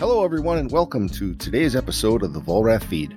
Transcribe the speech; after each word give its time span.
Hello, 0.00 0.24
everyone, 0.24 0.56
and 0.56 0.72
welcome 0.72 1.10
to 1.10 1.34
today's 1.34 1.76
episode 1.76 2.22
of 2.22 2.32
the 2.32 2.40
Vollrath 2.40 2.84
Feed. 2.84 3.14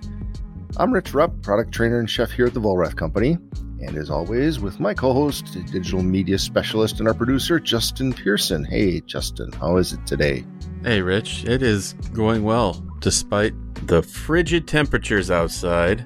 I'm 0.75 0.91
Rich 0.91 1.13
Rupp, 1.13 1.41
product 1.41 1.71
trainer 1.71 1.97
and 1.97 2.09
chef 2.09 2.29
here 2.29 2.47
at 2.47 2.53
the 2.53 2.59
Vollrath 2.59 2.97
Company, 2.97 3.37
and 3.79 3.95
as 3.95 4.09
always, 4.09 4.59
with 4.59 4.81
my 4.81 4.93
co 4.93 5.13
host, 5.13 5.57
digital 5.71 6.03
media 6.03 6.37
specialist, 6.37 6.99
and 6.99 7.07
our 7.07 7.13
producer, 7.13 7.57
Justin 7.57 8.11
Pearson. 8.11 8.65
Hey, 8.65 8.99
Justin, 8.99 9.53
how 9.53 9.77
is 9.77 9.93
it 9.93 10.05
today? 10.05 10.43
Hey, 10.83 11.01
Rich, 11.01 11.45
it 11.45 11.63
is 11.63 11.93
going 12.11 12.43
well 12.43 12.85
despite 12.99 13.53
the 13.87 14.03
frigid 14.03 14.67
temperatures 14.67 15.31
outside. 15.31 16.05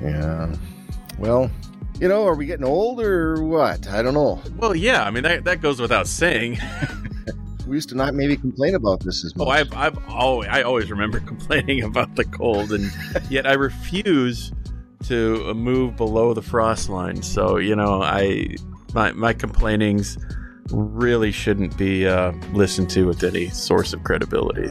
Yeah. 0.00 0.56
Well, 1.18 1.50
you 2.00 2.08
know, 2.08 2.26
are 2.26 2.34
we 2.34 2.46
getting 2.46 2.64
old 2.64 3.02
or 3.02 3.42
what? 3.42 3.86
I 3.88 4.00
don't 4.00 4.14
know. 4.14 4.40
Well, 4.56 4.74
yeah, 4.74 5.04
I 5.04 5.10
mean, 5.10 5.24
that, 5.24 5.44
that 5.44 5.60
goes 5.60 5.82
without 5.82 6.06
saying. 6.06 6.58
we 7.68 7.76
used 7.76 7.90
to 7.90 7.94
not 7.94 8.14
maybe 8.14 8.36
complain 8.36 8.74
about 8.74 9.00
this 9.00 9.24
as 9.24 9.36
much. 9.36 9.46
Oh, 9.46 9.50
I've, 9.50 9.72
I've 9.74 9.98
always, 10.08 10.48
I 10.48 10.62
always 10.62 10.90
remember 10.90 11.20
complaining 11.32 11.82
about 11.82 12.16
the 12.16 12.24
cold, 12.24 12.72
and 12.72 12.90
yet 13.30 13.46
I 13.46 13.52
refuse 13.54 14.52
to 15.04 15.54
move 15.54 15.96
below 15.96 16.34
the 16.34 16.42
frost 16.42 16.88
line. 16.88 17.22
So, 17.22 17.58
you 17.58 17.76
know, 17.76 18.02
I, 18.02 18.56
my, 18.94 19.12
my 19.12 19.32
complainings 19.32 20.18
really 20.70 21.30
shouldn't 21.30 21.76
be 21.78 22.06
uh, 22.06 22.32
listened 22.52 22.90
to 22.90 23.06
with 23.06 23.22
any 23.22 23.48
source 23.50 23.92
of 23.92 24.02
credibility. 24.02 24.70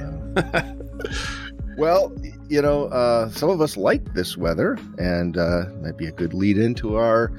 well, 1.77 2.13
you 2.49 2.61
know, 2.61 2.85
uh, 2.85 3.29
some 3.29 3.49
of 3.49 3.61
us 3.61 3.77
like 3.77 4.13
this 4.13 4.37
weather, 4.37 4.77
and 4.97 5.37
uh, 5.37 5.65
might 5.81 5.97
be 5.97 6.07
a 6.07 6.11
good 6.11 6.33
lead 6.33 6.57
into 6.57 6.95
our 6.95 7.31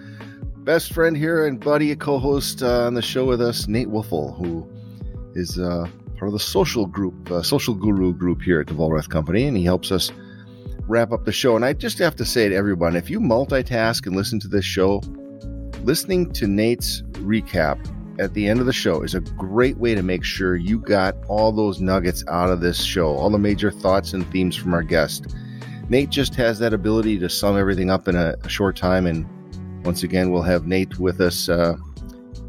best 0.59 0.93
friend 0.93 1.17
here 1.17 1.47
and 1.47 1.61
buddy, 1.61 1.91
a 1.93 1.97
co-host 1.97 2.63
uh, 2.63 2.87
on 2.87 2.95
the 2.95 3.03
show 3.03 3.25
with 3.25 3.41
us, 3.41 3.69
Nate 3.69 3.89
Woelfel, 3.89 4.37
who 4.37 4.69
is 5.35 5.59
uh, 5.59 5.87
part 6.17 6.29
of 6.29 6.33
the 6.33 6.39
social 6.39 6.87
group, 6.87 7.31
uh, 7.31 7.43
social 7.43 7.75
guru 7.75 8.13
group 8.13 8.43
here 8.43 8.61
at 8.61 8.67
the 8.67 8.75
Vollrath 8.75 9.09
Company, 9.09 9.45
and 9.45 9.57
he 9.57 9.65
helps 9.65 9.93
us 9.93 10.11
wrap 10.87 11.13
up 11.13 11.25
the 11.25 11.33
show. 11.33 11.55
And 11.57 11.65
I 11.65 11.73
just 11.73 11.99
have 11.99 12.17
to 12.17 12.25
say 12.25 12.49
to 12.49 12.55
everyone, 12.55 12.97
if 12.97 13.11
you 13.11 13.21
multitask 13.21 14.07
and 14.07 14.17
listen 14.17 14.41
to 14.41 14.49
this 14.49 14.65
show, 14.65 15.03
listening 15.85 16.33
to 16.33 16.47
Nate's 16.47 17.03
recap 17.13 17.79
at 18.19 18.35
the 18.35 18.49
end 18.49 18.61
of 18.61 18.67
the 18.67 18.73
show 18.73 19.03
is 19.03 19.15
a 19.15 19.21
great 19.21 19.77
way 19.79 19.95
to 19.95 20.03
make 20.03 20.25
sure 20.25 20.57
you 20.57 20.79
got 20.79 21.15
all 21.29 21.53
those 21.53 21.81
nuggets 21.81 22.25
out 22.29 22.51
of 22.51 22.61
this 22.61 22.83
show, 22.83 23.15
all 23.17 23.31
the 23.31 23.39
major 23.39 23.71
thoughts 23.71 24.13
and 24.13 24.29
themes 24.33 24.57
from 24.57 24.75
our 24.75 24.83
guest. 24.83 25.37
Nate 25.89 26.11
just 26.11 26.35
has 26.35 26.59
that 26.59 26.75
ability 26.75 27.19
to 27.19 27.29
sum 27.29 27.57
everything 27.57 27.91
up 27.91 28.09
in 28.09 28.17
a, 28.17 28.35
a 28.43 28.49
short 28.49 28.77
time. 28.77 29.07
And 29.07 29.27
once 29.85 30.03
again, 30.03 30.31
we'll 30.31 30.43
have 30.43 30.67
Nate 30.67 30.99
with 30.99 31.21
us 31.21 31.49
uh, 31.49 31.77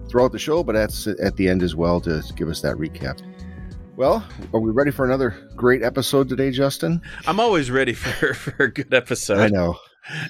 throughout 0.10 0.32
the 0.32 0.40
show, 0.40 0.64
but 0.64 0.74
that's 0.74 1.08
at 1.08 1.36
the 1.36 1.48
end 1.48 1.64
as 1.64 1.76
well 1.76 2.02
to 2.02 2.24
give 2.36 2.50
us 2.50 2.62
that 2.62 2.76
recap. 2.76 3.22
Well, 3.96 4.26
are 4.54 4.60
we 4.60 4.72
ready 4.72 4.92
for 4.92 5.06
another 5.06 5.36
great 5.56 5.84
episode 5.84 6.30
today, 6.30 6.52
Justin? 6.52 7.02
I'm 7.28 7.40
always 7.40 7.70
ready 7.70 7.94
for, 7.94 8.34
for 8.34 8.64
a 8.64 8.72
good 8.72 8.94
episode. 8.94 9.40
I 9.40 9.48
know. 9.48 9.78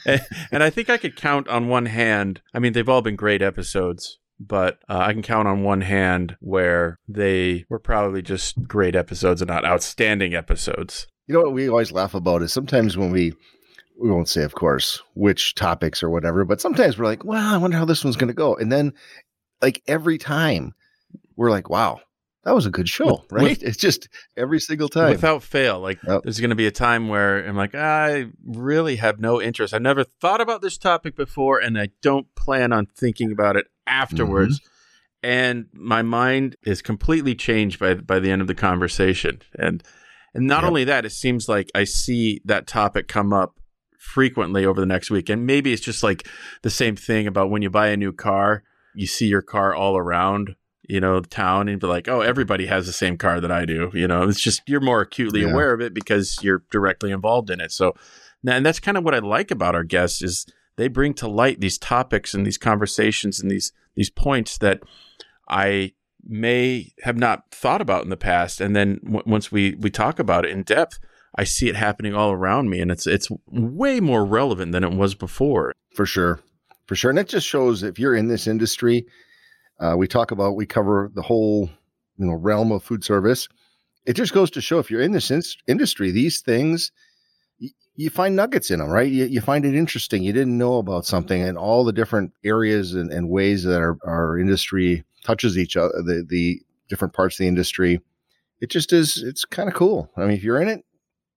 and, 0.06 0.22
and 0.52 0.64
I 0.64 0.70
think 0.70 0.90
I 0.90 0.98
could 0.98 1.16
count 1.16 1.48
on 1.48 1.68
one 1.68 1.86
hand. 1.86 2.42
I 2.54 2.60
mean, 2.60 2.74
they've 2.74 2.90
all 2.90 3.02
been 3.02 3.16
great 3.16 3.42
episodes 3.42 4.20
but 4.40 4.80
uh, 4.88 4.98
I 4.98 5.14
can 5.14 5.22
count 5.22 5.48
on 5.48 5.64
one 5.64 5.82
hand 5.82 6.38
where 6.40 6.98
they 7.08 7.66
were 7.70 7.80
probably 7.80 8.22
just 8.22 8.62
great 8.68 8.96
episodes 8.96 9.42
and 9.42 9.50
not 9.50 9.66
outstanding 9.66 10.34
episodes. 10.34 11.08
You 11.28 11.36
know 11.36 11.42
what 11.42 11.54
we 11.54 11.70
always 11.70 11.92
laugh 11.92 12.14
about 12.14 12.42
is 12.42 12.54
sometimes 12.54 12.98
when 12.98 13.12
we 13.12 13.34
we 14.02 14.10
won't 14.10 14.30
say, 14.30 14.44
of 14.44 14.56
course, 14.56 15.02
which 15.14 15.56
topics 15.56 16.02
or 16.02 16.10
whatever, 16.10 16.46
but 16.46 16.62
sometimes 16.62 16.98
we're 16.98 17.04
like, 17.04 17.26
well, 17.26 17.54
I 17.54 17.58
wonder 17.58 17.76
how 17.76 17.84
this 17.84 18.02
one's 18.02 18.16
going 18.16 18.30
to 18.30 18.34
go, 18.34 18.56
and 18.56 18.72
then 18.72 18.94
like 19.62 19.82
every 19.88 20.18
time 20.18 20.74
we're 21.36 21.52
like, 21.52 21.70
wow, 21.70 22.02
that 22.44 22.56
was 22.56 22.66
a 22.66 22.70
good 22.70 22.88
show, 22.88 23.06
with, 23.06 23.32
right? 23.32 23.44
With, 23.44 23.64
it's 23.64 23.78
just 23.78 24.10
every 24.38 24.60
single 24.60 24.90
time. 24.90 25.12
Without 25.12 25.44
fail. 25.44 25.80
Like 25.80 26.00
there's 26.02 26.40
going 26.40 26.50
to 26.50 26.56
be 26.56 26.68
a 26.68 26.72
time 26.72 27.08
where 27.08 27.46
I'm 27.46 27.56
like, 27.56 27.76
I 27.76 28.28
really 28.46 28.96
have 28.98 29.20
no 29.20 29.42
interest. 29.42 29.74
I've 29.74 29.82
never 29.82 30.04
thought 30.04 30.42
about 30.42 30.62
this 30.62 30.78
topic 30.78 31.16
before 31.16 31.60
and 31.60 31.78
I 31.80 31.90
don't 32.02 32.34
plan 32.36 32.72
on 32.74 32.86
thinking 32.86 33.32
about 33.32 33.56
it 33.56 33.68
afterwards. 33.86 34.60
Mm-hmm. 34.60 34.66
And 35.22 35.66
my 35.74 36.02
mind 36.02 36.56
is 36.64 36.82
completely 36.82 37.36
changed 37.36 37.78
by 37.78 37.96
by 37.96 38.20
the 38.20 38.32
end 38.32 38.42
of 38.42 38.48
the 38.48 38.56
conversation. 38.56 39.42
And 39.58 39.84
and 40.34 40.48
not 40.48 40.62
yep. 40.62 40.70
only 40.70 40.84
that, 40.86 41.06
it 41.06 41.12
seems 41.12 41.50
like 41.50 41.70
I 41.76 41.84
see 41.84 42.40
that 42.46 42.68
topic 42.68 43.08
come 43.08 43.34
up 43.34 43.60
frequently 43.98 44.66
over 44.66 44.80
the 44.80 44.86
next 44.86 45.12
week. 45.12 45.30
And 45.30 45.46
maybe 45.46 45.74
it's 45.74 45.82
just 45.82 46.04
like 46.04 46.28
the 46.62 46.70
same 46.70 46.96
thing 46.96 47.28
about 47.28 47.50
when 47.50 47.62
you 47.62 47.70
buy 47.70 47.88
a 47.90 47.98
new 47.98 48.14
car, 48.14 48.64
you 48.96 49.08
see 49.08 49.28
your 49.28 49.42
car 49.42 49.74
all 49.74 49.98
around 49.98 50.56
you 50.90 51.00
know, 51.00 51.22
town 51.22 51.70
and 51.70 51.80
be 51.80 51.86
like, 51.86 52.08
oh, 52.08 52.22
everybody 52.22 52.66
has 52.66 52.88
the 52.88 52.92
same 52.92 53.16
car 53.16 53.40
that 53.40 53.52
I 53.52 53.64
do. 53.64 53.92
You 53.94 54.08
know, 54.08 54.24
it's 54.24 54.42
just 54.42 54.64
you're 54.66 54.82
more 54.82 55.02
acutely 55.02 55.42
yeah. 55.42 55.52
aware 55.52 55.72
of 55.72 55.82
it 55.82 55.94
because 55.94 56.40
you're 56.42 56.64
directly 56.72 57.12
involved 57.12 57.52
in 57.52 57.62
it. 57.62 57.72
So, 57.72 57.94
and 58.46 58.66
that's 58.66 58.80
kind 58.80 58.98
of 58.98 59.04
what 59.04 59.14
I 59.14 59.20
like 59.20 59.52
about 59.52 59.76
our 59.76 59.84
guests 59.84 60.24
is 60.24 60.48
they 60.78 60.88
bring 60.88 61.14
to 61.16 61.28
light 61.28 61.62
these 61.62 61.78
topics 61.78 62.34
and 62.34 62.44
these 62.44 62.58
conversations 62.58 63.40
and 63.40 63.52
these 63.52 63.72
these 63.96 64.10
points 64.10 64.58
that 64.58 64.82
I 65.48 65.94
may 66.24 66.92
have 67.04 67.18
not 67.18 67.52
thought 67.52 67.82
about 67.82 68.04
in 68.04 68.10
the 68.10 68.18
past, 68.18 68.60
and 68.60 68.76
then 68.76 69.00
w- 69.04 69.24
once 69.28 69.52
we 69.52 69.76
we 69.76 69.92
talk 69.92 70.18
about 70.18 70.44
it 70.44 70.52
in 70.52 70.64
depth, 70.64 70.98
I 71.36 71.44
see 71.44 71.70
it 71.70 71.76
happening 71.76 72.16
all 72.16 72.32
around 72.32 72.70
me, 72.70 72.80
and 72.80 72.90
it's 72.90 73.06
it's 73.06 73.30
way 73.46 74.00
more 74.00 74.26
relevant 74.26 74.72
than 74.72 74.84
it 74.84 74.94
was 74.94 75.14
before. 75.14 75.74
For 75.94 76.08
sure, 76.08 76.40
for 76.90 76.96
sure, 76.96 77.10
and 77.10 77.20
it 77.20 77.30
just 77.30 77.48
shows 77.48 77.84
if 77.84 77.98
you're 77.98 78.16
in 78.16 78.28
this 78.28 78.48
industry 78.48 79.06
uh, 79.80 79.96
we 79.98 80.08
talk 80.08 80.32
about, 80.32 80.56
we 80.56 80.66
cover 80.66 81.10
the 81.14 81.22
whole, 81.22 81.70
you 82.18 82.26
know, 82.26 82.34
realm 82.34 82.72
of 82.72 82.84
food 82.84 83.04
service. 83.04 83.48
It 84.06 84.14
just 84.14 84.34
goes 84.34 84.52
to 84.52 84.62
show 84.62 84.80
if 84.80 84.92
you're 84.92 85.02
in 85.02 85.14
this 85.14 85.32
in- 85.32 85.42
industry, 85.68 86.12
these 86.12 86.42
things, 86.42 86.92
you 87.96 88.10
find 88.10 88.36
nuggets 88.36 88.72
in 88.72 88.80
them, 88.80 88.90
right? 88.90 89.10
You, 89.10 89.26
you, 89.26 89.42
find 89.42 89.66
it 89.66 89.76
interesting. 89.76 90.24
You 90.24 90.34
didn't 90.34 90.58
know 90.58 90.78
about 90.78 91.06
something 91.06 91.42
and 91.42 91.58
all 91.58 91.84
the 91.84 91.94
different 91.94 92.32
areas 92.44 92.94
and, 92.94 93.12
and 93.12 93.30
ways 93.30 93.64
that 93.64 93.80
our, 93.80 93.98
our 94.06 94.38
industry 94.38 95.04
touches 95.24 95.58
each 95.58 95.76
other, 95.76 95.94
the, 96.06 96.26
the 96.28 96.62
different 96.88 97.14
parts 97.14 97.36
of 97.36 97.40
the 97.40 97.48
industry. 97.48 98.00
It 98.62 98.70
just 98.70 98.94
is, 98.94 99.22
it's 99.24 99.46
kind 99.46 99.70
of 99.70 99.76
cool. 99.76 100.10
I 100.18 100.22
mean, 100.22 100.32
if 100.32 100.44
you're 100.44 100.62
in 100.62 100.70
it, 100.70 100.86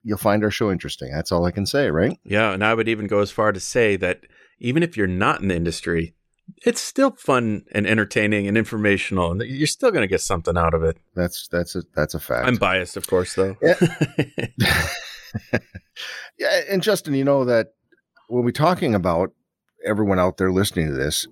you'll 0.04 0.18
find 0.18 0.42
our 0.44 0.50
show 0.50 0.70
interesting. 0.70 1.12
That's 1.12 1.32
all 1.32 1.44
I 1.44 1.50
can 1.52 1.66
say, 1.66 1.91
right? 1.91 2.18
Yeah. 2.24 2.52
And 2.52 2.64
I 2.64 2.74
would 2.74 2.88
even 2.88 3.06
go 3.06 3.20
as 3.20 3.30
far 3.30 3.52
to 3.52 3.60
say 3.60 3.96
that 3.96 4.20
even 4.62 4.82
if 4.82 4.96
you're 4.96 5.06
not 5.06 5.42
in 5.42 5.48
the 5.48 5.56
industry, 5.56 6.14
it's 6.64 6.80
still 6.80 7.10
fun 7.10 7.64
and 7.72 7.86
entertaining 7.86 8.46
and 8.46 8.56
informational, 8.56 9.32
and 9.32 9.42
you're 9.42 9.66
still 9.66 9.90
going 9.90 10.02
to 10.02 10.08
get 10.08 10.20
something 10.20 10.56
out 10.56 10.72
of 10.72 10.82
it. 10.84 10.98
That's 11.14 11.48
that's 11.48 11.74
a 11.74 11.82
that's 11.94 12.14
a 12.14 12.20
fact. 12.20 12.46
I'm 12.46 12.56
biased, 12.56 12.96
of 12.96 13.06
course, 13.06 13.34
though. 13.34 13.56
Yeah. 13.60 13.74
yeah, 16.38 16.60
and 16.70 16.82
Justin, 16.82 17.14
you 17.14 17.24
know 17.24 17.44
that 17.44 17.68
when 18.28 18.44
we're 18.44 18.52
talking 18.52 18.94
about 18.94 19.32
everyone 19.84 20.18
out 20.18 20.36
there 20.36 20.52
listening 20.52 20.88
to 20.88 20.94
this, 20.94 21.26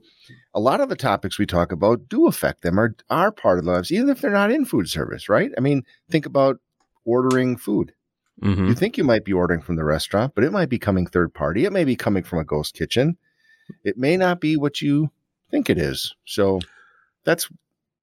a 0.54 0.60
lot 0.60 0.80
of 0.80 0.88
the 0.88 0.96
topics 0.96 1.38
we 1.38 1.46
talk 1.46 1.70
about 1.70 2.08
do 2.08 2.26
affect 2.26 2.62
them 2.62 2.80
or 2.80 2.96
are 3.08 3.30
part 3.30 3.58
of 3.58 3.64
their 3.64 3.74
lives, 3.74 3.92
even 3.92 4.08
if 4.08 4.20
they're 4.20 4.30
not 4.30 4.50
in 4.50 4.64
food 4.64 4.88
service, 4.88 5.28
right? 5.28 5.52
I 5.56 5.60
mean, 5.60 5.84
think 6.10 6.26
about 6.26 6.58
ordering 7.04 7.56
food. 7.56 7.92
Mm-hmm. 8.42 8.68
You 8.68 8.74
think 8.74 8.96
you 8.96 9.04
might 9.04 9.24
be 9.24 9.32
ordering 9.32 9.60
from 9.60 9.76
the 9.76 9.84
restaurant, 9.84 10.34
but 10.34 10.44
it 10.44 10.52
might 10.52 10.68
be 10.68 10.78
coming 10.78 11.06
third 11.06 11.34
party. 11.34 11.64
It 11.64 11.72
may 11.72 11.84
be 11.84 11.96
coming 11.96 12.22
from 12.22 12.38
a 12.38 12.44
ghost 12.44 12.74
kitchen 12.74 13.16
it 13.84 13.98
may 13.98 14.16
not 14.16 14.40
be 14.40 14.56
what 14.56 14.80
you 14.80 15.10
think 15.50 15.70
it 15.70 15.78
is. 15.78 16.14
So 16.24 16.60
that's 17.24 17.48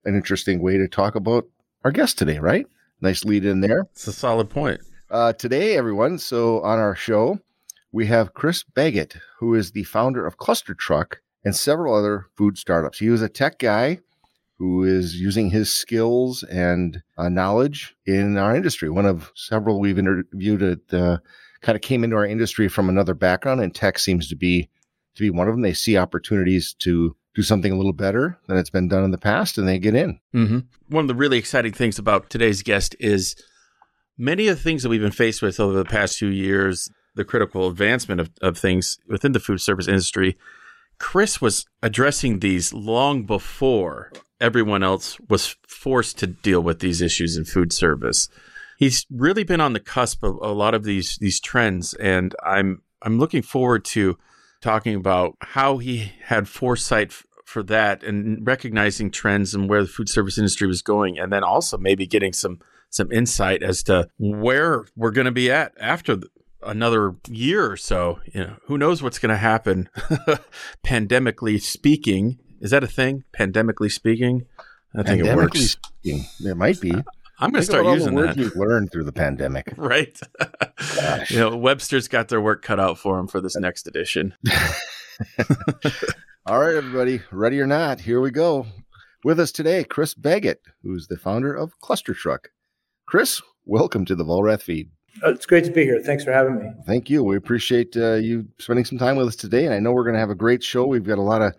an 0.06 0.16
interesting 0.16 0.62
way 0.62 0.78
to 0.78 0.88
talk 0.88 1.16
about 1.16 1.46
our 1.84 1.92
guest 1.92 2.18
today, 2.18 2.40
right? 2.40 2.66
Nice 3.02 3.24
lead 3.24 3.46
in 3.46 3.62
there. 3.62 3.88
It's 3.92 4.08
a 4.08 4.14
solid 4.14 4.50
point. 4.50 4.82
Uh, 5.10 5.34
today, 5.34 5.78
everyone, 5.78 6.18
so 6.18 6.62
on 6.62 6.80
our 6.80 6.96
show, 6.96 7.40
we 7.92 8.08
have 8.08 8.34
Chris 8.34 8.64
Baggott, 8.64 9.18
who 9.40 9.56
is 9.56 9.72
the 9.72 9.84
founder 9.84 10.26
of 10.26 10.38
ClusterTruck 10.38 11.16
and 11.46 11.56
several 11.56 11.96
other 11.96 12.26
food 12.36 12.58
startups. 12.58 13.00
He 13.00 13.10
was 13.10 13.22
a 13.22 13.30
tech 13.30 13.60
guy 13.60 14.00
who 14.58 14.84
is 14.84 15.20
using 15.20 15.50
his 15.50 15.72
skills 15.72 16.44
and 16.44 17.02
uh, 17.18 17.30
knowledge 17.30 17.96
in 18.06 18.38
our 18.38 18.56
industry. 18.56 18.90
One 18.90 19.06
of 19.06 19.32
several 19.36 19.80
we've 19.80 20.00
interviewed 20.00 20.60
that 20.60 20.94
uh, 20.94 21.18
kind 21.62 21.76
of 21.76 21.82
came 21.82 22.04
into 22.04 22.16
our 22.16 22.26
industry 22.26 22.68
from 22.68 22.90
another 22.90 23.14
background, 23.14 23.62
and 23.62 23.74
tech 23.74 24.00
seems 24.00 24.28
to 24.30 24.36
be 24.36 24.70
to 25.16 25.24
be 25.24 25.30
one 25.30 25.48
of 25.48 25.54
them. 25.54 25.62
They 25.62 25.74
see 25.74 25.98
opportunities 25.98 26.76
to 26.80 27.16
do 27.36 27.44
something 27.44 27.72
a 27.72 27.78
little 27.78 27.94
better 27.94 28.40
than 28.48 28.58
it's 28.58 28.70
been 28.70 28.88
done 28.88 29.04
in 29.04 29.12
the 29.12 29.18
past, 29.18 29.58
and 29.58 29.68
they 29.68 29.78
get 29.78 29.96
in. 29.96 30.20
Mm-hmm. 30.34 30.60
One 30.90 31.04
of 31.04 31.08
the 31.08 31.16
really 31.16 31.38
exciting 31.38 31.74
things 31.74 32.00
about 32.00 32.30
today's 32.30 32.64
guest 32.64 32.96
is 33.00 33.36
many 34.18 34.48
of 34.48 34.58
the 34.58 34.64
things 34.64 34.82
that 34.82 34.90
we've 34.90 35.02
been 35.02 35.12
faced 35.12 35.44
with 35.44 35.60
over 35.60 35.74
the 35.74 35.86
past 35.86 36.18
few 36.18 36.30
years, 36.30 36.90
the 37.14 37.24
critical 37.24 37.68
advancement 37.68 38.22
of, 38.22 38.32
of 38.42 38.58
things 38.58 38.98
within 39.08 39.34
the 39.34 39.40
food 39.40 39.62
service 39.62 39.88
industry. 39.88 40.36
Chris 41.00 41.40
was 41.42 41.66
addressing 41.82 42.40
these 42.40 42.74
long 42.74 43.24
before 43.24 44.12
everyone 44.40 44.84
else 44.84 45.20
was 45.30 45.56
forced 45.68 46.18
to 46.20 46.28
deal 46.28 46.62
with 46.62 46.80
these 46.80 47.02
issues 47.02 47.38
in 47.38 47.46
food 47.46 47.74
service. 47.74 48.30
He's 48.78 49.06
really 49.10 49.44
been 49.44 49.62
on 49.62 49.74
the 49.74 49.80
cusp 49.80 50.24
of 50.24 50.38
a 50.42 50.52
lot 50.52 50.74
of 50.74 50.84
these 50.84 51.18
these 51.20 51.40
trends, 51.40 51.94
and 51.96 52.36
I'm 52.44 52.82
I'm 53.02 53.20
looking 53.20 53.42
forward 53.42 53.86
to 53.86 54.18
talking 54.62 54.96
about 54.96 55.36
how 55.42 55.78
he 55.78 56.14
had 56.24 56.48
foresight 56.48 57.10
f- 57.10 57.26
for 57.46 57.64
that 57.64 58.04
and 58.04 58.46
recognizing 58.46 59.10
trends 59.10 59.54
and 59.54 59.70
where 59.70 59.82
the 59.82 59.88
food 59.88 60.10
service 60.10 60.38
industry 60.38 60.68
was 60.68 60.82
going, 60.82 61.18
and 61.18 61.32
then 61.34 61.44
also 61.44 61.78
maybe 61.78 62.06
getting 62.06 62.34
some 62.34 62.60
some 62.90 63.12
insight 63.12 63.64
as 63.64 63.84
to 63.84 64.08
where 64.18 64.86
we're 64.96 65.12
going 65.12 65.26
to 65.26 65.32
be 65.32 65.52
at 65.52 65.74
after 65.80 66.18
another 66.64 67.16
year 67.30 67.70
or 67.70 67.78
so. 67.78 68.20
You 68.26 68.42
know, 68.42 68.56
who 68.66 68.78
knows 68.78 69.02
what's 69.02 69.20
going 69.20 69.32
to 69.32 69.38
happen, 69.38 69.90
pandemically 70.86 71.62
speaking. 71.62 72.40
Is 72.60 72.72
that 72.72 72.84
a 72.84 72.88
thing? 72.88 73.24
Pandemically 73.38 73.92
speaking, 73.92 74.46
I 74.96 75.04
think 75.04 75.26
it 75.26 75.36
works. 75.36 75.78
Speaking, 76.02 76.26
it 76.40 76.58
might 76.58 76.82
be. 76.82 76.92
I'm 77.40 77.52
going 77.52 77.62
to 77.62 77.66
start 77.66 77.86
using 77.86 78.16
the 78.16 78.24
that. 78.24 78.38
You've 78.38 78.56
learned 78.56 78.92
through 78.92 79.04
the 79.04 79.12
pandemic, 79.12 79.72
right? 79.78 80.20
you 81.30 81.38
know, 81.38 81.56
Webster's 81.56 82.08
got 82.08 82.30
their 82.30 82.42
work 82.42 82.64
cut 82.64 82.80
out 82.80 82.98
for 82.98 83.20
him 83.20 83.28
for 83.28 83.40
this 83.40 83.56
next 83.56 83.88
edition. 83.88 84.34
All 86.48 86.60
right, 86.60 86.76
everybody, 86.76 87.22
ready 87.32 87.60
or 87.60 87.68
not? 87.68 88.02
Here 88.02 88.20
we 88.20 88.32
go. 88.32 88.66
With 89.24 89.40
us 89.40 89.52
today, 89.52 89.84
Chris 89.84 90.16
Baggott, 90.16 90.58
who's 90.82 91.08
the 91.08 91.18
founder 91.18 91.54
of 91.54 91.80
ClusterTruck. 91.80 92.46
Chris, 93.06 93.42
welcome 93.66 94.06
to 94.06 94.16
the 94.16 94.26
Vollrath 94.26 94.62
feed. 94.64 94.90
Uh, 95.24 95.32
it's 95.32 95.46
great 95.46 95.64
to 95.66 95.72
be 95.72 95.84
here. 95.84 96.02
Thanks 96.02 96.24
for 96.24 96.32
having 96.32 96.60
me. 96.60 96.72
Thank 96.86 97.10
you. 97.10 97.24
We 97.24 97.38
appreciate 97.38 97.96
uh, 97.98 98.16
you 98.16 98.48
spending 98.60 98.86
some 98.86 98.98
time 98.98 99.16
with 99.16 99.28
us 99.28 99.36
today, 99.36 99.66
and 99.66 99.74
I 99.74 99.80
know 99.80 99.92
we're 99.92 100.04
going 100.04 100.14
to 100.14 100.20
have 100.20 100.30
a 100.30 100.36
great 100.36 100.64
show. 100.64 100.86
We've 100.86 101.04
got 101.04 101.18
a 101.18 101.24
lot 101.24 101.42
of 101.42 101.54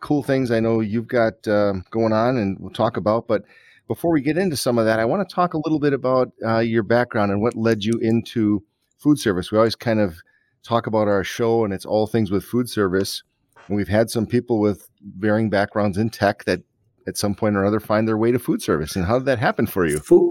cool 0.00 0.22
things 0.22 0.50
I 0.50 0.60
know 0.60 0.80
you've 0.80 1.08
got 1.08 1.46
um, 1.48 1.84
going 1.90 2.12
on, 2.12 2.36
and 2.36 2.58
we'll 2.60 2.70
talk 2.70 2.96
about. 2.96 3.26
But 3.26 3.44
before 3.86 4.12
we 4.12 4.20
get 4.20 4.38
into 4.38 4.56
some 4.56 4.78
of 4.78 4.84
that, 4.84 5.00
I 5.00 5.04
want 5.04 5.26
to 5.26 5.34
talk 5.34 5.54
a 5.54 5.60
little 5.64 5.80
bit 5.80 5.92
about 5.92 6.32
uh, 6.44 6.58
your 6.58 6.82
background 6.82 7.32
and 7.32 7.40
what 7.40 7.56
led 7.56 7.84
you 7.84 7.98
into 8.00 8.62
food 8.98 9.18
service. 9.18 9.50
We 9.50 9.58
always 9.58 9.76
kind 9.76 10.00
of 10.00 10.18
talk 10.62 10.86
about 10.86 11.08
our 11.08 11.24
show, 11.24 11.64
and 11.64 11.72
it's 11.72 11.86
all 11.86 12.06
things 12.06 12.30
with 12.30 12.44
food 12.44 12.68
service. 12.68 13.22
And 13.68 13.76
we've 13.76 13.88
had 13.88 14.10
some 14.10 14.26
people 14.26 14.60
with 14.60 14.88
varying 15.18 15.50
backgrounds 15.50 15.98
in 15.98 16.10
tech 16.10 16.44
that 16.44 16.60
at 17.06 17.16
some 17.16 17.34
point 17.34 17.56
or 17.56 17.64
other 17.64 17.80
find 17.80 18.06
their 18.06 18.18
way 18.18 18.30
to 18.30 18.38
food 18.38 18.62
service. 18.62 18.94
And 18.94 19.04
how 19.06 19.18
did 19.18 19.24
that 19.26 19.38
happen 19.38 19.66
for 19.66 19.86
you? 19.86 19.98
Fo- 19.98 20.30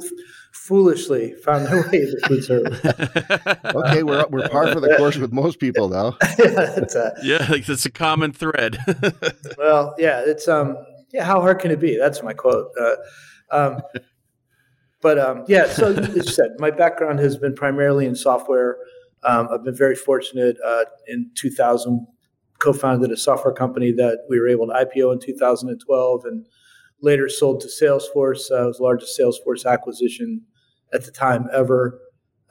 foolishly 0.57 1.33
found 1.35 1.65
their 1.65 1.81
way 1.83 2.05
to 2.05 2.19
food 2.27 2.43
service. 2.43 2.79
okay, 3.65 4.03
we're 4.03 4.25
we're 4.27 4.49
par 4.49 4.73
for 4.73 4.79
the 4.79 4.95
course 4.97 5.15
with 5.15 5.31
most 5.31 5.59
people 5.59 5.87
now. 5.87 6.17
yeah, 6.39 6.79
uh, 6.95 7.09
yeah, 7.23 7.47
like 7.49 7.65
that's 7.65 7.85
a 7.85 7.91
common 7.91 8.33
thread. 8.33 8.77
well, 9.57 9.95
yeah, 9.97 10.21
it's 10.25 10.47
um, 10.47 10.77
yeah. 11.13 11.23
How 11.23 11.39
hard 11.41 11.59
can 11.59 11.71
it 11.71 11.79
be? 11.79 11.97
That's 11.97 12.21
my 12.23 12.33
quote. 12.33 12.71
Uh, 12.79 12.95
um, 13.51 13.81
but 15.01 15.19
um, 15.19 15.45
yeah, 15.47 15.67
so 15.67 15.93
as 15.93 16.15
you 16.15 16.23
said, 16.23 16.51
my 16.59 16.71
background 16.71 17.19
has 17.19 17.37
been 17.37 17.53
primarily 17.53 18.05
in 18.05 18.15
software. 18.15 18.77
Um, 19.23 19.47
I've 19.51 19.63
been 19.63 19.75
very 19.75 19.95
fortunate. 19.95 20.57
Uh, 20.65 20.85
in 21.07 21.31
2000, 21.35 22.05
co-founded 22.59 23.11
a 23.11 23.17
software 23.17 23.53
company 23.53 23.91
that 23.91 24.25
we 24.29 24.39
were 24.39 24.47
able 24.47 24.67
to 24.67 24.73
IPO 24.73 25.13
in 25.13 25.19
2012, 25.19 26.25
and 26.25 26.45
later 27.01 27.29
sold 27.29 27.61
to 27.61 27.67
Salesforce. 27.67 28.51
Uh, 28.51 28.63
it 28.63 28.67
was 28.67 28.77
the 28.77 28.83
largest 28.83 29.19
Salesforce 29.19 29.65
acquisition 29.65 30.41
at 30.93 31.05
the 31.05 31.11
time 31.11 31.47
ever, 31.53 31.99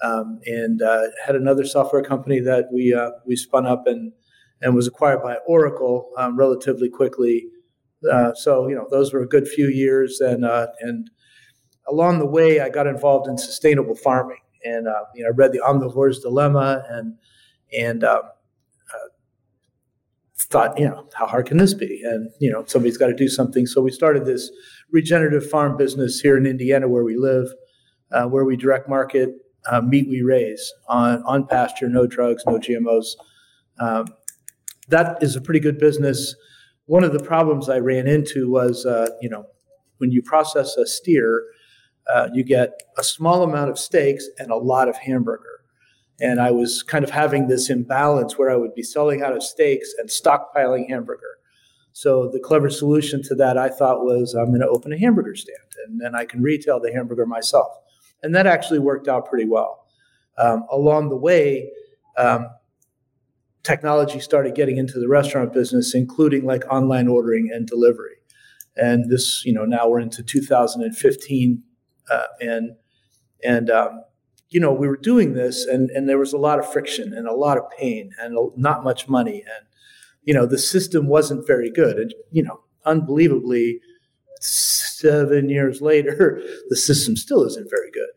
um, 0.03 0.41
and 0.47 0.83
uh, 0.83 1.05
had 1.25 1.37
another 1.37 1.65
software 1.65 2.03
company 2.03 2.41
that 2.41 2.67
we 2.73 2.95
uh, 2.95 3.11
we 3.27 3.37
spun 3.37 3.67
up 3.67 3.87
and 3.87 4.13
and 4.61 4.75
was 4.75 4.87
acquired 4.87 5.23
by 5.23 5.37
Oracle 5.47 6.11
um, 6.17 6.37
relatively 6.37 6.89
quickly. 6.89 7.47
Uh, 8.11 8.33
so 8.35 8.69
you 8.69 8.75
know 8.75 8.87
those 8.91 9.13
were 9.13 9.23
a 9.23 9.29
good 9.29 9.49
few 9.49 9.69
years, 9.69 10.21
and 10.21 10.45
uh, 10.45 10.69
and 10.81 11.11
along 11.89 12.19
the 12.19 12.27
way 12.27 12.61
I 12.61 12.69
got 12.69 12.87
involved 12.87 13.29
in 13.29 13.39
sustainable 13.39 13.95
farming, 13.95 14.41
and 14.65 14.87
uh, 14.87 15.05
you 15.15 15.25
know 15.25 15.31
I 15.31 15.33
read 15.33 15.53
the 15.53 15.61
Omnivore's 15.61 16.21
Dilemma, 16.21 16.85
and 16.89 17.15
and 17.77 18.05
um, 18.05 18.23
thought, 20.51 20.79
you 20.79 20.87
know, 20.87 21.09
how 21.15 21.27
hard 21.27 21.47
can 21.47 21.57
this 21.57 21.75
be? 21.75 22.03
And, 22.05 22.31
you 22.41 22.51
know, 22.51 22.65
somebody's 22.67 22.97
got 22.97 23.09
to 23.09 23.15
do 23.15 23.29
something. 23.29 23.67
So 23.67 23.81
we 23.81 23.91
started 23.91 24.25
this 24.25 24.51
regenerative 24.91 25.49
farm 25.49 25.77
business 25.77 26.21
here 26.21 26.37
in 26.37 26.47
Indiana 26.47 26.89
where 26.89 27.05
we 27.05 27.17
live, 27.17 27.49
uh, 28.13 28.27
where 28.27 28.45
we 28.45 28.57
direct 28.57 28.89
market 28.89 29.31
uh, 29.71 29.81
meat 29.81 30.09
we 30.09 30.23
raise 30.23 30.73
on, 30.89 31.23
on 31.25 31.47
pasture, 31.47 31.89
no 31.89 32.07
drugs, 32.07 32.45
no 32.47 32.59
GMOs. 32.59 33.17
Um, 33.81 34.07
that 34.89 35.21
is 35.23 35.35
a 35.35 35.41
pretty 35.41 35.61
good 35.61 35.79
business. 35.79 36.37
One 36.85 37.03
of 37.03 37.13
the 37.13 37.23
problems 37.23 37.69
I 37.69 37.79
ran 37.79 38.07
into 38.07 38.51
was, 38.51 38.87
uh, 38.87 39.09
you 39.21 39.29
know, 39.29 39.47
when 39.99 40.13
you 40.13 40.23
process 40.23 40.77
a 40.77 40.87
steer, 40.87 41.45
uh, 42.13 42.29
you 42.33 42.45
get 42.45 42.81
a 42.97 43.03
small 43.03 43.43
amount 43.43 43.71
of 43.71 43.79
steaks 43.79 44.29
and 44.39 44.51
a 44.53 44.57
lot 44.57 44.89
of 44.89 44.97
hamburger. 44.97 45.56
And 46.21 46.41
I 46.41 46.51
was 46.51 46.83
kind 46.83 47.05
of 47.05 47.11
having 47.11 47.47
this 47.47 47.69
imbalance 47.69 48.39
where 48.39 48.51
I 48.51 48.57
would 48.57 48.75
be 48.75 48.83
selling 48.83 49.23
out 49.23 49.37
of 49.37 49.43
steaks 49.43 49.93
and 49.99 50.09
stockpiling 50.09 50.89
hamburger. 50.89 51.37
So 51.93 52.29
the 52.33 52.41
clever 52.41 52.71
solution 52.71 53.23
to 53.25 53.35
that 53.37 53.57
I 53.59 53.69
thought 53.69 54.05
was 54.05 54.35
I'm 54.35 54.49
going 54.49 54.61
to 54.61 54.69
open 54.69 54.93
a 54.93 54.99
hamburger 54.99 55.35
stand 55.35 55.59
and 55.87 56.01
then 56.01 56.15
I 56.15 56.25
can 56.25 56.43
retail 56.43 56.81
the 56.81 56.93
hamburger 56.93 57.27
myself. 57.27 57.73
And 58.23 58.35
that 58.35 58.47
actually 58.47 58.79
worked 58.79 59.09
out 59.09 59.27
pretty 59.27 59.47
well. 59.47 59.87
Um, 60.39 60.67
along 60.71 61.09
the 61.09 61.17
way, 61.17 61.71
um, 62.19 62.49
technology 63.63 64.21
started 64.21 64.55
getting 64.55 64.77
into 64.77 64.99
the 64.99 65.09
restaurant 65.09 65.53
business, 65.53 65.95
including 65.95 66.45
like 66.45 66.65
online 66.71 67.09
ordering 67.09 67.51
and 67.53 67.67
delivery. 67.67 68.17
And 68.77 69.11
this, 69.11 69.45
you 69.45 69.53
know, 69.53 69.65
now 69.65 69.89
we're 69.89 70.01
into 70.01 70.23
2015, 70.23 71.63
uh, 72.11 72.23
and 72.41 72.77
and 73.43 73.71
um, 73.71 74.05
you 74.51 74.61
know, 74.61 74.73
we 74.73 74.89
were 74.89 74.97
doing 74.97 75.35
this 75.35 75.65
and, 75.65 75.91
and 75.91 76.09
there 76.09 76.19
was 76.19 76.33
a 76.33 76.39
lot 76.39 76.59
of 76.59 76.71
friction 76.73 77.13
and 77.13 77.27
a 77.27 77.35
lot 77.35 77.59
of 77.59 77.65
pain 77.79 78.11
and 78.21 78.37
not 78.57 78.85
much 78.85 79.09
money. 79.09 79.43
And, 79.45 79.67
you 80.23 80.35
know, 80.35 80.47
the 80.47 80.59
system 80.59 81.09
wasn't 81.09 81.47
very 81.47 81.71
good. 81.71 81.99
And, 81.99 82.15
you 82.31 82.43
know, 82.43 82.61
unbelievably, 82.85 83.81
seven 84.41 85.49
years 85.49 85.81
later, 85.81 86.43
the 86.69 86.77
system 86.77 87.17
still 87.17 87.45
isn't 87.45 87.69
very 87.71 87.91
good. 87.91 88.09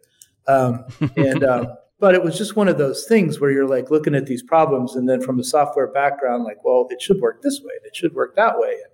Um, 0.47 0.85
and, 1.15 1.43
um, 1.43 1.67
but 1.99 2.15
it 2.15 2.23
was 2.23 2.37
just 2.37 2.55
one 2.55 2.67
of 2.67 2.77
those 2.77 3.05
things 3.05 3.39
where 3.39 3.51
you're 3.51 3.67
like 3.67 3.91
looking 3.91 4.15
at 4.15 4.25
these 4.25 4.41
problems 4.41 4.95
and 4.95 5.09
then 5.09 5.21
from 5.21 5.39
a 5.39 5.43
software 5.43 5.91
background, 5.91 6.43
like, 6.43 6.63
well, 6.63 6.87
it 6.89 7.01
should 7.01 7.19
work 7.19 7.41
this 7.41 7.59
way. 7.61 7.73
It 7.83 7.95
should 7.95 8.13
work 8.13 8.35
that 8.35 8.57
way. 8.57 8.69
And, 8.69 8.93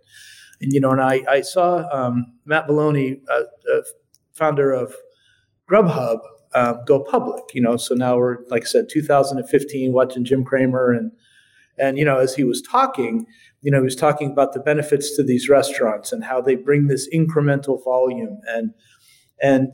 and 0.62 0.74
you 0.74 0.80
know, 0.80 0.92
and 0.92 1.02
I, 1.02 1.24
I 1.30 1.42
saw 1.42 1.88
um, 1.92 2.34
Matt 2.46 2.68
Maloney, 2.68 3.22
uh, 3.30 3.44
uh, 3.72 3.82
founder 4.34 4.72
of 4.72 4.96
Grubhub, 5.70 6.20
uh, 6.56 6.74
go 6.88 7.04
public. 7.04 7.44
You 7.54 7.62
know, 7.62 7.78
so 7.78 7.94
now 7.94 8.18
we're 8.18 8.38
like 8.50 8.64
I 8.64 8.66
said, 8.66 8.90
2015, 8.90 9.94
watching 9.94 10.26
Jim 10.26 10.44
Cramer, 10.44 10.92
and 10.92 11.12
and 11.78 11.98
you 11.98 12.06
know, 12.06 12.18
as 12.18 12.36
he 12.36 12.44
was 12.44 12.62
talking, 12.62 13.28
you 13.62 13.72
know, 13.72 13.80
he 13.80 13.84
was 13.84 13.96
talking 13.96 14.32
about 14.32 14.54
the 14.54 14.60
benefits 14.60 15.16
to 15.18 15.24
these 15.24 15.50
restaurants 15.50 16.12
and 16.12 16.24
how 16.24 16.42
they 16.42 16.56
bring 16.56 16.88
this 16.88 17.08
incremental 17.14 17.84
volume 17.84 18.40
and 18.48 18.74
and 19.42 19.74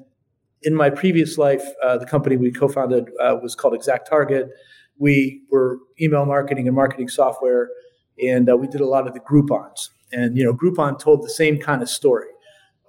in 0.63 0.75
my 0.75 0.89
previous 0.89 1.38
life, 1.38 1.63
uh, 1.83 1.97
the 1.97 2.05
company 2.05 2.38
we 2.38 2.51
co-founded 2.51 3.09
uh, 3.19 3.35
was 3.41 3.55
called 3.55 3.73
Exact 3.73 4.07
Target. 4.07 4.50
We 4.97 5.41
were 5.50 5.79
email 6.00 6.25
marketing 6.25 6.67
and 6.67 6.75
marketing 6.75 7.09
software, 7.09 7.69
and 8.23 8.50
uh, 8.50 8.55
we 8.55 8.67
did 8.67 8.81
a 8.81 8.85
lot 8.85 9.07
of 9.07 9.13
the 9.13 9.19
Groupons. 9.19 9.89
And 10.11 10.38
you 10.38 10.43
know, 10.43 10.53
Groupon 10.53 11.00
told 11.00 11.23
the 11.23 11.29
same 11.29 11.57
kind 11.57 11.81
of 11.81 11.89
story 11.89 12.27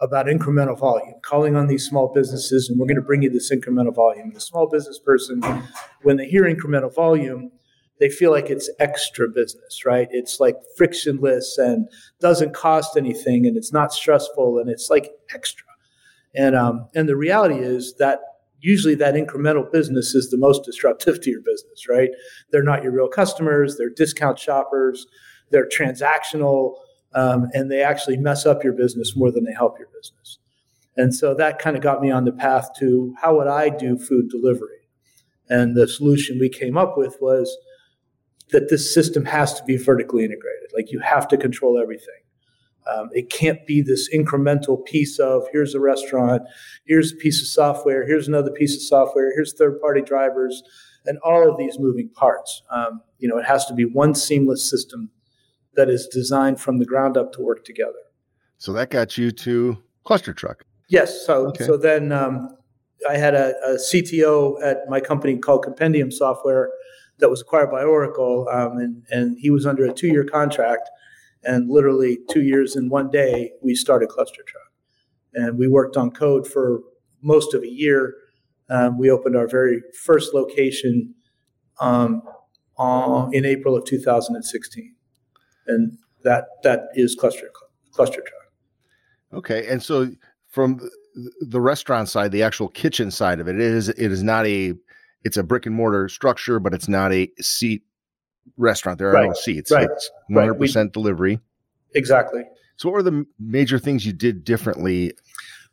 about 0.02 0.26
incremental 0.26 0.76
volume, 0.76 1.14
calling 1.22 1.54
on 1.54 1.68
these 1.68 1.86
small 1.86 2.12
businesses, 2.12 2.68
and 2.68 2.78
we're 2.78 2.86
going 2.86 2.96
to 2.96 3.02
bring 3.02 3.22
you 3.22 3.30
this 3.30 3.52
incremental 3.52 3.94
volume. 3.94 4.32
The 4.34 4.40
small 4.40 4.68
business 4.68 4.98
person, 4.98 5.42
when 6.02 6.16
they 6.16 6.26
hear 6.26 6.42
incremental 6.42 6.92
volume, 6.92 7.52
they 8.00 8.08
feel 8.08 8.32
like 8.32 8.50
it's 8.50 8.68
extra 8.80 9.28
business, 9.28 9.84
right? 9.86 10.08
It's 10.10 10.40
like 10.40 10.56
frictionless 10.76 11.56
and 11.56 11.88
doesn't 12.20 12.52
cost 12.52 12.96
anything, 12.96 13.46
and 13.46 13.56
it's 13.56 13.72
not 13.72 13.92
stressful, 13.92 14.58
and 14.58 14.68
it's 14.68 14.90
like 14.90 15.12
extra. 15.32 15.68
And 16.34 16.56
um, 16.56 16.88
and 16.96 17.08
the 17.08 17.16
reality 17.16 17.60
is 17.60 17.94
that 17.98 18.18
usually 18.58 18.96
that 18.96 19.14
incremental 19.14 19.70
business 19.70 20.16
is 20.16 20.30
the 20.30 20.38
most 20.38 20.64
disruptive 20.64 21.20
to 21.20 21.30
your 21.30 21.42
business, 21.42 21.88
right? 21.88 22.10
They're 22.50 22.64
not 22.64 22.82
your 22.82 22.92
real 22.92 23.08
customers. 23.08 23.76
They're 23.76 23.90
discount 23.90 24.38
shoppers. 24.38 25.06
They're 25.50 25.68
transactional 25.68 26.74
um, 27.14 27.48
and 27.52 27.70
they 27.70 27.82
actually 27.82 28.16
mess 28.16 28.46
up 28.46 28.64
your 28.64 28.72
business 28.72 29.16
more 29.16 29.30
than 29.30 29.44
they 29.44 29.52
help 29.52 29.78
your 29.78 29.88
business. 29.88 30.38
And 30.96 31.14
so 31.14 31.34
that 31.34 31.58
kind 31.58 31.76
of 31.76 31.82
got 31.82 32.02
me 32.02 32.10
on 32.10 32.24
the 32.24 32.32
path 32.32 32.70
to 32.80 33.14
how 33.20 33.36
would 33.36 33.46
I 33.46 33.70
do 33.70 33.98
food 33.98 34.28
delivery? 34.28 34.88
And 35.48 35.76
the 35.76 35.88
solution 35.88 36.38
we 36.38 36.48
came 36.48 36.76
up 36.76 36.96
with 36.96 37.16
was 37.20 37.56
that 38.50 38.68
this 38.68 38.92
system 38.92 39.24
has 39.24 39.54
to 39.54 39.64
be 39.64 39.76
vertically 39.76 40.24
integrated. 40.24 40.70
Like 40.74 40.92
you 40.92 41.00
have 41.00 41.26
to 41.28 41.36
control 41.36 41.78
everything. 41.80 42.08
Um, 42.86 43.10
it 43.12 43.30
can't 43.30 43.64
be 43.66 43.80
this 43.80 44.12
incremental 44.12 44.84
piece 44.84 45.18
of 45.18 45.44
here's 45.52 45.74
a 45.74 45.80
restaurant, 45.80 46.42
here's 46.84 47.12
a 47.12 47.16
piece 47.16 47.40
of 47.40 47.46
software, 47.46 48.06
here's 48.06 48.26
another 48.26 48.50
piece 48.50 48.74
of 48.74 48.82
software, 48.82 49.32
here's 49.34 49.54
third 49.54 49.80
party 49.80 50.02
drivers, 50.02 50.62
and 51.06 51.18
all 51.24 51.48
of 51.48 51.56
these 51.56 51.78
moving 51.78 52.08
parts. 52.10 52.62
Um, 52.70 53.00
you 53.18 53.28
know, 53.28 53.38
it 53.38 53.44
has 53.44 53.66
to 53.66 53.74
be 53.74 53.84
one 53.84 54.14
seamless 54.14 54.68
system 54.68 55.10
that 55.74 55.88
is 55.88 56.06
designed 56.06 56.60
from 56.60 56.78
the 56.78 56.84
ground 56.84 57.16
up 57.16 57.32
to 57.32 57.40
work 57.40 57.64
together. 57.64 57.92
So 58.58 58.72
that 58.74 58.90
got 58.90 59.18
you 59.18 59.30
to 59.30 59.78
ClusterTruck. 60.06 60.56
Yes. 60.88 61.26
So 61.26 61.48
okay. 61.48 61.64
so 61.64 61.76
then 61.76 62.12
um, 62.12 62.56
I 63.08 63.16
had 63.16 63.34
a, 63.34 63.54
a, 63.64 63.74
CTO 63.76 64.62
at 64.62 64.88
my 64.88 65.00
company 65.00 65.36
called 65.38 65.64
Compendium 65.64 66.10
Software 66.10 66.70
that 67.18 67.30
was 67.30 67.40
acquired 67.40 67.70
by 67.70 67.82
Oracle, 67.82 68.48
um, 68.52 68.78
and 68.78 69.02
and 69.10 69.38
he 69.38 69.50
was 69.50 69.66
under 69.66 69.84
a 69.84 69.92
two 69.92 70.08
year 70.08 70.24
contract, 70.24 70.90
and 71.42 71.70
literally 71.70 72.18
two 72.30 72.42
years 72.42 72.76
in 72.76 72.88
one 72.88 73.10
day 73.10 73.52
we 73.62 73.74
started 73.74 74.08
ClusterTruck, 74.10 74.70
and 75.34 75.58
we 75.58 75.66
worked 75.66 75.96
on 75.96 76.10
code 76.10 76.46
for 76.46 76.80
most 77.22 77.54
of 77.54 77.62
a 77.62 77.68
year. 77.68 78.14
Um, 78.68 78.98
we 78.98 79.10
opened 79.10 79.36
our 79.36 79.48
very 79.48 79.82
first 80.04 80.34
location 80.34 81.14
um, 81.80 82.22
uh, 82.78 83.28
in 83.32 83.44
April 83.44 83.76
of 83.76 83.84
2016, 83.84 84.94
and 85.66 85.96
that 86.24 86.46
that 86.62 86.88
is 86.94 87.14
cluster 87.14 87.50
cluster 87.92 88.20
truck. 88.20 88.52
Okay, 89.32 89.66
and 89.66 89.82
so 89.82 90.10
from 90.48 90.80
the 91.40 91.60
restaurant 91.60 92.08
side, 92.08 92.32
the 92.32 92.42
actual 92.42 92.68
kitchen 92.68 93.10
side 93.10 93.40
of 93.40 93.48
it, 93.48 93.56
it 93.56 93.60
is 93.60 93.88
it 93.88 94.12
is 94.12 94.22
not 94.22 94.46
a 94.46 94.74
it's 95.24 95.36
a 95.36 95.42
brick 95.42 95.66
and 95.66 95.74
mortar 95.74 96.08
structure, 96.08 96.58
but 96.58 96.74
it's 96.74 96.88
not 96.88 97.12
a 97.12 97.28
seat 97.40 97.82
restaurant. 98.56 98.98
There 98.98 99.08
are 99.08 99.14
right. 99.14 99.28
no 99.28 99.34
seats. 99.34 99.70
Right. 99.70 99.88
It's 99.90 100.10
100% 100.30 100.76
right. 100.76 100.92
delivery. 100.92 101.38
Exactly. 101.94 102.42
So, 102.76 102.88
what 102.88 102.94
were 102.94 103.02
the 103.02 103.24
major 103.38 103.78
things 103.78 104.04
you 104.04 104.12
did 104.12 104.44
differently? 104.44 105.12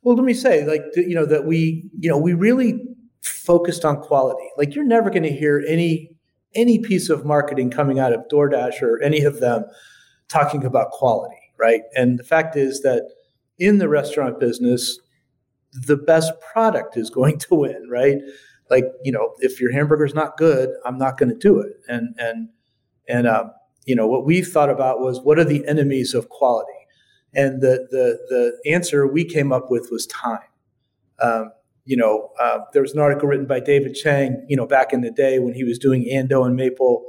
Well, 0.01 0.15
let 0.15 0.25
me 0.25 0.33
say, 0.33 0.65
like, 0.65 0.81
you 0.95 1.15
know, 1.15 1.25
that 1.25 1.45
we, 1.45 1.89
you 1.99 2.09
know, 2.09 2.17
we 2.17 2.33
really 2.33 2.79
focused 3.21 3.83
on 3.83 4.01
quality. 4.01 4.47
Like, 4.57 4.75
you're 4.75 4.85
never 4.85 5.09
going 5.09 5.23
to 5.23 5.31
hear 5.31 5.63
any 5.67 6.11
any 6.55 6.79
piece 6.79 7.09
of 7.09 7.25
marketing 7.25 7.69
coming 7.69 7.99
out 7.99 8.13
of 8.13 8.27
DoorDash 8.31 8.81
or 8.81 9.01
any 9.01 9.21
of 9.21 9.39
them 9.39 9.65
talking 10.27 10.65
about 10.65 10.91
quality, 10.91 11.39
right? 11.57 11.81
And 11.95 12.17
the 12.17 12.23
fact 12.23 12.55
is 12.55 12.81
that 12.81 13.03
in 13.57 13.77
the 13.77 13.89
restaurant 13.89 14.39
business, 14.39 14.99
the 15.73 15.97
best 15.97 16.33
product 16.39 16.97
is 16.97 17.09
going 17.09 17.37
to 17.39 17.55
win, 17.55 17.87
right? 17.89 18.17
Like, 18.69 18.85
you 19.03 19.11
know, 19.11 19.33
if 19.39 19.59
your 19.59 19.71
hamburger's 19.71 20.13
not 20.13 20.37
good, 20.37 20.69
I'm 20.85 20.97
not 20.97 21.17
going 21.17 21.29
to 21.29 21.35
do 21.35 21.59
it. 21.59 21.73
And 21.87 22.15
and 22.17 22.49
and 23.07 23.27
um, 23.27 23.51
you 23.85 23.95
know, 23.95 24.07
what 24.07 24.25
we 24.25 24.43
thought 24.43 24.69
about 24.69 24.99
was 24.99 25.19
what 25.21 25.39
are 25.39 25.43
the 25.43 25.67
enemies 25.67 26.13
of 26.13 26.29
quality? 26.29 26.71
And 27.33 27.61
the 27.61 27.87
the 27.91 28.19
the 28.29 28.71
answer 28.71 29.07
we 29.07 29.25
came 29.25 29.51
up 29.51 29.69
with 29.69 29.89
was 29.91 30.05
time. 30.07 30.39
Um, 31.21 31.51
you 31.89 31.97
know, 31.97 32.29
uh, 32.39 32.59
there 32.71 32.83
was 32.83 32.93
an 32.93 32.99
article 32.99 33.27
written 33.27 33.47
by 33.47 33.59
David 33.59 33.95
Chang, 33.95 34.45
you 34.47 34.55
know, 34.55 34.67
back 34.67 34.93
in 34.93 35.01
the 35.01 35.09
day 35.09 35.39
when 35.39 35.55
he 35.55 35.63
was 35.63 35.79
doing 35.79 36.03
Ando 36.03 36.45
and 36.45 36.55
Maple, 36.55 37.03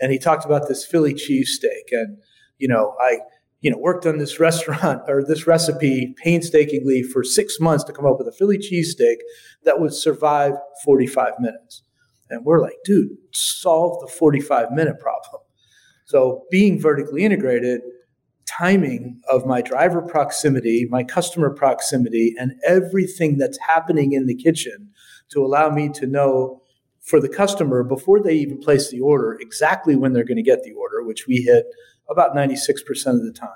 and 0.00 0.10
he 0.10 0.18
talked 0.18 0.46
about 0.46 0.66
this 0.66 0.82
Philly 0.82 1.12
cheesesteak. 1.12 1.92
And 1.92 2.16
you 2.56 2.66
know, 2.66 2.96
I 3.02 3.18
you 3.60 3.70
know 3.70 3.76
worked 3.76 4.06
on 4.06 4.16
this 4.16 4.40
restaurant 4.48 5.02
or 5.08 5.22
this 5.22 5.46
recipe 5.46 6.14
painstakingly 6.24 7.02
for 7.02 7.22
six 7.22 7.60
months 7.60 7.84
to 7.84 7.92
come 7.92 8.06
up 8.06 8.16
with 8.16 8.26
a 8.26 8.32
Philly 8.32 8.56
cheesesteak 8.56 9.16
that 9.64 9.78
would 9.78 9.92
survive 9.92 10.54
45 10.86 11.34
minutes. 11.38 11.82
And 12.30 12.46
we're 12.46 12.62
like, 12.62 12.78
dude, 12.82 13.10
solve 13.32 14.00
the 14.00 14.10
45 14.10 14.70
minute 14.70 14.98
problem. 15.00 15.42
So 16.06 16.44
being 16.50 16.80
vertically 16.80 17.26
integrated, 17.26 17.82
timing 18.46 19.20
of 19.30 19.46
my 19.46 19.62
driver 19.62 20.02
proximity, 20.02 20.86
my 20.90 21.02
customer 21.02 21.50
proximity, 21.50 22.34
and 22.38 22.52
everything 22.66 23.38
that's 23.38 23.58
happening 23.58 24.12
in 24.12 24.26
the 24.26 24.34
kitchen 24.34 24.90
to 25.30 25.44
allow 25.44 25.70
me 25.70 25.88
to 25.88 26.06
know 26.06 26.60
for 27.00 27.20
the 27.20 27.28
customer 27.28 27.82
before 27.82 28.22
they 28.22 28.34
even 28.34 28.58
place 28.58 28.90
the 28.90 29.00
order 29.00 29.36
exactly 29.40 29.94
when 29.96 30.12
they're 30.12 30.24
going 30.24 30.36
to 30.36 30.42
get 30.42 30.62
the 30.62 30.72
order, 30.72 31.02
which 31.02 31.26
we 31.26 31.36
hit 31.36 31.66
about 32.08 32.34
96% 32.34 32.70
of 33.06 33.24
the 33.24 33.32
time. 33.32 33.48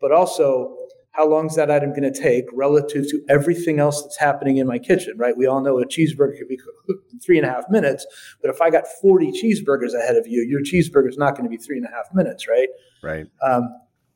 But 0.00 0.12
also, 0.12 0.76
how 1.12 1.28
long 1.28 1.46
is 1.46 1.54
that 1.56 1.70
item 1.70 1.90
going 1.90 2.10
to 2.10 2.20
take 2.20 2.46
relative 2.52 3.06
to 3.08 3.22
everything 3.28 3.78
else 3.78 4.02
that's 4.02 4.18
happening 4.18 4.56
in 4.56 4.66
my 4.66 4.78
kitchen, 4.78 5.14
right? 5.18 5.36
We 5.36 5.46
all 5.46 5.60
know 5.60 5.78
a 5.78 5.86
cheeseburger 5.86 6.38
could 6.38 6.48
be 6.48 6.56
cooked 6.56 7.12
in 7.12 7.20
three 7.20 7.36
and 7.36 7.46
a 7.46 7.50
half 7.50 7.64
minutes, 7.68 8.06
but 8.40 8.50
if 8.50 8.60
I 8.62 8.70
got 8.70 8.84
40 9.00 9.30
cheeseburgers 9.32 9.94
ahead 9.94 10.16
of 10.16 10.26
you, 10.26 10.42
your 10.42 10.62
cheeseburger 10.62 11.08
is 11.08 11.18
not 11.18 11.32
going 11.32 11.44
to 11.44 11.50
be 11.50 11.58
three 11.58 11.76
and 11.76 11.86
a 11.86 11.90
half 11.90 12.06
minutes, 12.14 12.48
right? 12.48 12.68
Right. 13.02 13.26
Um, 13.42 13.68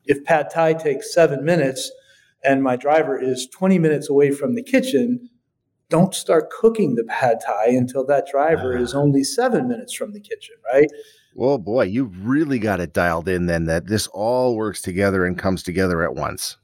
if 0.07 0.23
pad 0.23 0.49
thai 0.49 0.73
takes 0.73 1.13
seven 1.13 1.43
minutes 1.45 1.91
and 2.43 2.63
my 2.63 2.75
driver 2.75 3.19
is 3.19 3.47
20 3.47 3.77
minutes 3.79 4.09
away 4.09 4.31
from 4.31 4.55
the 4.55 4.63
kitchen, 4.63 5.29
don't 5.89 6.13
start 6.13 6.49
cooking 6.49 6.95
the 6.95 7.03
pad 7.03 7.39
thai 7.45 7.67
until 7.67 8.05
that 8.05 8.27
driver 8.29 8.77
uh, 8.77 8.81
is 8.81 8.93
ah. 8.93 8.99
only 8.99 9.23
seven 9.23 9.67
minutes 9.67 9.93
from 9.93 10.13
the 10.13 10.19
kitchen, 10.19 10.55
right? 10.73 10.87
Well, 11.35 11.57
boy, 11.57 11.83
you've 11.83 12.25
really 12.25 12.57
got 12.57 12.79
it 12.79 12.93
dialed 12.93 13.29
in 13.29 13.45
then 13.45 13.65
that 13.65 13.87
this 13.87 14.07
all 14.07 14.55
works 14.55 14.81
together 14.81 15.25
and 15.25 15.37
comes 15.37 15.61
together 15.61 16.03
at 16.03 16.15
once. 16.15 16.57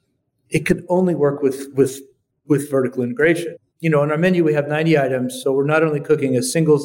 It 0.49 0.65
could 0.65 0.85
only 0.89 1.15
work 1.15 1.41
with 1.41 1.67
with 1.73 1.99
with 2.47 2.69
vertical 2.69 3.03
integration. 3.03 3.57
You 3.79 3.89
know, 3.89 4.01
on 4.01 4.11
our 4.11 4.17
menu 4.17 4.43
we 4.43 4.53
have 4.53 4.67
90 4.67 4.97
items, 4.97 5.41
so 5.43 5.51
we're 5.51 5.65
not 5.65 5.83
only 5.83 5.99
cooking 5.99 6.35
a 6.35 6.43
single 6.43 6.79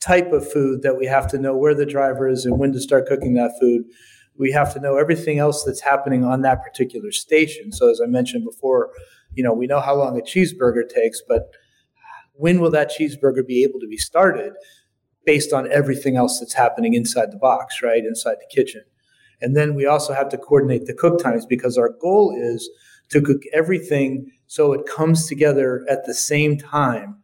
type 0.00 0.32
of 0.32 0.50
food 0.50 0.82
that 0.82 0.98
we 0.98 1.06
have 1.06 1.28
to 1.28 1.38
know 1.38 1.56
where 1.56 1.74
the 1.74 1.86
driver 1.86 2.28
is 2.28 2.44
and 2.44 2.58
when 2.58 2.72
to 2.72 2.80
start 2.80 3.06
cooking 3.06 3.34
that 3.34 3.52
food 3.60 3.84
we 4.38 4.52
have 4.52 4.72
to 4.74 4.80
know 4.80 4.96
everything 4.96 5.38
else 5.38 5.64
that's 5.64 5.80
happening 5.80 6.24
on 6.24 6.42
that 6.42 6.62
particular 6.62 7.12
station. 7.12 7.72
So 7.72 7.90
as 7.90 8.00
I 8.00 8.06
mentioned 8.06 8.44
before, 8.44 8.90
you 9.34 9.44
know, 9.44 9.52
we 9.52 9.66
know 9.66 9.80
how 9.80 9.94
long 9.94 10.18
a 10.18 10.22
cheeseburger 10.22 10.88
takes, 10.88 11.22
but 11.26 11.50
when 12.34 12.60
will 12.60 12.70
that 12.70 12.90
cheeseburger 12.90 13.46
be 13.46 13.62
able 13.62 13.80
to 13.80 13.86
be 13.86 13.96
started 13.96 14.52
based 15.24 15.52
on 15.52 15.70
everything 15.70 16.16
else 16.16 16.40
that's 16.40 16.54
happening 16.54 16.94
inside 16.94 17.30
the 17.30 17.36
box, 17.38 17.82
right? 17.82 18.04
Inside 18.04 18.36
the 18.40 18.54
kitchen. 18.54 18.82
And 19.40 19.56
then 19.56 19.74
we 19.74 19.86
also 19.86 20.12
have 20.14 20.28
to 20.30 20.38
coordinate 20.38 20.86
the 20.86 20.94
cook 20.94 21.20
times 21.20 21.46
because 21.46 21.76
our 21.76 21.90
goal 22.00 22.34
is 22.36 22.68
to 23.10 23.20
cook 23.20 23.42
everything 23.52 24.30
so 24.46 24.72
it 24.72 24.86
comes 24.86 25.26
together 25.26 25.84
at 25.88 26.06
the 26.06 26.14
same 26.14 26.56
time 26.56 27.22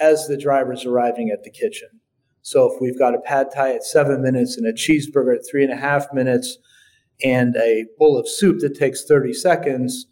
as 0.00 0.26
the 0.26 0.36
driver's 0.36 0.84
arriving 0.84 1.30
at 1.30 1.44
the 1.44 1.50
kitchen. 1.50 1.99
So 2.42 2.72
if 2.72 2.80
we've 2.80 2.98
got 2.98 3.14
a 3.14 3.20
pad 3.20 3.48
thai 3.54 3.74
at 3.74 3.84
seven 3.84 4.22
minutes 4.22 4.56
and 4.56 4.66
a 4.66 4.72
cheeseburger 4.72 5.36
at 5.36 5.46
three 5.48 5.62
and 5.62 5.72
a 5.72 5.76
half 5.76 6.12
minutes 6.12 6.58
and 7.22 7.56
a 7.56 7.86
bowl 7.98 8.18
of 8.18 8.28
soup 8.28 8.60
that 8.60 8.78
takes 8.78 9.04
30 9.04 9.32
seconds, 9.32 10.06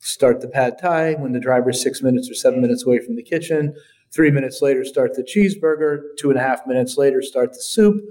start 0.00 0.40
the 0.40 0.48
pad 0.48 0.78
thai 0.80 1.14
when 1.14 1.32
the 1.32 1.40
driver's 1.40 1.80
six 1.80 2.02
minutes 2.02 2.30
or 2.30 2.34
seven 2.34 2.60
minutes 2.60 2.84
away 2.84 2.98
from 2.98 3.14
the 3.14 3.22
kitchen. 3.22 3.74
Three 4.12 4.30
minutes 4.30 4.60
later, 4.60 4.84
start 4.84 5.14
the 5.14 5.22
cheeseburger. 5.22 6.00
Two 6.18 6.30
and 6.30 6.38
a 6.38 6.42
half 6.42 6.66
minutes 6.66 6.98
later, 6.98 7.22
start 7.22 7.52
the 7.52 7.62
soup. 7.62 8.02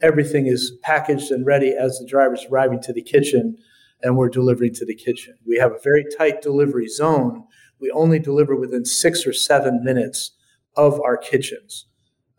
Everything 0.00 0.46
is 0.46 0.72
packaged 0.82 1.30
and 1.30 1.44
ready 1.44 1.74
as 1.78 1.98
the 1.98 2.06
driver's 2.06 2.46
arriving 2.50 2.80
to 2.82 2.92
the 2.92 3.02
kitchen 3.02 3.56
and 4.02 4.16
we're 4.16 4.28
delivering 4.28 4.72
to 4.74 4.86
the 4.86 4.94
kitchen. 4.94 5.34
We 5.46 5.56
have 5.58 5.72
a 5.72 5.80
very 5.82 6.04
tight 6.16 6.40
delivery 6.40 6.88
zone. 6.88 7.44
We 7.80 7.90
only 7.90 8.18
deliver 8.18 8.56
within 8.56 8.84
six 8.84 9.26
or 9.26 9.32
seven 9.32 9.82
minutes 9.82 10.32
of 10.76 11.00
our 11.00 11.16
kitchens. 11.16 11.87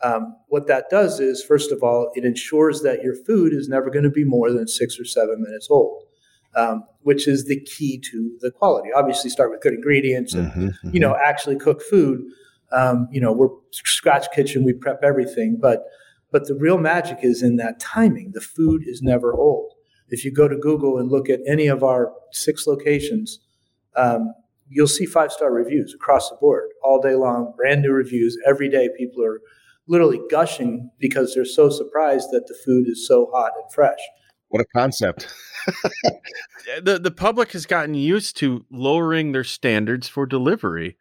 Um, 0.01 0.37
what 0.47 0.67
that 0.67 0.85
does 0.89 1.19
is, 1.19 1.43
first 1.43 1.71
of 1.71 1.83
all, 1.83 2.11
it 2.15 2.23
ensures 2.23 2.81
that 2.83 3.03
your 3.03 3.15
food 3.15 3.53
is 3.53 3.67
never 3.67 3.89
going 3.89 4.03
to 4.03 4.09
be 4.09 4.23
more 4.23 4.51
than 4.51 4.67
six 4.67 4.99
or 4.99 5.05
seven 5.05 5.41
minutes 5.41 5.67
old, 5.69 6.03
um, 6.55 6.85
which 7.01 7.27
is 7.27 7.45
the 7.45 7.59
key 7.61 8.01
to 8.11 8.37
the 8.39 8.51
quality. 8.51 8.89
Obviously, 8.95 9.29
start 9.29 9.51
with 9.51 9.61
good 9.61 9.73
ingredients 9.73 10.33
and 10.33 10.51
mm-hmm, 10.51 10.65
mm-hmm. 10.67 10.89
you 10.93 10.99
know 10.99 11.15
actually 11.21 11.57
cook 11.57 11.81
food. 11.81 12.21
Um, 12.71 13.07
you 13.11 13.19
know, 13.19 13.33
we're 13.33 13.49
scratch 13.71 14.31
kitchen, 14.31 14.63
we 14.63 14.73
prep 14.73 15.01
everything, 15.03 15.57
but 15.59 15.85
but 16.31 16.47
the 16.47 16.55
real 16.55 16.77
magic 16.77 17.19
is 17.23 17.41
in 17.41 17.57
that 17.57 17.79
timing. 17.79 18.31
The 18.33 18.41
food 18.41 18.83
is 18.85 19.01
never 19.01 19.33
old. 19.33 19.73
If 20.09 20.23
you 20.23 20.31
go 20.31 20.47
to 20.47 20.55
Google 20.57 20.97
and 20.97 21.11
look 21.11 21.29
at 21.29 21.39
any 21.47 21.67
of 21.67 21.83
our 21.83 22.13
six 22.31 22.67
locations, 22.67 23.39
um, 23.95 24.33
you'll 24.69 24.87
see 24.87 25.05
five 25.05 25.31
star 25.31 25.51
reviews 25.51 25.93
across 25.93 26.29
the 26.29 26.37
board 26.37 26.69
all 26.83 27.01
day 27.01 27.15
long, 27.15 27.53
brand 27.57 27.81
new 27.81 27.91
reviews 27.91 28.37
every 28.47 28.69
day. 28.69 28.89
People 28.97 29.23
are 29.23 29.41
literally 29.89 30.22
gushing 30.29 30.91
because 31.00 31.34
they're 31.34 31.43
so 31.43 31.69
surprised 31.69 32.29
that 32.31 32.48
the 32.48 32.55
food 32.63 32.88
is 32.88 33.05
so 33.05 33.29
hot 33.34 33.51
and 33.62 33.74
fresh. 33.74 34.00
What 34.48 34.62
a 34.62 34.65
concept. 34.74 35.27
the 36.81 37.00
the 37.00 37.12
public 37.12 37.51
has 37.51 37.65
gotten 37.65 37.96
used 37.96 38.38
to 38.38 38.65
lowering 38.72 39.31
their 39.31 39.43
standards 39.43 40.08
for 40.08 40.25
delivery. 40.25 40.98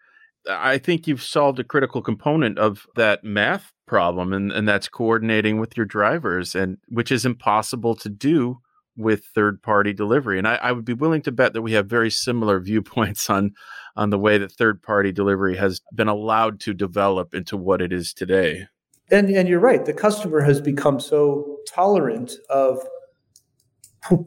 I 0.49 0.78
think 0.78 1.07
you've 1.07 1.23
solved 1.23 1.59
a 1.59 1.64
critical 1.64 2.02
component 2.02 2.59
of 2.59 2.87
that 2.97 3.23
math 3.23 3.73
problem 3.87 4.33
and, 4.33 4.50
and 4.50 4.66
that's 4.66 4.88
coordinating 4.88 5.59
with 5.59 5.76
your 5.76 5.87
drivers 5.87 6.54
and 6.54 6.78
which 6.88 7.11
is 7.11 7.25
impossible 7.25 7.95
to 7.97 8.09
do 8.09 8.59
with 8.97 9.25
third 9.35 9.62
party 9.62 9.92
delivery. 9.92 10.38
And 10.38 10.47
I, 10.47 10.57
I, 10.57 10.73
would 10.73 10.85
be 10.85 10.92
willing 10.92 11.23
to 11.23 11.33
bet 11.33 11.52
that 11.52 11.62
we 11.62 11.73
have 11.73 11.87
very 11.87 12.11
similar 12.11 12.61
viewpoints 12.71 13.30
on 13.30 13.52
on 13.97 14.11
the 14.11 14.18
way 14.18 14.38
that 14.38 14.52
third 14.52 14.83
party 14.83 15.12
delivery 15.12 15.57
has 15.57 15.80
been 15.95 16.09
allowed 16.09 16.61
to 16.61 16.75
develop 16.75 17.35
into 17.35 17.57
what 17.57 17.80
it 17.80 17.92
is 17.92 18.12
today. 18.12 18.66
And 19.10 19.30
and 19.30 19.48
you're 19.48 19.60
right. 19.60 19.84
The 19.84 19.94
customer 19.94 20.40
has 20.40 20.60
become 20.60 21.00
so 21.00 21.58
tolerant 21.66 22.32
of 22.50 22.86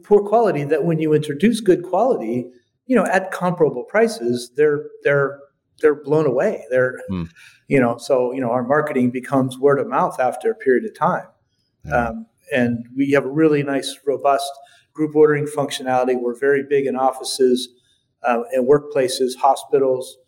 poor 0.02 0.22
quality 0.22 0.64
that 0.64 0.84
when 0.84 0.98
you 0.98 1.12
introduce 1.12 1.60
good 1.60 1.82
quality, 1.82 2.46
you 2.86 2.96
know, 2.96 3.04
at 3.04 3.30
comparable 3.30 3.84
prices, 3.84 4.50
they're 4.56 4.86
they're 5.04 5.38
they're 5.80 6.02
blown 6.02 6.26
away. 6.26 6.64
They're 6.70 7.00
mm. 7.10 7.28
you 7.68 7.80
know, 7.80 7.96
so 7.96 8.32
you 8.32 8.40
know, 8.40 8.50
our 8.50 8.64
marketing 8.64 9.10
becomes 9.10 9.58
word 9.58 9.78
of 9.78 9.88
mouth 9.88 10.18
after 10.18 10.50
a 10.50 10.54
period 10.54 10.84
of 10.84 10.96
time. 10.96 11.26
Yeah. 11.84 12.08
Um, 12.08 12.26
and 12.52 12.86
we 12.96 13.12
have 13.12 13.24
a 13.24 13.30
really 13.30 13.62
nice, 13.62 13.98
robust 14.06 14.50
group 14.92 15.16
ordering 15.16 15.46
functionality. 15.46 16.20
We're 16.20 16.38
very 16.38 16.62
big 16.68 16.86
in 16.86 16.96
offices 16.96 17.68
uh, 18.22 18.42
and 18.52 18.68
workplaces, 18.68 19.36
hospitals, 19.38 20.18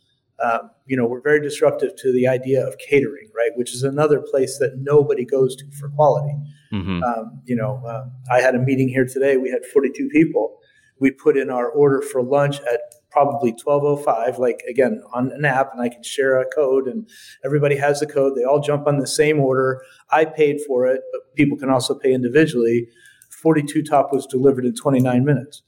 um, 0.42 0.70
you 0.86 0.96
know, 0.96 1.06
we're 1.06 1.20
very 1.20 1.40
disruptive 1.40 1.94
to 1.96 2.12
the 2.12 2.26
idea 2.26 2.66
of 2.66 2.76
catering, 2.78 3.30
right? 3.34 3.50
Which 3.54 3.72
is 3.72 3.82
another 3.82 4.20
place 4.20 4.58
that 4.58 4.78
nobody 4.78 5.24
goes 5.24 5.54
to 5.56 5.70
for 5.70 5.88
quality. 5.90 6.34
Mm-hmm. 6.72 7.02
Um, 7.02 7.40
you 7.44 7.54
know, 7.56 7.82
uh, 7.86 8.06
I 8.32 8.40
had 8.40 8.54
a 8.54 8.58
meeting 8.58 8.88
here 8.88 9.06
today. 9.06 9.36
We 9.36 9.50
had 9.50 9.64
42 9.64 10.08
people. 10.08 10.58
we 11.00 11.10
put 11.10 11.36
in 11.36 11.50
our 11.50 11.68
order 11.68 12.00
for 12.00 12.22
lunch 12.22 12.60
at 12.60 12.80
probably 13.14 13.52
1205 13.52 14.40
like 14.40 14.62
again 14.68 15.00
on 15.12 15.30
an 15.30 15.44
app 15.44 15.70
and 15.72 15.80
i 15.80 15.88
can 15.88 16.02
share 16.02 16.40
a 16.40 16.44
code 16.46 16.88
and 16.88 17.08
everybody 17.44 17.76
has 17.76 18.00
the 18.00 18.06
code 18.06 18.34
they 18.34 18.42
all 18.42 18.60
jump 18.60 18.88
on 18.88 18.98
the 18.98 19.06
same 19.06 19.38
order 19.38 19.80
i 20.10 20.24
paid 20.24 20.60
for 20.66 20.84
it 20.84 21.00
but 21.12 21.20
people 21.36 21.56
can 21.56 21.70
also 21.70 21.94
pay 21.94 22.12
individually 22.12 22.88
42 23.30 23.84
top 23.84 24.12
was 24.12 24.26
delivered 24.26 24.64
in 24.64 24.74
29 24.74 25.24
minutes 25.24 25.62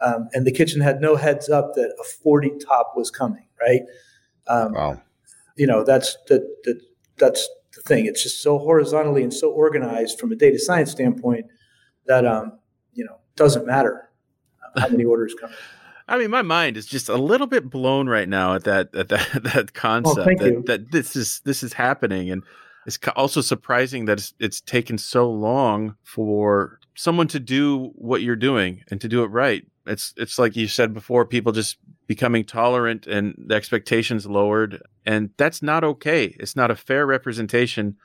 um, 0.00 0.28
and 0.32 0.44
the 0.44 0.50
kitchen 0.50 0.80
had 0.80 1.00
no 1.00 1.14
heads 1.14 1.48
up 1.48 1.74
that 1.74 1.94
a 2.00 2.04
40 2.04 2.52
top 2.66 2.94
was 2.96 3.12
coming 3.12 3.46
right 3.60 3.82
um, 4.48 4.72
wow. 4.72 5.02
you 5.56 5.66
know 5.66 5.84
that's 5.84 6.16
that, 6.28 6.42
that 6.64 6.80
that's 7.18 7.48
the 7.74 7.82
thing. 7.82 8.06
It's 8.06 8.22
just 8.22 8.42
so 8.42 8.58
horizontally 8.58 9.22
and 9.22 9.32
so 9.32 9.50
organized 9.50 10.18
from 10.18 10.32
a 10.32 10.36
data 10.36 10.58
science 10.58 10.90
standpoint 10.90 11.46
that 12.06 12.26
um, 12.26 12.58
you 12.92 13.04
know 13.04 13.18
doesn't 13.36 13.66
matter 13.66 14.10
how 14.76 14.88
many 14.88 15.04
orders 15.14 15.34
come 15.40 15.50
I 16.08 16.16
mean, 16.16 16.30
my 16.30 16.42
mind 16.42 16.76
is 16.76 16.86
just 16.86 17.08
a 17.08 17.16
little 17.16 17.46
bit 17.46 17.68
blown 17.68 18.08
right 18.08 18.28
now 18.28 18.54
at 18.54 18.64
that 18.64 18.94
at 18.94 19.08
that 19.08 19.42
that 19.54 19.74
concept 19.74 20.40
oh, 20.40 20.44
that, 20.44 20.66
that, 20.66 20.90
this 20.90 21.14
is 21.14 21.40
this 21.44 21.62
is 21.62 21.74
happening, 21.74 22.30
and 22.30 22.42
it's 22.86 22.98
also 23.14 23.42
surprising 23.42 24.06
that 24.06 24.18
it's, 24.18 24.34
it's 24.40 24.60
taken 24.62 24.96
so 24.96 25.30
long 25.30 25.96
for 26.02 26.80
someone 26.94 27.28
to 27.28 27.38
do 27.38 27.92
what 27.94 28.22
you're 28.22 28.36
doing 28.36 28.82
and 28.90 29.00
to 29.02 29.08
do 29.08 29.22
it 29.22 29.26
right. 29.26 29.66
It's 29.86 30.14
it's 30.16 30.38
like 30.38 30.56
you 30.56 30.66
said 30.66 30.94
before, 30.94 31.26
people 31.26 31.52
just 31.52 31.76
becoming 32.08 32.42
tolerant 32.42 33.06
and 33.06 33.34
the 33.38 33.54
expectations 33.54 34.26
lowered, 34.26 34.82
and 35.06 35.30
that's 35.36 35.62
not 35.62 35.84
okay. 35.84 36.34
It's 36.40 36.56
not 36.56 36.70
a 36.70 36.74
fair 36.74 37.06
representation 37.06 37.96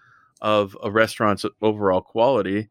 of 0.41 0.77
a 0.83 0.91
restaurant's 0.91 1.45
overall 1.61 2.01
quality, 2.01 2.69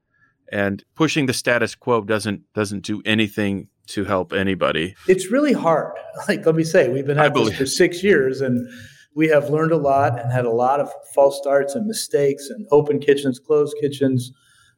and 0.53 0.85
pushing 0.95 1.27
the 1.27 1.33
status 1.33 1.75
quo 1.75 2.03
doesn't 2.03 2.43
doesn't 2.53 2.85
do 2.85 3.03
anything 3.05 3.69
to 3.89 4.05
help 4.05 4.33
anybody. 4.33 4.95
It's 5.09 5.33
really 5.33 5.55
hard. 5.55 5.93
Like 6.29 6.45
let 6.45 6.55
me 6.55 6.63
say, 6.63 6.91
we've 6.91 7.07
been 7.07 7.19
at 7.19 7.33
this 7.33 7.57
for 7.57 7.65
six 7.65 8.05
years, 8.05 8.43
and 8.43 8.69
we 9.15 9.29
have 9.29 9.49
learned 9.49 9.73
a 9.73 9.79
lot 9.79 10.21
and 10.21 10.31
had 10.31 10.45
a 10.45 10.51
lot 10.51 10.79
of 10.79 10.93
false 11.15 11.39
starts 11.39 11.75
and 11.75 11.87
mistakes, 11.87 12.51
and 12.51 12.67
open 12.71 13.01
kitchens, 13.01 13.39
closed 13.39 13.75
kitchens. 13.81 14.31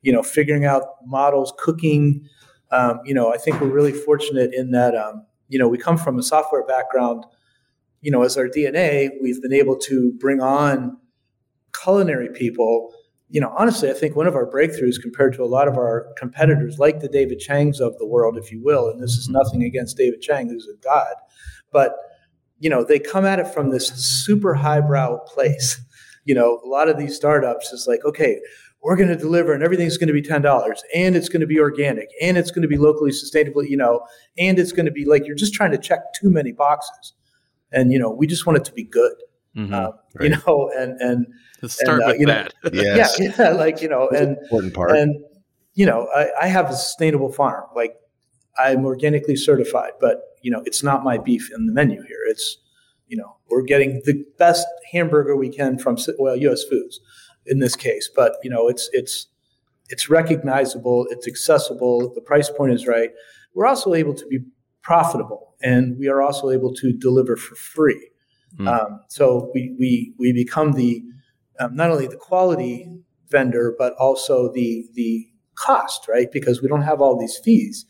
You 0.03 0.13
know, 0.13 0.23
figuring 0.23 0.65
out 0.65 0.85
models, 1.07 1.53
cooking. 1.59 2.29
Um, 2.71 3.01
you 3.05 3.15
know, 3.15 3.33
I 3.33 3.39
think 3.39 3.61
we're 3.61 3.73
really 3.73 3.93
fortunate 3.93 4.53
in 4.55 4.71
that. 4.71 4.95
Um, 4.95 5.27
you 5.55 5.61
know, 5.61 5.69
we 5.69 5.79
come 5.79 5.97
from 5.97 6.19
a 6.19 6.23
software 6.23 6.67
background. 6.67 7.25
You 8.01 8.11
know, 8.11 8.23
as 8.25 8.37
our 8.37 8.49
DNA, 8.49 9.11
we've 9.23 9.41
been 9.41 9.53
able 9.53 9.79
to 9.79 10.13
bring 10.19 10.43
on 10.43 10.99
culinary 11.73 12.29
people 12.29 12.93
you 13.35 13.41
know, 13.41 13.53
honestly, 13.59 13.91
I 13.91 13.95
think 13.95 14.15
one 14.15 14.29
of 14.29 14.37
our 14.37 14.49
breakthroughs 14.49 15.03
compared 15.03 15.33
to 15.35 15.43
a 15.43 15.47
lot 15.47 15.67
of 15.67 15.77
our 15.77 16.07
competitors, 16.17 16.79
like 16.79 17.01
the 17.01 17.09
David 17.09 17.41
Changs 17.41 17.81
of 17.81 17.99
the 17.99 18.07
world, 18.07 18.39
if 18.39 18.53
you 18.53 18.63
will, 18.63 18.89
and 18.89 19.03
this 19.03 19.17
is 19.17 19.27
mm-hmm. 19.27 19.39
nothing 19.39 19.65
against 19.65 19.97
David 19.97 20.21
Chang, 20.21 20.49
who's 20.49 20.69
a 20.69 20.81
god, 20.85 21.15
but 21.73 21.97
you 22.61 22.71
know, 22.71 22.85
they 22.85 23.01
come 23.01 23.25
at 23.25 23.41
it 23.41 23.49
from 23.49 23.71
this 23.71 23.89
super 23.89 24.55
highbrow 24.55 25.19
place. 25.27 25.81
You 26.27 26.35
know, 26.35 26.61
a 26.65 26.69
lot 26.69 26.89
of 26.89 26.97
these 26.97 27.17
startups 27.17 27.73
is 27.73 27.87
like, 27.87 28.05
okay, 28.07 28.41
we're 28.85 28.97
going 28.97 29.09
to 29.09 29.17
deliver 29.17 29.55
and 29.55 29.63
everything's 29.63 29.97
going 29.97 30.09
to 30.09 30.13
be 30.13 30.23
$10 30.23 30.79
and 30.95 31.17
it's 31.17 31.31
going 31.31 31.41
to 31.41 31.47
be 31.47 31.59
organic 31.59 32.11
and 32.21 32.37
it's 32.37 32.51
going 32.51 32.63
to 32.63 32.69
be 32.69 32.77
locally 32.77 33.11
sustainable, 33.11 33.65
you 33.65 33.79
know, 33.79 34.07
and 34.37 34.59
it's 34.59 34.73
going 34.73 34.85
to 34.85 34.93
be 34.93 35.07
like 35.07 35.27
you're 35.27 35.35
just 35.35 35.55
trying 35.55 35.71
to 35.71 35.79
check 35.79 36.01
too 36.13 36.31
many 36.31 36.53
boxes. 36.53 37.15
And, 37.73 37.91
you 37.91 37.99
know, 37.99 38.11
we 38.11 38.27
just 38.27 38.45
want 38.45 38.59
it 38.59 38.65
to 38.67 38.73
be 38.73 38.85
good. 38.85 39.15
Mm-hmm, 39.57 39.73
uh, 39.73 39.91
right. 40.15 40.31
You 40.31 40.37
know, 40.37 40.71
and, 40.77 41.01
and, 41.01 41.27
Let's 41.63 41.81
start 41.81 42.03
and, 42.03 42.11
uh, 42.11 42.15
with 42.19 42.29
that. 42.29 42.55
Know, 42.65 42.71
yes. 42.83 43.19
Yeah, 43.19 43.33
yeah, 43.39 43.49
like 43.51 43.81
you 43.81 43.89
know, 43.89 44.09
and 44.09 44.37
important 44.37 44.75
part. 44.75 44.91
And 44.91 45.25
you 45.75 45.87
know, 45.87 46.09
I, 46.15 46.29
I 46.43 46.47
have 46.49 46.69
a 46.69 46.75
sustainable 46.75 47.33
farm. 47.33 47.65
Like 47.75 47.95
I'm 48.59 48.85
organically 48.85 49.37
certified, 49.37 49.93
but 50.01 50.23
you 50.43 50.51
know, 50.51 50.63
it's 50.67 50.83
not 50.83 51.05
my 51.05 51.17
beef 51.17 51.51
in 51.55 51.67
the 51.67 51.73
menu 51.73 52.03
here. 52.03 52.19
It's 52.27 52.59
you 53.07 53.17
know, 53.17 53.37
we're 53.49 53.63
getting 53.63 54.03
the 54.05 54.25
best 54.39 54.67
hamburger 54.93 55.37
we 55.37 55.49
can 55.49 55.79
from 55.79 55.97
well, 56.19 56.37
U.S. 56.37 56.65
Foods 56.65 57.01
in 57.47 57.59
this 57.59 57.77
case, 57.77 58.09
but 58.15 58.37
you 58.43 58.51
know, 58.51 58.69
it's 58.69 58.89
it's 58.93 59.29
it's 59.89 60.09
recognizable, 60.09 61.07
it's 61.11 61.29
accessible, 61.29 62.13
the 62.15 62.21
price 62.21 62.51
point 62.51 62.73
is 62.73 62.87
right. 62.87 63.11
We're 63.55 63.67
also 63.67 63.95
able 63.95 64.15
to 64.15 64.27
be 64.27 64.39
profitable, 64.83 65.55
and 65.63 65.99
we 65.99 66.09
are 66.09 66.23
also 66.23 66.51
able 66.51 66.75
to 66.75 66.93
deliver 66.93 67.37
for 67.37 67.55
free. 67.55 68.11
Mm. 68.59 68.69
Um, 68.69 69.01
so 69.09 69.51
we 69.55 69.75
we 69.79 70.15
we 70.19 70.33
become 70.33 70.73
the 70.73 71.03
um, 71.61 71.75
not 71.75 71.91
only 71.91 72.07
the 72.07 72.17
quality 72.17 72.91
vendor 73.31 73.75
but 73.79 73.95
also 73.95 74.53
the 74.53 74.87
the 74.95 75.27
cost, 75.55 76.09
right? 76.09 76.31
Because 76.33 76.63
we 76.63 76.69
don't 76.69 76.83
have 76.83 77.01
all 77.01 77.19
these 77.19 77.39
fees 77.45 77.87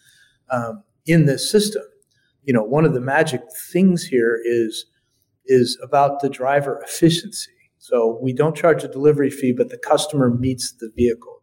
um, 0.50 0.82
in 1.06 1.26
this 1.26 1.50
system. 1.50 1.82
You 2.44 2.54
know, 2.54 2.62
one 2.62 2.84
of 2.84 2.94
the 2.94 3.00
magic 3.00 3.42
things 3.72 4.04
here 4.04 4.40
is 4.44 4.86
is 5.46 5.78
about 5.82 6.20
the 6.20 6.28
driver 6.28 6.82
efficiency. 6.82 7.50
So 7.84 8.18
we 8.22 8.32
don't 8.32 8.56
charge 8.56 8.82
a 8.82 8.88
delivery 8.88 9.28
fee, 9.28 9.52
but 9.52 9.68
the 9.68 9.76
customer 9.76 10.30
meets 10.30 10.72
the 10.72 10.90
vehicle. 10.96 11.42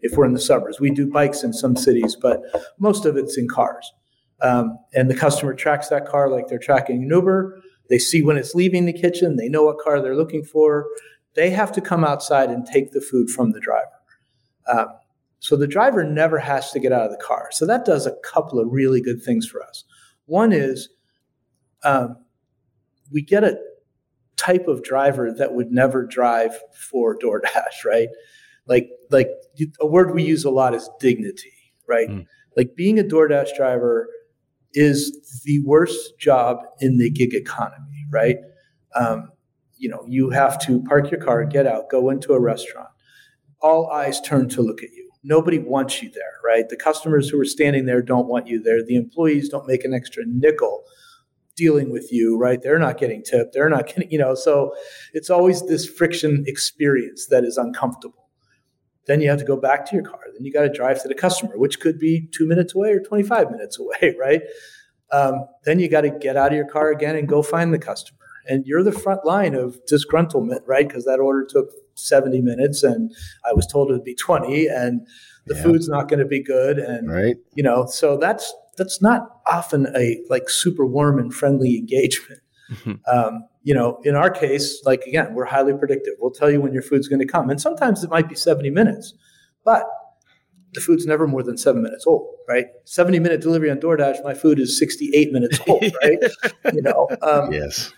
If 0.00 0.16
we're 0.16 0.24
in 0.24 0.32
the 0.32 0.40
suburbs, 0.40 0.80
we 0.80 0.90
do 0.90 1.08
bikes 1.08 1.44
in 1.44 1.52
some 1.52 1.76
cities, 1.76 2.16
but 2.20 2.40
most 2.80 3.06
of 3.06 3.16
it's 3.16 3.38
in 3.38 3.46
cars. 3.46 3.92
Um, 4.42 4.80
and 4.94 5.08
the 5.08 5.14
customer 5.14 5.54
tracks 5.54 5.86
that 5.90 6.04
car 6.04 6.28
like 6.28 6.48
they're 6.48 6.58
tracking 6.58 7.04
an 7.04 7.08
Uber. 7.08 7.62
They 7.88 7.98
see 7.98 8.20
when 8.20 8.36
it's 8.36 8.52
leaving 8.52 8.86
the 8.86 8.92
kitchen. 8.92 9.36
They 9.36 9.48
know 9.48 9.62
what 9.62 9.78
car 9.78 10.02
they're 10.02 10.16
looking 10.16 10.42
for. 10.42 10.86
They 11.36 11.50
have 11.50 11.70
to 11.70 11.80
come 11.80 12.02
outside 12.02 12.50
and 12.50 12.66
take 12.66 12.90
the 12.90 13.00
food 13.00 13.30
from 13.30 13.52
the 13.52 13.60
driver. 13.60 13.86
Um, 14.66 14.88
so 15.38 15.54
the 15.54 15.68
driver 15.68 16.02
never 16.02 16.40
has 16.40 16.72
to 16.72 16.80
get 16.80 16.90
out 16.90 17.04
of 17.04 17.12
the 17.12 17.24
car. 17.24 17.50
So 17.52 17.64
that 17.64 17.84
does 17.84 18.06
a 18.06 18.16
couple 18.24 18.58
of 18.58 18.66
really 18.72 19.00
good 19.00 19.22
things 19.22 19.46
for 19.46 19.62
us. 19.62 19.84
One 20.24 20.50
is 20.50 20.88
um, 21.84 22.16
we 23.12 23.22
get 23.22 23.44
a 23.44 23.56
type 24.36 24.68
of 24.68 24.82
driver 24.82 25.32
that 25.32 25.54
would 25.54 25.70
never 25.70 26.06
drive 26.06 26.58
for 26.90 27.18
DoorDash, 27.18 27.84
right? 27.84 28.08
Like 28.66 28.88
like 29.10 29.28
a 29.80 29.86
word 29.86 30.14
we 30.14 30.22
use 30.22 30.44
a 30.44 30.50
lot 30.50 30.74
is 30.74 30.88
dignity, 31.00 31.52
right? 31.88 32.08
Mm. 32.08 32.26
Like 32.56 32.74
being 32.76 32.98
a 32.98 33.04
DoorDash 33.04 33.56
driver 33.56 34.08
is 34.72 35.42
the 35.44 35.62
worst 35.64 36.18
job 36.18 36.58
in 36.80 36.98
the 36.98 37.10
gig 37.10 37.34
economy, 37.34 38.04
right? 38.10 38.36
Um, 38.94 39.30
you 39.78 39.88
know, 39.88 40.04
you 40.08 40.30
have 40.30 40.58
to 40.66 40.82
park 40.84 41.10
your 41.10 41.20
car, 41.20 41.44
get 41.44 41.66
out, 41.66 41.90
go 41.90 42.10
into 42.10 42.32
a 42.32 42.40
restaurant. 42.40 42.88
All 43.60 43.90
eyes 43.90 44.20
turn 44.20 44.48
to 44.50 44.62
look 44.62 44.82
at 44.82 44.90
you. 44.90 45.10
Nobody 45.22 45.58
wants 45.58 46.02
you 46.02 46.10
there, 46.10 46.34
right? 46.44 46.68
The 46.68 46.76
customers 46.76 47.28
who 47.28 47.40
are 47.40 47.44
standing 47.44 47.86
there 47.86 48.02
don't 48.02 48.28
want 48.28 48.46
you 48.46 48.62
there. 48.62 48.84
The 48.84 48.96
employees 48.96 49.48
don't 49.48 49.66
make 49.66 49.84
an 49.84 49.92
extra 49.92 50.24
nickel 50.26 50.84
dealing 51.56 51.90
with 51.90 52.12
you, 52.12 52.36
right? 52.36 52.60
They're 52.62 52.78
not 52.78 52.98
getting 52.98 53.22
tipped. 53.22 53.54
They're 53.54 53.68
not 53.68 53.86
getting, 53.86 54.10
you 54.10 54.18
know, 54.18 54.34
so 54.34 54.74
it's 55.12 55.30
always 55.30 55.66
this 55.66 55.88
friction 55.88 56.44
experience 56.46 57.26
that 57.26 57.44
is 57.44 57.56
uncomfortable. 57.56 58.28
Then 59.06 59.20
you 59.20 59.30
have 59.30 59.38
to 59.38 59.44
go 59.44 59.56
back 59.56 59.86
to 59.86 59.94
your 59.94 60.04
car. 60.04 60.20
Then 60.32 60.44
you 60.44 60.52
got 60.52 60.62
to 60.62 60.72
drive 60.72 61.00
to 61.02 61.08
the 61.08 61.14
customer, 61.14 61.56
which 61.56 61.80
could 61.80 61.98
be 61.98 62.28
two 62.32 62.46
minutes 62.46 62.74
away 62.74 62.90
or 62.90 63.00
25 63.00 63.50
minutes 63.50 63.78
away, 63.78 64.16
right? 64.20 64.42
Um, 65.12 65.46
then 65.64 65.78
you 65.78 65.88
got 65.88 66.00
to 66.02 66.10
get 66.10 66.36
out 66.36 66.50
of 66.50 66.56
your 66.56 66.66
car 66.66 66.90
again 66.90 67.16
and 67.16 67.28
go 67.28 67.42
find 67.42 67.72
the 67.72 67.78
customer 67.78 68.18
and 68.48 68.66
you're 68.66 68.82
the 68.82 68.92
front 68.92 69.24
line 69.24 69.54
of 69.54 69.78
disgruntlement, 69.86 70.60
right? 70.66 70.86
Because 70.86 71.04
that 71.04 71.18
order 71.18 71.46
took 71.48 71.70
70 71.94 72.40
minutes 72.40 72.82
and 72.82 73.14
I 73.48 73.52
was 73.52 73.66
told 73.66 73.90
it 73.90 73.94
would 73.94 74.04
be 74.04 74.14
20 74.14 74.66
and 74.66 75.06
the 75.46 75.54
yeah. 75.54 75.62
food's 75.62 75.88
not 75.88 76.08
going 76.08 76.18
to 76.18 76.26
be 76.26 76.42
good. 76.42 76.78
And, 76.78 77.10
right. 77.10 77.36
you 77.54 77.62
know, 77.62 77.86
so 77.86 78.16
that's, 78.16 78.52
that's 78.76 79.00
not 79.00 79.40
often 79.46 79.86
a 79.96 80.22
like 80.28 80.48
super 80.48 80.86
warm 80.86 81.18
and 81.18 81.32
friendly 81.32 81.76
engagement. 81.76 82.40
Mm-hmm. 82.70 82.92
Um, 83.10 83.44
you 83.62 83.74
know, 83.74 84.00
in 84.04 84.14
our 84.14 84.30
case, 84.30 84.82
like 84.84 85.02
again, 85.02 85.34
we're 85.34 85.44
highly 85.44 85.74
predictive. 85.74 86.14
We'll 86.18 86.30
tell 86.30 86.50
you 86.50 86.60
when 86.60 86.72
your 86.72 86.82
food's 86.82 87.08
going 87.08 87.20
to 87.20 87.26
come. 87.26 87.50
And 87.50 87.60
sometimes 87.60 88.04
it 88.04 88.10
might 88.10 88.28
be 88.28 88.34
70 88.34 88.70
minutes, 88.70 89.14
but 89.64 89.84
the 90.72 90.80
food's 90.80 91.06
never 91.06 91.26
more 91.26 91.42
than 91.42 91.56
seven 91.56 91.82
minutes 91.82 92.06
old, 92.06 92.34
right? 92.48 92.66
70 92.84 93.18
minute 93.20 93.40
delivery 93.40 93.70
on 93.70 93.78
DoorDash, 93.78 94.22
my 94.24 94.34
food 94.34 94.58
is 94.58 94.78
68 94.78 95.32
minutes 95.32 95.58
old, 95.66 95.82
right? 96.02 96.18
you 96.72 96.82
know, 96.82 97.08
um, 97.22 97.52
yes 97.52 97.92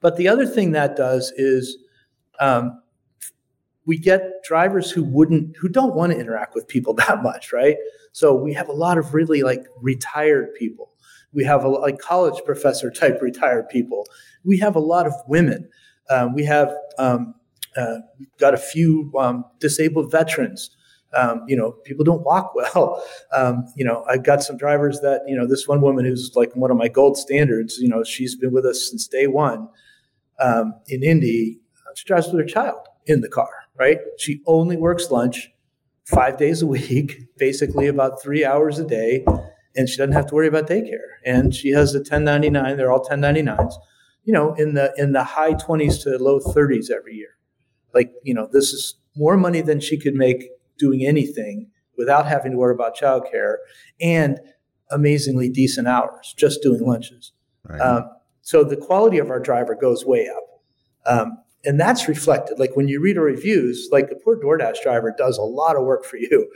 but 0.00 0.16
the 0.16 0.28
other 0.28 0.46
thing 0.46 0.72
that 0.72 0.96
does 0.96 1.32
is 1.36 1.78
um, 2.40 2.80
we 3.86 3.98
get 3.98 4.42
drivers 4.44 4.90
who 4.90 5.04
wouldn't, 5.04 5.56
who 5.56 5.68
don't 5.68 5.94
want 5.94 6.12
to 6.12 6.18
interact 6.18 6.54
with 6.54 6.68
people 6.68 6.94
that 7.06 7.22
much, 7.22 7.52
right? 7.52 7.76
So 8.12 8.34
we 8.34 8.52
have 8.54 8.68
a 8.68 8.72
lot 8.72 8.98
of 8.98 9.14
really 9.14 9.42
like 9.42 9.64
retired 9.80 10.54
people. 10.54 10.92
We 11.32 11.44
have 11.44 11.64
a 11.64 11.68
like 11.68 11.98
college 11.98 12.42
professor 12.44 12.90
type 12.90 13.18
retired 13.22 13.68
people. 13.68 14.06
We 14.44 14.58
have 14.58 14.76
a 14.76 14.80
lot 14.80 15.06
of 15.06 15.14
women. 15.26 15.68
Um, 16.08 16.34
we 16.34 16.44
have 16.44 16.74
um, 16.98 17.34
uh, 17.76 17.98
got 18.38 18.54
a 18.54 18.58
few 18.58 19.12
um, 19.18 19.44
disabled 19.60 20.10
veterans 20.10 20.76
um, 21.16 21.44
you 21.46 21.56
know, 21.56 21.72
people 21.72 22.04
don't 22.04 22.24
walk 22.24 22.54
well. 22.54 23.02
Um, 23.36 23.66
you 23.76 23.84
know, 23.84 24.02
I've 24.08 24.22
got 24.22 24.42
some 24.42 24.56
drivers 24.56 25.00
that, 25.00 25.20
you 25.26 25.36
know, 25.36 25.46
this 25.46 25.68
one 25.68 25.82
woman 25.82 26.06
who's 26.06 26.32
like 26.36 26.54
one 26.54 26.70
of 26.70 26.76
my 26.78 26.88
gold 26.88 27.18
standards, 27.18 27.76
you 27.76 27.88
know, 27.88 28.02
she's 28.02 28.34
been 28.34 28.52
with 28.52 28.64
us 28.64 28.88
since 28.88 29.06
day 29.06 29.26
one 29.26 29.68
um, 30.40 30.72
in 30.86 31.02
Indy. 31.02 31.58
She 31.96 32.04
drives 32.06 32.28
with 32.28 32.40
her 32.40 32.46
child 32.46 32.78
in 33.06 33.20
the 33.20 33.28
car, 33.28 33.50
right? 33.78 33.98
She 34.18 34.40
only 34.46 34.76
works 34.76 35.10
lunch 35.10 35.50
five 36.04 36.36
days 36.38 36.62
a 36.62 36.66
week, 36.66 37.20
basically 37.36 37.86
about 37.86 38.22
three 38.22 38.44
hours 38.44 38.78
a 38.78 38.86
day. 38.86 39.24
and 39.76 39.88
she 39.88 39.98
doesn't 39.98 40.12
have 40.12 40.26
to 40.26 40.34
worry 40.34 40.48
about 40.48 40.66
daycare. 40.66 41.18
And 41.24 41.54
she 41.54 41.70
has 41.70 41.94
a 41.94 41.98
1099. 41.98 42.76
They're 42.76 42.90
all 42.90 43.04
1099s. 43.04 43.74
You 44.24 44.32
know, 44.32 44.54
in 44.54 44.74
the 44.74 44.92
in 44.96 45.12
the 45.12 45.22
high 45.22 45.54
20s 45.54 46.02
to 46.02 46.16
low 46.18 46.40
30s 46.40 46.90
every 46.90 47.14
year. 47.14 47.36
Like 47.94 48.12
you 48.24 48.34
know, 48.34 48.48
this 48.50 48.72
is 48.72 48.96
more 49.14 49.36
money 49.36 49.60
than 49.60 49.80
she 49.80 49.98
could 49.98 50.14
make 50.14 50.48
doing 50.78 51.06
anything 51.06 51.70
without 51.96 52.26
having 52.26 52.52
to 52.52 52.58
worry 52.58 52.74
about 52.74 52.96
childcare 52.96 53.56
and 54.00 54.38
amazingly 54.90 55.48
decent 55.48 55.88
hours 55.88 56.34
just 56.36 56.62
doing 56.62 56.80
lunches. 56.84 57.32
Right. 57.64 57.80
Um, 57.80 58.10
so 58.42 58.62
the 58.64 58.76
quality 58.76 59.18
of 59.18 59.30
our 59.30 59.40
driver 59.40 59.74
goes 59.74 60.04
way 60.04 60.28
up. 60.28 60.44
Um, 61.06 61.38
and 61.66 61.78
that's 61.80 62.08
reflected. 62.08 62.58
Like 62.58 62.76
when 62.76 62.88
you 62.88 63.00
read 63.00 63.18
our 63.18 63.24
reviews, 63.24 63.88
like 63.92 64.08
the 64.08 64.16
poor 64.16 64.40
DoorDash 64.40 64.82
driver 64.82 65.14
does 65.16 65.36
a 65.36 65.42
lot 65.42 65.76
of 65.76 65.84
work 65.84 66.04
for 66.04 66.16
you. 66.16 66.50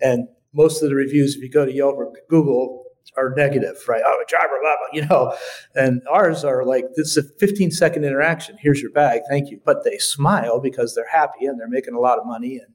And 0.00 0.28
most 0.52 0.82
of 0.82 0.88
the 0.88 0.94
reviews, 0.96 1.36
if 1.36 1.42
you 1.42 1.50
go 1.50 1.64
to 1.64 1.72
Yelp 1.72 1.96
or 1.96 2.12
Google, 2.28 2.84
are 3.16 3.32
negative, 3.36 3.76
right? 3.88 4.02
Oh, 4.04 4.22
a 4.22 4.28
driver, 4.28 4.58
blah, 4.60 4.74
blah, 4.76 4.88
you 4.92 5.06
know. 5.06 5.36
And 5.74 6.02
ours 6.10 6.44
are 6.44 6.64
like, 6.64 6.84
this 6.96 7.16
is 7.16 7.24
a 7.24 7.38
15 7.38 7.70
second 7.70 8.04
interaction. 8.04 8.58
Here's 8.60 8.82
your 8.82 8.90
bag. 8.90 9.22
Thank 9.28 9.50
you. 9.50 9.60
But 9.64 9.84
they 9.84 9.98
smile 9.98 10.60
because 10.60 10.94
they're 10.94 11.08
happy 11.08 11.46
and 11.46 11.58
they're 11.58 11.68
making 11.68 11.94
a 11.94 12.00
lot 12.00 12.18
of 12.18 12.26
money. 12.26 12.58
And 12.58 12.74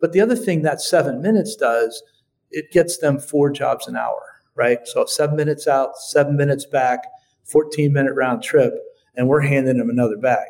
but 0.00 0.12
the 0.12 0.20
other 0.20 0.36
thing 0.36 0.62
that 0.62 0.80
seven 0.80 1.20
minutes 1.20 1.56
does, 1.56 2.02
it 2.50 2.70
gets 2.72 2.98
them 2.98 3.18
four 3.18 3.50
jobs 3.50 3.86
an 3.86 3.96
hour, 3.96 4.40
right? 4.54 4.78
So 4.84 5.04
seven 5.04 5.36
minutes 5.36 5.66
out, 5.68 5.96
seven 5.96 6.36
minutes 6.36 6.66
back, 6.66 7.00
14 7.44 7.92
minute 7.92 8.14
round 8.14 8.42
trip, 8.42 8.72
and 9.16 9.28
we're 9.28 9.40
handing 9.40 9.76
them 9.76 9.90
another 9.90 10.16
bag. 10.16 10.46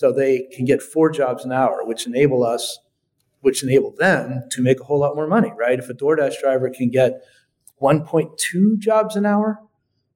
So 0.00 0.12
they 0.12 0.48
can 0.50 0.64
get 0.64 0.80
four 0.80 1.10
jobs 1.10 1.44
an 1.44 1.52
hour, 1.52 1.84
which 1.84 2.06
enable 2.06 2.42
us, 2.42 2.78
which 3.42 3.62
enable 3.62 3.94
them 3.98 4.44
to 4.50 4.62
make 4.62 4.80
a 4.80 4.84
whole 4.84 4.98
lot 4.98 5.14
more 5.14 5.26
money, 5.26 5.52
right? 5.58 5.78
If 5.78 5.90
a 5.90 5.92
DoorDash 5.92 6.40
driver 6.40 6.70
can 6.70 6.88
get 6.88 7.22
1.2 7.82 8.78
jobs 8.78 9.14
an 9.16 9.26
hour, 9.26 9.60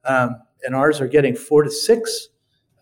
um, 0.07 0.37
and 0.63 0.75
ours 0.75 1.03
are 1.03 1.07
getting 1.07 1.37
four 1.37 1.65
to 1.65 1.71
six, 1.71 2.29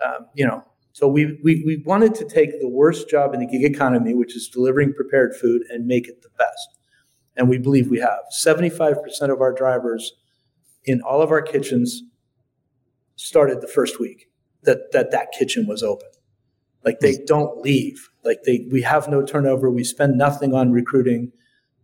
um, 0.06 0.28
you 0.36 0.46
know, 0.46 0.64
so 0.92 1.08
we, 1.08 1.40
we, 1.42 1.64
we 1.66 1.82
wanted 1.84 2.14
to 2.14 2.24
take 2.24 2.60
the 2.60 2.68
worst 2.68 3.10
job 3.10 3.34
in 3.34 3.40
the 3.40 3.46
gig 3.46 3.64
economy, 3.64 4.14
which 4.14 4.36
is 4.36 4.48
delivering 4.48 4.92
prepared 4.92 5.34
food, 5.34 5.62
and 5.70 5.88
make 5.88 6.06
it 6.06 6.22
the 6.22 6.30
best. 6.38 6.78
And 7.34 7.48
we 7.48 7.58
believe 7.58 7.88
we 7.88 7.98
have. 7.98 8.20
75% 8.32 8.94
of 9.22 9.40
our 9.40 9.52
drivers 9.52 10.12
in 10.84 11.00
all 11.00 11.20
of 11.20 11.32
our 11.32 11.42
kitchens 11.42 12.04
started 13.16 13.60
the 13.60 13.66
first 13.66 13.98
week 13.98 14.30
that 14.62 14.92
that, 14.92 15.10
that 15.10 15.32
kitchen 15.32 15.66
was 15.66 15.82
open. 15.82 16.11
Like 16.84 17.00
they 17.00 17.18
don't 17.26 17.60
leave. 17.60 18.08
Like 18.24 18.38
they, 18.44 18.66
we 18.70 18.82
have 18.82 19.08
no 19.08 19.22
turnover. 19.24 19.70
We 19.70 19.84
spend 19.84 20.16
nothing 20.16 20.54
on 20.54 20.72
recruiting. 20.72 21.32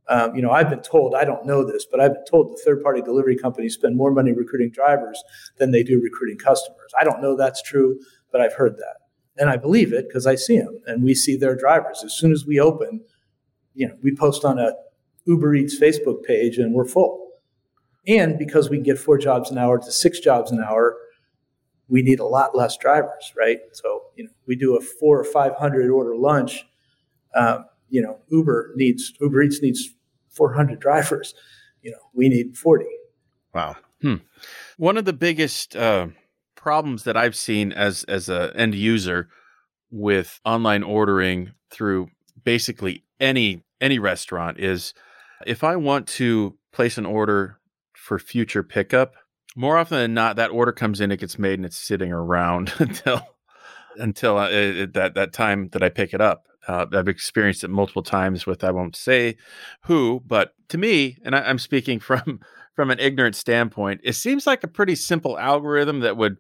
Um, 0.09 0.35
you 0.35 0.43
know, 0.43 0.51
I've 0.51 0.71
been 0.71 0.81
told, 0.81 1.15
I 1.15 1.25
don't 1.25 1.45
know 1.45 1.65
this, 1.65 1.85
but 1.85 2.01
I've 2.01 2.15
been 2.15 2.25
told 2.25 2.51
the 2.51 2.61
third 2.65 2.83
party 2.83 3.03
delivery 3.03 3.37
companies 3.37 3.75
spend 3.75 3.97
more 3.97 4.11
money 4.11 4.33
recruiting 4.33 4.71
drivers 4.71 5.23
than 5.59 5.71
they 5.71 5.83
do 5.83 6.01
recruiting 6.03 6.39
customers. 6.39 6.93
I 6.99 7.05
don't 7.05 7.21
know 7.21 7.37
that's 7.37 7.63
true, 7.63 8.01
but 8.33 8.41
I've 8.41 8.55
heard 8.55 8.77
that. 8.79 8.97
And 9.37 9.51
I 9.51 9.57
believe 9.57 9.93
it 9.93 10.09
because 10.09 10.27
I 10.27 10.35
see 10.35 10.59
them 10.59 10.81
and 10.87 11.05
we 11.05 11.15
see 11.15 11.37
their 11.37 11.55
drivers. 11.55 12.03
As 12.05 12.15
soon 12.15 12.33
as 12.33 12.47
we 12.47 12.59
open, 12.59 13.05
you 13.75 13.87
know, 13.87 13.95
we 14.03 14.15
post 14.15 14.45
on 14.45 14.59
a 14.59 14.73
Uber 15.27 15.55
Eats 15.55 15.79
Facebook 15.79 16.25
page 16.25 16.59
and 16.59 16.75
we're 16.75 16.87
full. 16.87 17.29
And 18.07 18.39
because 18.39 18.71
we 18.71 18.79
can 18.79 18.85
get 18.85 18.99
four 18.99 19.19
jobs 19.19 19.51
an 19.51 19.59
hour 19.59 19.79
to 19.79 19.93
six 19.93 20.19
jobs 20.19 20.51
an 20.51 20.65
hour, 20.67 20.97
we 21.89 22.03
need 22.03 22.21
a 22.21 22.25
lot 22.25 22.57
less 22.57 22.77
drivers, 22.77 23.33
right? 23.37 23.59
So, 23.73 24.03
you 24.17 24.25
know, 24.25 24.31
we 24.47 24.57
do 24.57 24.77
a 24.77 24.81
four 24.81 25.21
or 25.21 25.25
500 25.25 25.91
order 25.91 26.17
lunch. 26.17 26.67
Um, 27.35 27.65
you 27.89 28.03
know, 28.03 28.19
Uber 28.29 28.73
needs, 28.77 29.13
Uber 29.21 29.43
Eats 29.43 29.63
needs 29.63 29.89
400 30.31 30.79
drivers. 30.79 31.35
You 31.83 31.93
know, 31.93 31.99
we 32.13 32.29
need 32.29 32.57
40. 32.57 32.85
Wow. 33.55 33.77
Hmm. 34.03 34.17
One 34.77 34.97
of 34.97 35.05
the 35.05 35.13
biggest, 35.13 35.75
uh, 35.75 36.09
problems 36.59 37.05
that 37.05 37.17
I've 37.17 37.37
seen 37.37 37.73
as 37.73 38.05
as 38.05 38.29
a 38.29 38.53
end 38.55 38.75
user 38.75 39.29
with 39.91 40.41
online 40.45 40.83
ordering 40.83 41.53
through 41.71 42.09
basically 42.45 43.05
any 43.21 43.63
any 43.81 43.99
restaurant 43.99 44.59
is 44.59 44.93
if 45.47 45.63
I 45.65 45.77
want 45.77 46.07
to 46.09 46.59
place 46.73 46.99
an 46.99 47.07
order 47.07 47.59
for 47.95 48.19
future 48.19 48.63
pickup, 48.63 49.15
more 49.59 49.77
often 49.77 49.99
than 49.99 50.15
not, 50.15 50.37
that 50.37 50.53
order 50.53 50.71
comes 50.71 51.01
in, 51.01 51.11
it 51.11 51.19
gets 51.19 51.39
made, 51.39 51.59
and 51.59 51.67
it's 51.67 51.77
sitting 51.77 52.13
around 52.13 52.73
until 52.79 53.21
until 53.97 54.39
uh, 54.39 54.49
it, 54.49 54.93
that 54.95 55.15
that 55.15 55.33
time 55.33 55.69
that 55.71 55.83
I 55.83 55.89
pick 55.89 56.15
it 56.15 56.21
up. 56.21 56.47
Uh, 56.69 56.87
I've 56.93 57.09
experienced 57.09 57.65
it 57.65 57.69
multiple 57.69 58.03
times 58.03 58.47
with 58.47 58.63
I 58.63 58.71
won't 58.71 58.95
say 58.95 59.37
who, 59.83 60.23
but 60.27 60.53
to 60.69 60.79
me, 60.79 61.17
and 61.25 61.35
I, 61.35 61.41
I'm 61.41 61.59
speaking 61.59 61.99
from 62.09 62.41
from 62.77 62.91
an 62.91 63.01
ignorant 63.01 63.35
standpoint, 63.35 64.01
it 64.05 64.13
seems 64.13 64.47
like 64.47 64.63
a 64.63 64.69
pretty 64.69 64.95
simple 64.95 65.37
algorithm 65.37 66.01
that 66.01 66.17
would 66.17 66.37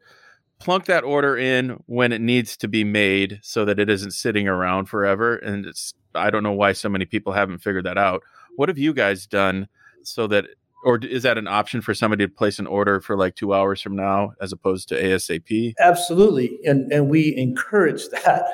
plunk 0.61 0.85
that 0.85 1.03
order 1.03 1.37
in 1.37 1.83
when 1.87 2.13
it 2.13 2.21
needs 2.21 2.57
to 2.59 2.69
be 2.69 2.85
made 2.85 3.41
so 3.43 3.65
that 3.65 3.81
it 3.81 3.91
isn't 3.91 4.13
sitting 4.13 4.47
around 4.47 4.87
forever. 4.87 5.37
And 5.37 5.67
it's, 5.67 5.95
I 6.15 6.31
don't 6.31 6.43
know 6.45 6.53
why 6.53 6.73
so 6.73 6.89
many 6.89 7.05
people 7.07 7.33
haven't 7.33 7.59
figured 7.59 7.87
that 7.87 7.99
out. 7.99 8.23
What 8.55 8.69
have 8.69 8.79
you 8.79 8.93
guys 8.93 9.27
done 9.27 9.69
so 10.03 10.29
that, 10.29 10.47
or 10.85 10.99
is 10.99 11.25
that 11.25 11.39
an 11.39 11.49
option 11.49 11.81
for 11.81 11.95
somebody 11.95 12.27
to 12.27 12.33
place 12.33 12.59
an 12.59 12.67
order 12.67 13.01
for 13.01 13.17
like 13.17 13.35
two 13.35 13.53
hours 13.53 13.81
from 13.81 13.97
now 13.97 14.33
as 14.41 14.53
opposed 14.53 14.89
to 14.89 15.03
ASAP? 15.03 15.75
Absolutely. 15.81 16.59
And, 16.65 16.93
and 16.93 17.09
we 17.09 17.37
encourage 17.37 18.09
that. 18.25 18.45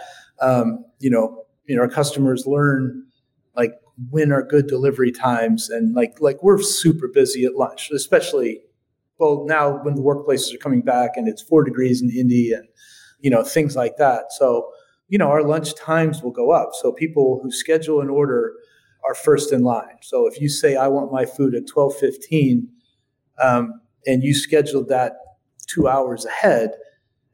Um, 0.41 0.85
you 0.99 1.11
know, 1.11 1.45
you 1.67 1.77
know, 1.77 1.83
our 1.83 1.89
customers 1.89 2.47
learn 2.47 3.05
like 3.57 3.73
when 4.11 4.33
are 4.33 4.43
good 4.43 4.67
delivery 4.67 5.13
times 5.13 5.71
and 5.71 5.95
like 5.95 6.21
like 6.21 6.43
we're 6.43 6.61
super 6.61 7.09
busy 7.09 7.45
at 7.45 7.55
lunch 7.55 7.91
especially 7.93 8.61
well 9.19 9.45
now 9.47 9.83
when 9.83 9.95
the 9.95 10.03
workplaces 10.03 10.53
are 10.55 10.59
coming 10.59 10.83
back 10.83 11.11
and 11.17 11.29
it's 11.29 11.43
four 11.43 11.63
degrees 11.63 12.03
in 12.03 12.11
indy 12.11 12.53
and 12.53 12.67
you 13.21 13.31
know 13.31 13.43
things 13.43 13.77
like 13.77 13.97
that 13.97 14.25
so 14.31 14.69
you 15.09 15.19
know 15.19 15.29
our 15.29 15.43
lunch 15.43 15.75
times 15.77 16.23
will 16.23 16.33
go 16.33 16.51
up 16.51 16.71
so 16.73 16.93
people 16.93 17.41
who 17.43 17.51
schedule 17.51 18.01
an 18.01 18.11
order 18.11 18.55
are 19.07 19.15
first 19.15 19.53
in 19.53 19.63
line. 19.63 19.99
So 20.03 20.27
if 20.27 20.41
you 20.41 20.49
say 20.49 20.77
i 20.77 20.89
want 20.89 21.13
my 21.13 21.25
food 21.25 21.55
at 21.55 21.65
12.15 21.67 22.67
um, 23.43 23.81
and 24.07 24.23
you 24.23 24.35
scheduled 24.35 24.89
that 24.89 25.13
two 25.67 25.89
hours 25.89 26.25
ahead 26.25 26.73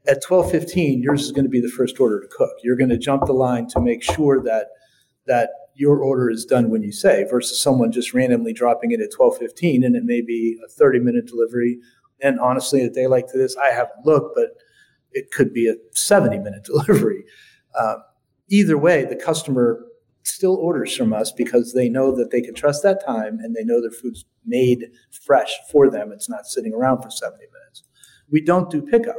at 0.07 0.23
12.15 0.23 1.01
yours 1.01 1.23
is 1.23 1.31
going 1.31 1.45
to 1.45 1.49
be 1.49 1.61
the 1.61 1.69
first 1.69 1.99
order 1.99 2.19
to 2.19 2.27
cook. 2.27 2.51
You're 2.63 2.75
going 2.75 2.89
to 2.89 2.97
jump 2.97 3.25
the 3.25 3.33
line 3.33 3.67
to 3.69 3.81
make 3.81 4.03
sure 4.03 4.41
that 4.43 4.67
that 5.27 5.51
your 5.75 5.99
order 5.99 6.29
is 6.29 6.43
done 6.43 6.69
when 6.69 6.83
you 6.83 6.91
say 6.91 7.25
versus 7.29 7.61
someone 7.61 7.91
just 7.91 8.13
randomly 8.13 8.53
dropping 8.53 8.91
it 8.91 8.99
at 8.99 9.11
12:15 9.11 9.85
and 9.85 9.95
it 9.95 10.03
may 10.03 10.21
be 10.21 10.57
a 10.65 10.67
30 10.67 10.99
minute 10.99 11.27
delivery. 11.27 11.79
And 12.21 12.39
honestly 12.39 12.83
a 12.83 12.89
day 12.89 13.07
like 13.07 13.27
this 13.33 13.55
I 13.57 13.71
haven't 13.71 14.05
looked 14.05 14.35
but 14.35 14.49
it 15.13 15.31
could 15.31 15.53
be 15.53 15.69
a 15.69 15.75
70 15.91 16.39
minute 16.39 16.63
delivery. 16.65 17.23
Uh, 17.79 17.95
either 18.49 18.77
way 18.77 19.05
the 19.05 19.15
customer 19.15 19.85
still 20.23 20.55
orders 20.55 20.95
from 20.95 21.13
us 21.13 21.31
because 21.31 21.73
they 21.73 21.89
know 21.89 22.15
that 22.15 22.31
they 22.31 22.41
can 22.41 22.53
trust 22.53 22.83
that 22.83 23.03
time 23.05 23.39
and 23.41 23.55
they 23.55 23.63
know 23.63 23.81
their 23.81 23.91
food's 23.91 24.25
made 24.45 24.91
fresh 25.09 25.51
for 25.71 25.89
them 25.89 26.11
it's 26.11 26.29
not 26.29 26.45
sitting 26.45 26.73
around 26.73 27.01
for 27.01 27.09
70 27.09 27.37
minutes 27.37 27.83
we 28.31 28.41
don't 28.41 28.69
do 28.69 28.81
pickup 28.81 29.15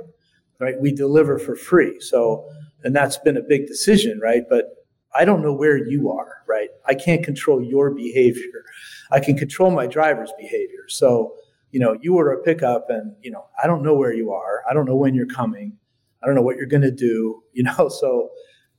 right 0.58 0.80
we 0.80 0.92
deliver 0.92 1.38
for 1.38 1.56
free 1.56 2.00
so 2.00 2.48
and 2.84 2.94
that's 2.94 3.18
been 3.18 3.36
a 3.36 3.42
big 3.42 3.66
decision 3.66 4.20
right 4.20 4.42
but 4.48 4.82
I 5.14 5.24
don't 5.24 5.42
know 5.42 5.52
where 5.52 5.76
you 5.76 6.10
are, 6.10 6.42
right? 6.48 6.70
I 6.86 6.94
can't 6.94 7.22
control 7.22 7.62
your 7.62 7.90
behavior. 7.90 8.64
I 9.10 9.20
can 9.20 9.36
control 9.36 9.70
my 9.70 9.86
driver's 9.86 10.32
behavior. 10.38 10.88
So, 10.88 11.34
you 11.70 11.80
know, 11.80 11.96
you 12.00 12.16
order 12.16 12.32
a 12.32 12.42
pickup 12.42 12.88
and, 12.88 13.14
you 13.20 13.30
know, 13.30 13.44
I 13.62 13.66
don't 13.66 13.82
know 13.82 13.94
where 13.94 14.12
you 14.12 14.32
are. 14.32 14.62
I 14.68 14.74
don't 14.74 14.86
know 14.86 14.96
when 14.96 15.14
you're 15.14 15.26
coming. 15.26 15.76
I 16.22 16.26
don't 16.26 16.34
know 16.34 16.42
what 16.42 16.56
you're 16.56 16.66
going 16.66 16.82
to 16.82 16.90
do, 16.90 17.42
you 17.52 17.62
know, 17.62 17.88
so, 17.88 18.30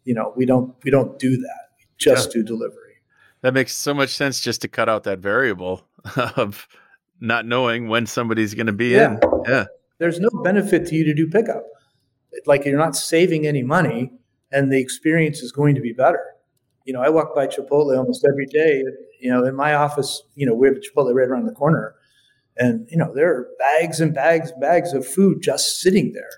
you 0.06 0.14
know, 0.14 0.34
we 0.36 0.46
don't 0.46 0.76
we 0.84 0.92
don't 0.92 1.18
do 1.18 1.38
that. 1.38 1.63
Just 2.04 2.30
yeah. 2.30 2.42
do 2.42 2.44
delivery. 2.44 2.96
That 3.42 3.54
makes 3.54 3.74
so 3.74 3.94
much 3.94 4.10
sense 4.10 4.40
just 4.40 4.62
to 4.62 4.68
cut 4.68 4.88
out 4.88 5.04
that 5.04 5.20
variable 5.20 5.86
of 6.16 6.68
not 7.20 7.46
knowing 7.46 7.88
when 7.88 8.06
somebody's 8.06 8.54
going 8.54 8.68
to 8.68 8.74
be 8.74 8.90
yeah. 8.90 9.14
in. 9.14 9.20
Yeah. 9.48 9.66
There's 9.98 10.20
no 10.20 10.30
benefit 10.44 10.88
to 10.88 10.96
you 10.96 11.04
to 11.06 11.14
do 11.14 11.30
pickup. 11.30 11.66
Like 12.46 12.66
you're 12.66 12.78
not 12.78 12.96
saving 12.96 13.46
any 13.46 13.64
money 13.64 14.12
and 14.54 14.72
the 14.72 14.80
experience 14.80 15.42
is 15.42 15.52
going 15.52 15.76
to 15.76 15.82
be 15.82 15.92
better. 15.92 16.24
You 16.86 16.94
know, 16.94 17.02
I 17.02 17.10
walk 17.10 17.34
by 17.36 17.48
Chipotle 17.48 17.98
almost 17.98 18.26
every 18.30 18.46
day. 18.46 18.84
You 19.20 19.32
know, 19.32 19.46
in 19.46 19.56
my 19.56 19.74
office, 19.74 20.22
you 20.36 20.46
know, 20.46 20.54
we 20.54 20.68
have 20.68 20.78
a 20.78 20.80
Chipotle 20.80 21.14
right 21.14 21.28
around 21.28 21.46
the 21.46 21.54
corner, 21.54 21.96
and 22.58 22.88
you 22.90 22.98
know, 22.98 23.14
there 23.14 23.34
are 23.34 23.48
bags 23.58 24.00
and 24.00 24.14
bags, 24.14 24.52
bags 24.60 24.94
of 24.94 25.08
food 25.08 25.42
just 25.42 25.80
sitting 25.80 26.14
there, 26.14 26.30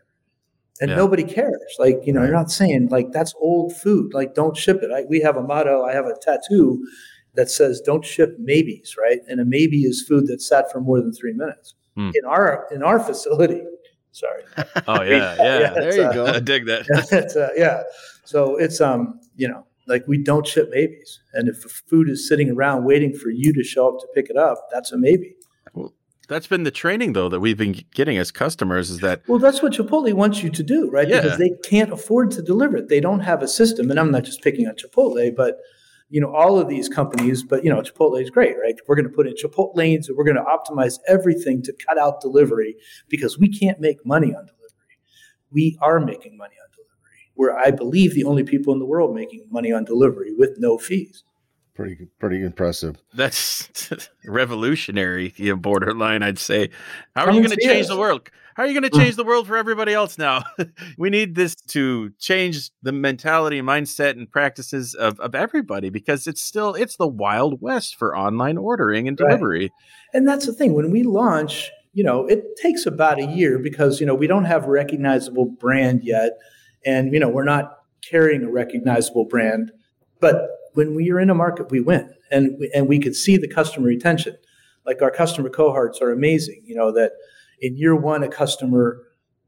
and 0.81 0.89
yeah. 0.89 0.95
nobody 0.95 1.23
cares. 1.23 1.75
Like, 1.79 2.01
you 2.03 2.13
know, 2.13 2.21
you're 2.23 2.33
not 2.33 2.51
saying 2.51 2.89
like 2.91 3.11
that's 3.11 3.33
old 3.39 3.75
food. 3.75 4.13
Like, 4.13 4.35
don't 4.35 4.57
ship 4.57 4.79
it. 4.81 4.91
I, 4.91 5.03
we 5.09 5.21
have 5.21 5.37
a 5.37 5.43
motto. 5.43 5.83
I 5.83 5.93
have 5.93 6.05
a 6.05 6.15
tattoo 6.21 6.85
that 7.35 7.49
says 7.49 7.81
"Don't 7.81 8.05
ship 8.05 8.35
maybes." 8.39 8.95
Right, 8.97 9.19
and 9.27 9.39
a 9.39 9.45
maybe 9.45 9.83
is 9.83 10.05
food 10.07 10.27
that 10.27 10.41
sat 10.41 10.71
for 10.71 10.81
more 10.81 11.01
than 11.01 11.13
three 11.13 11.33
minutes. 11.33 11.75
Mm. 11.97 12.11
In 12.13 12.25
our 12.25 12.67
in 12.71 12.83
our 12.83 12.99
facility, 12.99 13.61
Sorry. 14.15 14.43
Oh 14.87 15.01
yeah, 15.01 15.35
yeah. 15.35 15.35
yeah 15.59 15.73
there 15.73 15.95
you 15.95 16.03
uh, 16.03 16.13
go. 16.13 16.25
I 16.25 16.39
dig 16.39 16.67
that. 16.67 16.85
it's, 17.11 17.35
uh, 17.35 17.49
yeah. 17.57 17.83
So 18.23 18.55
it's 18.55 18.79
um, 18.79 19.19
you 19.35 19.49
know, 19.49 19.65
like 19.87 20.07
we 20.07 20.17
don't 20.17 20.47
ship 20.47 20.69
maybes, 20.71 21.19
and 21.33 21.49
if 21.49 21.57
food 21.89 22.07
is 22.07 22.25
sitting 22.25 22.49
around 22.49 22.85
waiting 22.85 23.13
for 23.13 23.29
you 23.29 23.51
to 23.51 23.61
show 23.61 23.89
up 23.89 23.99
to 23.99 24.07
pick 24.15 24.29
it 24.29 24.37
up, 24.37 24.69
that's 24.71 24.93
a 24.93 24.97
maybe. 24.97 25.35
That's 26.25 26.47
been 26.47 26.63
the 26.63 26.71
training 26.71 27.13
though 27.13 27.29
that 27.29 27.39
we've 27.39 27.57
been 27.57 27.83
getting 27.93 28.17
as 28.17 28.31
customers 28.31 28.89
is 28.89 28.99
that 28.99 29.21
Well, 29.27 29.39
that's 29.39 29.61
what 29.61 29.73
Chipotle 29.73 30.13
wants 30.13 30.43
you 30.43 30.49
to 30.49 30.63
do, 30.63 30.89
right? 30.89 31.07
Yeah. 31.07 31.21
Because 31.21 31.37
they 31.37 31.51
can't 31.63 31.91
afford 31.91 32.31
to 32.31 32.41
deliver 32.41 32.77
it. 32.77 32.89
They 32.89 32.99
don't 32.99 33.21
have 33.21 33.41
a 33.41 33.47
system. 33.47 33.89
And 33.91 33.99
I'm 33.99 34.11
not 34.11 34.23
just 34.23 34.41
picking 34.41 34.67
on 34.67 34.75
Chipotle, 34.75 35.35
but 35.35 35.59
you 36.09 36.21
know, 36.21 36.33
all 36.33 36.59
of 36.59 36.69
these 36.69 36.87
companies, 36.87 37.43
but 37.43 37.63
you 37.63 37.69
know, 37.69 37.81
Chipotle 37.81 38.21
is 38.21 38.29
great, 38.29 38.55
right? 38.61 38.75
We're 38.87 38.95
going 38.95 39.09
to 39.09 39.13
put 39.13 39.27
in 39.27 39.33
Chipotle 39.33 39.75
lanes 39.75 40.07
and 40.07 40.17
we're 40.17 40.23
going 40.23 40.37
to 40.37 40.43
optimize 40.43 40.99
everything 41.07 41.61
to 41.63 41.73
cut 41.87 41.97
out 41.97 42.21
delivery 42.21 42.75
because 43.09 43.39
we 43.39 43.47
can't 43.47 43.79
make 43.79 44.05
money 44.05 44.27
on 44.27 44.45
delivery. 44.45 44.99
We 45.51 45.77
are 45.81 45.99
making 45.99 46.37
money 46.37 46.55
on 46.61 46.69
delivery. 46.71 47.31
We're, 47.35 47.57
I 47.57 47.71
believe, 47.71 48.13
the 48.13 48.23
only 48.23 48.43
people 48.43 48.71
in 48.73 48.79
the 48.79 48.85
world 48.85 49.15
making 49.15 49.47
money 49.49 49.71
on 49.71 49.83
delivery 49.83 50.31
with 50.37 50.57
no 50.57 50.77
fees. 50.77 51.23
Pretty 51.75 52.07
pretty 52.19 52.41
impressive. 52.41 52.95
that's 53.13 53.69
revolutionary, 54.25 55.33
you 55.35 55.49
know, 55.49 55.57
borderline, 55.57 56.23
I'd 56.23 56.39
say. 56.39 56.69
How 57.15 57.23
are 57.23 57.25
Come 57.27 57.35
you 57.35 57.41
going 57.41 57.57
to 57.57 57.65
change 57.65 57.83
us. 57.83 57.89
the 57.89 57.97
world? 57.97 58.29
How 58.55 58.63
are 58.63 58.67
you 58.67 58.79
going 58.79 58.89
to 58.89 58.97
mm. 58.97 59.01
change 59.01 59.17
the 59.17 59.25
world 59.25 59.45
for 59.45 59.57
everybody 59.57 59.93
else 59.93 60.17
now? 60.17 60.43
we 60.97 61.09
need 61.09 61.35
this 61.35 61.53
to 61.55 62.11
change 62.17 62.71
the 62.81 62.93
mentality, 62.93 63.61
mindset, 63.61 64.11
and 64.11 64.31
practices 64.31 64.93
of, 64.93 65.19
of 65.19 65.35
everybody 65.35 65.89
because 65.89 66.27
it's 66.27 66.41
still 66.41 66.73
it's 66.75 66.95
the 66.95 67.07
wild 67.07 67.61
west 67.61 67.97
for 67.97 68.15
online 68.15 68.57
ordering 68.57 69.09
and 69.09 69.19
Right. 69.19 69.27
delivery. 69.27 69.71
And 70.13 70.25
that's 70.25 70.45
the 70.45 70.53
thing. 70.53 70.73
When 70.73 70.91
we 70.91 71.03
launch, 71.03 71.69
you 71.91 72.05
know, 72.05 72.25
it 72.25 72.55
takes 72.55 72.85
about 72.85 73.19
a 73.19 73.25
year 73.25 73.59
because, 73.59 73.99
you 73.99 74.05
know, 74.05 74.15
we 74.15 74.27
don't 74.27 74.45
have 74.45 74.63
a 74.63 74.69
recognizable 74.71 75.45
brand 75.45 76.05
yet. 76.05 76.37
And, 76.85 77.13
you 77.13 77.19
know, 77.19 77.27
we're 77.27 77.43
not 77.43 77.79
carrying 78.01 78.43
a 78.43 78.49
recognizable 78.49 79.25
brand. 79.25 79.73
But 80.21 80.47
when 80.75 80.95
we 80.95 81.11
are 81.11 81.19
in 81.19 81.29
a 81.29 81.35
market, 81.35 81.71
we 81.71 81.81
win. 81.81 82.13
And, 82.31 82.61
and 82.73 82.87
we 82.87 82.99
could 82.99 83.15
see 83.15 83.37
the 83.37 83.47
customer 83.47 83.87
retention. 83.87 84.35
Like 84.85 85.01
our 85.01 85.11
customer 85.11 85.49
cohorts 85.49 86.01
are 86.01 86.11
amazing. 86.11 86.61
You 86.65 86.75
know, 86.75 86.91
that 86.91 87.13
in 87.59 87.75
year 87.75 87.95
one, 87.95 88.23
a 88.23 88.27
customer 88.27 89.01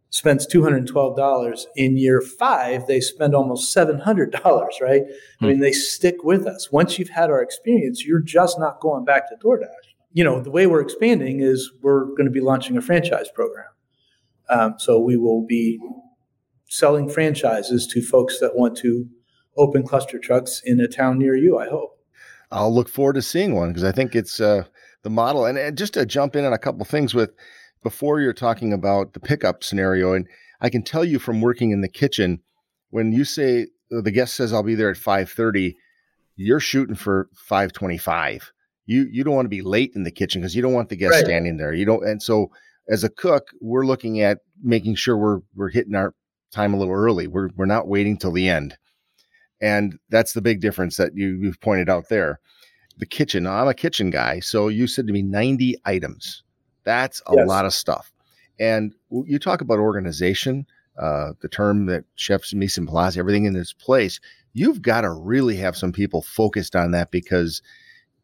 spends 0.09 0.47
$212. 0.47 1.65
In 1.75 1.97
year 1.97 2.21
five, 2.21 2.87
they 2.87 2.99
spend 2.99 3.35
almost 3.35 3.75
$700, 3.75 4.33
right? 4.81 5.03
I 5.41 5.45
mean, 5.45 5.59
they 5.59 5.71
stick 5.71 6.23
with 6.23 6.47
us. 6.47 6.71
Once 6.71 6.97
you've 6.97 7.09
had 7.09 7.29
our 7.29 7.41
experience, 7.41 8.05
you're 8.05 8.21
just 8.21 8.59
not 8.59 8.79
going 8.79 9.05
back 9.05 9.29
to 9.29 9.35
DoorDash. 9.35 9.67
You 10.13 10.23
know, 10.23 10.39
the 10.41 10.49
way 10.49 10.65
we're 10.65 10.81
expanding 10.81 11.41
is 11.41 11.71
we're 11.81 12.05
going 12.05 12.25
to 12.25 12.31
be 12.31 12.41
launching 12.41 12.77
a 12.77 12.81
franchise 12.81 13.29
program. 13.33 13.67
Um, 14.49 14.75
so 14.77 14.99
we 14.99 15.17
will 15.17 15.45
be 15.45 15.79
selling 16.69 17.09
franchises 17.09 17.85
to 17.87 18.01
folks 18.01 18.39
that 18.39 18.55
want 18.55 18.77
to 18.77 19.07
open 19.57 19.83
cluster 19.83 20.19
trucks 20.19 20.61
in 20.65 20.79
a 20.79 20.87
town 20.87 21.17
near 21.17 21.35
you, 21.35 21.57
I 21.57 21.67
hope. 21.67 21.97
I'll 22.51 22.73
look 22.73 22.87
forward 22.89 23.13
to 23.13 23.21
seeing 23.21 23.55
one 23.55 23.69
because 23.69 23.83
I 23.83 23.91
think 23.91 24.15
it's 24.15 24.39
uh, 24.39 24.63
the 25.03 25.09
model. 25.09 25.45
And, 25.45 25.57
and 25.57 25.77
just 25.77 25.93
to 25.95 26.05
jump 26.05 26.35
in 26.35 26.45
on 26.45 26.53
a 26.53 26.57
couple 26.57 26.85
things 26.85 27.13
with 27.13 27.31
before 27.83 28.19
you're 28.21 28.33
talking 28.33 28.73
about 28.73 29.13
the 29.13 29.19
pickup 29.19 29.63
scenario, 29.63 30.13
and 30.13 30.27
I 30.61 30.69
can 30.69 30.83
tell 30.83 31.03
you 31.03 31.19
from 31.19 31.41
working 31.41 31.71
in 31.71 31.81
the 31.81 31.89
kitchen, 31.89 32.41
when 32.89 33.11
you 33.11 33.25
say 33.25 33.67
uh, 33.95 34.01
the 34.01 34.11
guest 34.11 34.35
says 34.35 34.53
I'll 34.53 34.63
be 34.63 34.75
there 34.75 34.89
at 34.89 34.97
five 34.97 35.29
thirty, 35.29 35.75
you're 36.35 36.59
shooting 36.59 36.95
for 36.95 37.29
five 37.35 37.73
twenty 37.73 37.97
five. 37.97 38.51
You 38.85 39.07
you 39.11 39.23
don't 39.23 39.35
want 39.35 39.45
to 39.45 39.49
be 39.49 39.61
late 39.61 39.91
in 39.95 40.03
the 40.03 40.11
kitchen 40.11 40.41
because 40.41 40.55
you 40.55 40.61
don't 40.61 40.73
want 40.73 40.89
the 40.89 40.95
guest 40.95 41.15
Right. 41.15 41.25
standing 41.25 41.57
there. 41.57 41.73
You 41.73 41.85
don't. 41.85 42.05
And 42.05 42.21
so 42.23 42.51
as 42.89 43.03
a 43.03 43.09
cook, 43.09 43.47
we're 43.59 43.85
looking 43.85 44.21
at 44.21 44.39
making 44.63 44.95
sure 44.95 45.17
we're 45.17 45.41
we're 45.53 45.69
hitting 45.69 45.95
our 45.95 46.13
time 46.53 46.73
a 46.73 46.77
little 46.77 46.93
early. 46.93 47.27
We're 47.27 47.49
we're 47.57 47.65
not 47.65 47.87
waiting 47.89 48.17
till 48.17 48.31
the 48.31 48.47
end. 48.47 48.77
And 49.61 49.97
that's 50.09 50.33
the 50.33 50.41
big 50.41 50.61
difference 50.61 50.97
that 50.97 51.15
you, 51.15 51.37
you've 51.41 51.59
pointed 51.61 51.89
out 51.89 52.09
there. 52.09 52.39
The 52.97 53.05
kitchen. 53.05 53.43
Now, 53.43 53.61
I'm 53.61 53.67
a 53.67 53.73
kitchen 53.73 54.09
guy, 54.09 54.39
so 54.39 54.67
you 54.69 54.87
said 54.87 55.07
to 55.07 55.13
me 55.13 55.21
90 55.21 55.75
items. 55.85 56.43
That's 56.83 57.21
a 57.27 57.35
Yes. 57.35 57.47
lot 57.47 57.65
of 57.65 57.73
stuff. 57.73 58.11
And 58.59 58.93
you 59.11 59.37
talk 59.37 59.61
about 59.61 59.77
organization, 59.79 60.65
uh, 60.97 61.33
the 61.41 61.47
term 61.47 61.85
that 61.87 62.05
chefs 62.15 62.53
mise 62.53 62.77
en 62.77 62.87
place, 62.87 63.17
everything 63.17 63.45
in 63.45 63.55
its 63.55 63.73
place. 63.73 64.19
You've 64.53 64.81
got 64.81 65.01
to 65.01 65.11
really 65.11 65.55
have 65.57 65.77
some 65.77 65.91
people 65.91 66.23
focused 66.23 66.75
on 66.75 66.91
that 66.91 67.11
because 67.11 67.61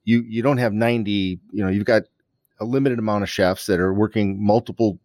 you 0.06 0.24
you 0.28 0.42
don't 0.42 0.58
have 0.58 0.74
90. 0.74 1.40
You 1.52 1.64
know, 1.64 1.70
you've 1.70 1.86
got 1.86 2.04
a 2.60 2.66
limited 2.66 2.98
amount 2.98 3.24
of 3.24 3.30
chefs 3.30 3.68
that 3.68 3.80
are 3.80 3.94
working 3.94 4.44
multiple 4.44 5.00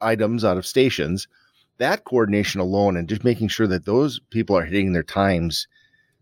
items 0.00 0.44
out 0.44 0.56
of 0.56 0.66
stations 0.66 1.28
that 1.78 2.04
coordination 2.04 2.60
alone 2.60 2.96
and 2.96 3.08
just 3.08 3.24
making 3.24 3.48
sure 3.48 3.66
that 3.66 3.84
those 3.84 4.20
people 4.30 4.56
are 4.56 4.64
hitting 4.64 4.92
their 4.92 5.02
times 5.02 5.66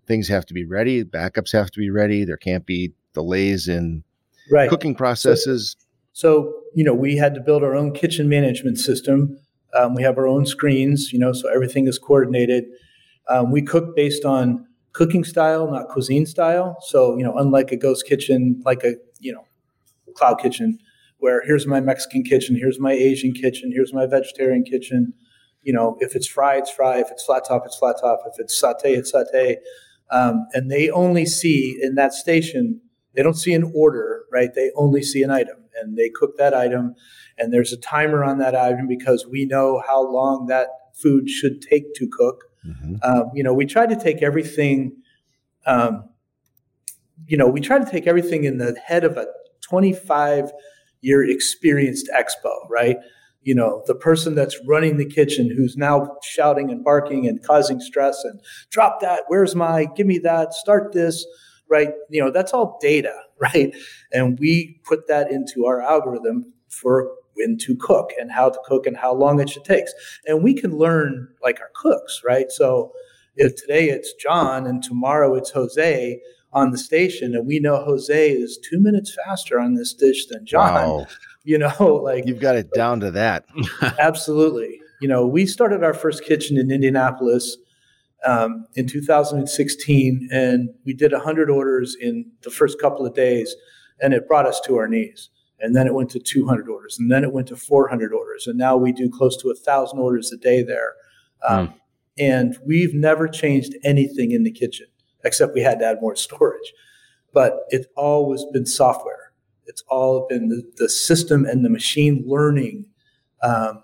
things 0.07 0.29
have 0.29 0.45
to 0.47 0.55
be 0.55 0.65
ready 0.65 1.05
backups 1.05 1.53
have 1.53 1.71
to 1.71 1.79
be 1.81 1.91
ready 1.91 2.25
there 2.25 2.37
can't 2.37 2.67
be 2.67 2.93
delays 3.13 3.69
in 3.69 4.03
Right. 4.51 4.69
cooking 4.69 4.95
processes 4.95 5.77
So, 6.13 6.53
you 6.75 6.85
know, 6.85 6.95
we 6.95 7.17
had 7.17 7.35
to 7.35 7.41
build 7.41 7.65
our 7.65 7.75
own 7.75 7.93
kitchen 7.93 8.29
management 8.29 8.79
system. 8.79 9.37
Um, 9.77 9.95
we 9.97 10.03
have 10.05 10.17
our 10.17 10.29
own 10.29 10.47
screens, 10.47 11.13
you 11.13 11.19
know, 11.19 11.33
so 11.33 11.53
everything 11.53 11.89
is 11.89 11.99
coordinated. 11.99 12.65
Um, 13.29 13.51
we 13.51 13.63
cook 13.63 13.97
based 13.97 14.25
on 14.25 14.65
cooking 14.93 15.25
style, 15.25 15.69
not 15.69 15.89
cuisine 15.89 16.25
style. 16.25 16.77
So, 16.83 17.19
you 17.19 17.25
know, 17.25 17.37
unlike 17.37 17.73
a 17.73 17.77
ghost 17.77 18.07
kitchen, 18.07 18.63
like 18.65 18.85
a, 18.85 18.95
you 19.19 19.33
know, 19.33 19.45
cloud 20.15 20.37
kitchen, 20.37 20.79
where 21.19 21.43
here's 21.45 21.67
my 21.67 21.81
Mexican 21.81 22.23
kitchen, 22.23 22.55
here's 22.55 22.79
my 22.79 22.93
Asian 22.93 23.33
kitchen, 23.33 23.73
here's 23.75 23.93
my 23.93 24.07
vegetarian 24.07 24.63
kitchen. 24.63 25.13
You 25.65 25.73
know, 25.73 25.97
if 26.01 26.15
it's 26.15 26.27
fry, 26.27 26.57
it's 26.57 26.71
fry. 26.71 27.01
If 27.01 27.11
it's 27.11 27.25
flat 27.25 27.45
top, 27.47 27.63
it's 27.67 27.77
flat 27.77 27.97
top. 28.01 28.21
If 28.27 28.35
it's 28.39 28.57
saute, 28.57 28.95
it's 28.95 29.11
saute. 29.11 29.57
Um, 30.11 30.47
and 30.53 30.71
they 30.71 30.91
only 30.91 31.27
see 31.27 31.79
in 31.83 31.95
that 31.97 32.13
station, 32.13 32.81
they 33.15 33.23
don't 33.23 33.35
see 33.35 33.55
an 33.55 33.73
order, 33.75 34.25
right? 34.31 34.51
They 34.55 34.71
only 34.77 35.03
see 35.03 35.23
an 35.23 35.31
item 35.31 35.57
and 35.81 35.97
they 35.97 36.11
cook 36.11 36.37
that 36.39 36.55
item. 36.55 36.95
And 37.39 37.53
there's 37.53 37.73
a 37.73 37.77
timer 37.79 38.23
on 38.23 38.39
that 38.39 38.55
item 38.55 38.87
because 38.87 39.27
we 39.27 39.45
know 39.47 39.83
how 39.87 40.09
long 40.09 40.47
that 40.47 40.69
food 40.95 41.29
should 41.29 41.61
take 41.63 41.95
to 41.95 42.07
cook. 42.07 42.45
Mhm. 42.67 42.99
Um, 43.03 43.31
you 43.35 43.43
know, 43.43 43.53
we 43.53 43.67
try 43.67 43.87
to 43.87 43.97
take 43.97 44.23
everything, 44.23 44.97
um, 45.67 46.05
you 47.27 47.37
know, 47.37 47.49
we 47.49 47.61
try 47.61 47.79
to 47.79 47.91
take 47.91 48.07
everything 48.07 48.45
in 48.45 48.59
the 48.59 48.79
head 48.85 49.05
of 49.05 49.17
a 49.17 49.27
25 49.63 50.53
year 51.01 51.23
experienced 51.29 52.09
expo, 52.15 52.53
right? 52.71 52.97
You 53.45 53.55
know, 53.55 53.83
the 53.87 53.95
person 53.95 54.35
that's 54.35 54.59
running 54.67 54.97
the 54.97 55.07
kitchen 55.07 55.51
who's 55.55 55.77
now 55.77 56.17
shouting 56.23 56.71
and 56.71 56.83
barking 56.83 57.27
and 57.27 57.43
causing 57.43 57.81
stress 57.81 58.25
and 58.25 58.41
drop 58.71 59.01
that, 59.01 59.25
where's 59.29 59.55
my, 59.55 59.87
give 59.97 60.07
me 60.07 60.19
that, 60.19 60.55
start 60.55 60.93
this, 60.93 61.27
right? 61.69 61.93
You 62.11 62.23
know, 62.23 62.31
that's 62.31 62.53
all 62.53 62.79
data, 62.81 63.15
right? 63.41 63.75
And 64.13 64.39
we 64.39 64.81
put 64.85 65.09
that 65.09 65.31
into 65.31 65.67
our 65.67 65.83
algorithm 65.83 66.53
for 66.69 67.11
when 67.35 67.59
to 67.59 67.77
cook 67.77 68.11
and 68.19 68.31
how 68.31 68.49
to 68.49 68.59
cook 68.65 68.87
and 68.87 68.97
how 68.97 69.13
long 69.13 69.41
it 69.41 69.51
should 69.51 69.65
take. 69.65 69.85
And 70.27 70.43
we 70.43 70.55
can 70.55 70.79
learn 70.79 71.29
like 71.43 71.61
our 71.61 71.71
cooks, 71.75 72.23
right? 72.25 72.51
So 72.51 72.93
if 73.37 73.57
today 73.57 73.89
it's 73.89 74.13
John 74.15 74.67
and 74.67 74.83
tomorrow 74.83 75.35
it's 75.35 75.51
Jose 75.51 76.21
on 76.53 76.71
the 76.71 76.79
station, 76.79 77.35
and 77.35 77.49
we 77.49 77.59
know 77.59 77.83
Jose 77.85 78.31
is 78.31 78.59
two 78.59 78.79
minutes 78.79 79.13
faster 79.27 79.59
on 79.59 79.75
this 79.75 79.93
dish 79.93 80.27
than 80.27 80.47
John, 80.47 80.75
wow 80.75 81.07
you 81.45 81.59
know, 81.59 82.01
like 82.03 82.27
you've 82.27 82.41
got 82.41 82.57
it 82.57 82.73
down 82.73 83.01
to 83.01 83.11
that 83.13 83.47
Absolutely. 83.99 84.81
You 85.01 85.09
know, 85.09 85.27
we 85.27 85.47
started 85.47 85.85
our 85.85 85.95
first 85.95 86.25
kitchen 86.25 86.57
in 86.57 86.71
Indianapolis 86.71 87.57
um, 88.27 88.67
in 88.75 88.87
2016, 88.87 90.29
and 90.33 90.71
we 90.85 90.95
did 90.95 91.13
100 91.13 91.51
orders 91.51 91.95
in 92.01 92.31
the 92.43 92.51
first 92.51 92.81
couple 92.81 93.05
of 93.05 93.15
days, 93.15 93.55
and 94.01 94.15
it 94.15 94.27
brought 94.27 94.47
us 94.47 94.61
to 94.63 94.77
our 94.77 94.89
knees. 94.89 95.31
And 95.61 95.77
then 95.77 95.87
it 95.87 95.95
went 95.95 96.11
to 96.11 96.19
200 96.19 96.69
orders, 96.69 96.99
and 96.99 97.11
then 97.13 97.23
it 97.23 97.33
went 97.33 97.49
to 97.49 97.57
400 97.57 98.13
orders, 98.13 98.47
and 98.47 98.59
now 98.59 98.77
we 98.77 98.93
do 98.93 99.11
close 99.11 99.37
to 99.39 99.51
a 99.51 99.55
thousand 99.55 99.99
orders 99.99 100.33
a 100.33 100.37
day 100.37 100.63
there. 100.63 100.95
Um, 101.49 101.75
And 102.17 102.57
we've 102.65 102.95
never 102.95 103.27
changed 103.29 103.75
anything 103.83 104.31
in 104.31 104.45
the 104.45 104.53
kitchen 104.53 104.87
except 105.25 105.55
we 105.55 105.63
had 105.63 105.81
to 105.81 105.87
add 105.87 106.01
more 106.01 106.15
storage. 106.29 106.73
But 107.33 107.65
it's 107.71 107.87
always 107.97 108.45
been 108.53 108.67
software. 108.67 109.24
It's 109.67 109.83
all 109.89 110.27
been 110.29 110.49
the, 110.49 110.63
the 110.77 110.89
system 110.89 111.45
and 111.45 111.65
the 111.65 111.71
machine 111.71 112.25
learning 112.27 112.87
um, 113.43 113.83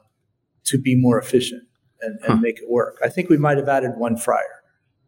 to 0.64 0.78
be 0.78 0.94
more 0.96 1.18
efficient 1.18 1.64
and, 2.02 2.14
and 2.22 2.34
Huh. 2.34 2.36
make 2.36 2.58
it 2.60 2.68
work. 2.70 2.98
I 3.02 3.08
think 3.08 3.28
we 3.28 3.36
might 3.36 3.56
have 3.58 3.68
added 3.68 3.92
one 3.96 4.16
fryer 4.16 4.62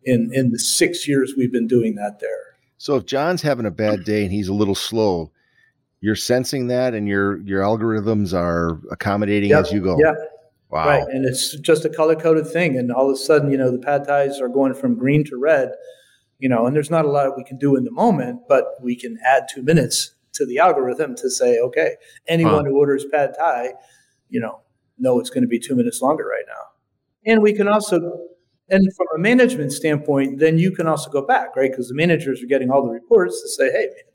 in, 0.04 0.30
in 0.32 0.50
the 0.50 0.58
six 0.58 1.06
years 1.06 1.34
we've 1.36 1.52
been 1.52 1.66
doing 1.68 1.94
that 1.96 2.18
there. 2.20 2.56
so 2.78 2.96
if 2.96 3.06
john's 3.06 3.40
having 3.42 3.66
a 3.66 3.70
bad 3.70 4.02
day 4.04 4.24
and 4.24 4.32
he's 4.32 4.48
a 4.48 4.52
little 4.54 4.74
slow 4.74 5.30
you're 6.00 6.16
sensing 6.16 6.66
that 6.66 6.92
and 6.94 7.06
your 7.06 7.38
your 7.42 7.60
algorithms 7.62 8.34
are 8.34 8.80
accommodating 8.90 9.50
Yep. 9.50 9.60
as 9.66 9.72
you 9.72 9.80
go 9.80 9.96
Yeah, 10.00 10.14
wow 10.70 10.88
right. 10.88 11.04
And 11.08 11.24
it's 11.24 11.56
just 11.58 11.84
a 11.84 11.88
color 11.88 12.16
coded 12.16 12.48
thing. 12.48 12.76
And 12.76 12.90
all 12.90 13.08
of 13.08 13.14
a 13.14 13.18
sudden, 13.18 13.52
you 13.52 13.56
know, 13.56 13.70
the 13.70 13.78
pad 13.78 14.04
thais 14.04 14.40
are 14.40 14.48
going 14.48 14.74
from 14.74 14.98
green 14.98 15.22
to 15.26 15.36
red, 15.36 15.70
you 16.40 16.48
know, 16.48 16.66
and 16.66 16.74
there's 16.74 16.90
not 16.90 17.04
a 17.04 17.08
lot 17.08 17.36
we 17.36 17.44
can 17.44 17.58
do 17.58 17.76
in 17.76 17.84
the 17.84 17.92
moment, 17.92 18.40
but 18.48 18.64
we 18.82 18.96
can 18.96 19.16
add 19.24 19.44
two 19.54 19.62
minutes 19.62 20.11
to 20.34 20.46
the 20.46 20.58
algorithm 20.58 21.14
to 21.16 21.30
say, 21.30 21.58
okay, 21.58 21.96
anyone 22.28 22.64
who 22.64 22.76
orders 22.76 23.04
pad 23.12 23.34
thai, 23.38 23.72
you 24.28 24.40
know, 24.40 24.60
know 24.98 25.20
it's 25.20 25.30
going 25.30 25.42
to 25.42 25.48
be 25.48 25.58
two 25.58 25.74
minutes 25.74 26.00
longer 26.00 26.24
right 26.24 26.44
now. 26.46 27.32
And 27.32 27.42
we 27.42 27.52
can 27.52 27.68
also, 27.68 27.98
and 28.68 28.94
from 28.96 29.06
a 29.14 29.18
management 29.18 29.72
standpoint, 29.72 30.38
then 30.38 30.58
you 30.58 30.70
can 30.70 30.86
also 30.86 31.10
go 31.10 31.24
back, 31.24 31.54
right? 31.56 31.70
Because 31.70 31.88
the 31.88 31.94
managers 31.94 32.42
are 32.42 32.46
getting 32.46 32.70
all 32.70 32.82
the 32.82 32.90
reports 32.90 33.40
to 33.42 33.48
say, 33.48 33.70
hey, 33.70 33.86
man, 33.86 34.12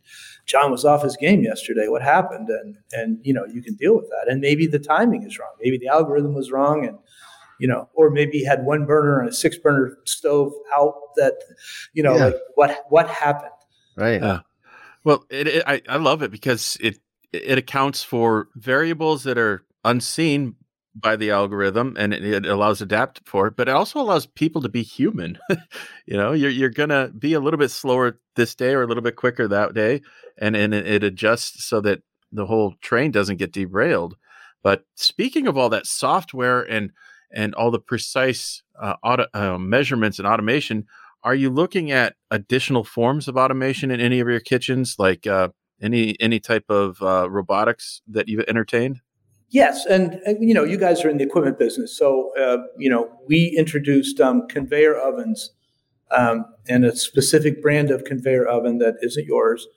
John 0.48 0.72
was 0.72 0.86
off 0.86 1.04
his 1.04 1.18
game 1.18 1.44
yesterday. 1.44 1.88
What 1.90 2.02
happened? 2.02 2.48
And 2.50 2.78
and 2.94 3.20
you 3.22 3.34
know 3.34 3.46
you 3.46 3.62
can 3.62 3.76
deal 3.76 3.96
with 3.96 4.10
that. 4.10 4.32
And 4.32 4.40
maybe 4.40 4.66
the 4.66 4.80
timing 4.80 5.24
is 5.24 5.38
wrong. 5.38 5.52
Maybe 5.62 5.78
the 5.78 5.90
algorithm 5.90 6.34
was 6.34 6.52
wrong, 6.52 6.86
and 6.86 6.98
you 7.60 7.68
know, 7.68 7.90
or 7.94 8.10
maybe 8.10 8.40
he 8.40 8.46
had 8.46 8.64
one 8.64 8.86
burner 8.86 9.22
on 9.22 9.28
a 9.28 9.34
six 9.34 9.58
burner 9.58 9.98
stove 10.06 10.54
out. 10.76 10.94
That 11.18 11.34
you 11.94 12.02
know, 12.02 12.16
yeah. 12.16 12.26
like 12.26 12.36
what 12.56 12.86
what 12.88 13.10
happened? 13.10 13.52
Right. 13.98 14.24
Uh, 14.24 14.42
well, 15.04 15.26
it, 15.30 15.48
it, 15.48 15.64
I 15.68 15.82
I 15.88 15.98
love 15.98 16.22
it 16.22 16.32
because 16.32 16.78
it 16.82 17.00
it 17.34 17.58
accounts 17.58 18.04
for 18.04 18.50
variables 18.56 19.24
that 19.24 19.38
are 19.38 19.64
unseen 19.84 20.56
by 21.00 21.16
the 21.16 21.30
algorithm 21.30 21.96
and 21.98 22.14
it, 22.14 22.24
it, 22.24 22.46
allows 22.46 22.82
adapt 22.82 23.22
for 23.26 23.48
it, 23.48 23.56
but 23.56 23.68
it 23.68 23.76
also 23.76 24.00
allows 24.00 24.26
people 24.26 24.62
to 24.62 24.70
be 24.70 24.82
human. 24.82 25.38
you 26.06 26.18
know, 26.18 26.32
you're 26.34 26.50
you're 26.50 26.70
gonna 26.70 27.10
be 27.10 27.34
a 27.34 27.40
little 27.40 27.60
bit 27.60 27.72
slower 27.72 28.20
this 28.36 28.56
day 28.56 28.74
or 28.74 28.84
a 28.84 28.88
little 28.88 29.04
bit 29.04 29.16
quicker 29.16 29.48
that 29.48 29.74
day, 29.74 30.02
and 30.38 30.56
and 30.56 30.74
it, 30.74 30.88
it 30.88 31.04
adjusts 31.04 31.66
so 31.66 31.82
that 31.82 32.02
the 32.32 32.46
whole 32.46 32.76
train 32.82 33.12
doesn't 33.12 33.38
get 33.38 33.54
derailed. 33.54 34.16
But 34.64 34.86
speaking 34.96 35.48
of 35.48 35.58
all 35.58 35.70
that 35.70 35.86
software 35.86 36.62
and 36.62 36.92
and 37.32 37.54
all 37.56 37.72
the 37.72 37.80
precise 37.80 38.64
uh, 38.82 38.96
auto, 39.04 39.26
uh, 39.34 39.58
measurements 39.58 40.18
and 40.18 40.28
automation, 40.28 40.88
are 41.28 41.36
you 41.36 41.50
looking 41.50 41.92
at 41.92 42.16
additional 42.32 42.86
forms 42.86 43.28
of 43.28 43.36
automation 43.36 43.92
in 43.92 44.00
any 44.00 44.22
of 44.22 44.30
your 44.30 44.40
kitchens, 44.40 44.96
like 44.98 45.28
uh, 45.28 45.50
any 45.82 46.16
any 46.22 46.40
type 46.40 46.64
of 46.70 47.02
uh, 47.02 47.30
robotics 47.30 48.02
that 48.08 48.30
you've 48.30 48.46
entertained? 48.48 49.02
Yes, 49.50 49.86
and, 49.86 50.14
and, 50.26 50.38
you 50.40 50.54
know, 50.54 50.64
you 50.64 50.78
guys 50.78 51.04
are 51.04 51.10
in 51.10 51.18
the 51.18 51.26
equipment 51.26 51.60
business, 51.60 51.98
so 51.98 52.32
uh, 52.40 52.60
you 52.78 52.90
know 52.90 53.12
we 53.28 53.54
introduced 53.58 54.22
um, 54.22 54.48
conveyor 54.48 54.96
ovens 54.96 55.52
um, 56.12 56.46
and 56.70 56.86
a 56.86 56.96
specific 56.96 57.62
brand 57.62 57.92
of 57.92 58.06
conveyor 58.06 58.48
oven 58.48 58.78
that 58.78 58.96
isn't 59.02 59.26
yours, 59.26 59.68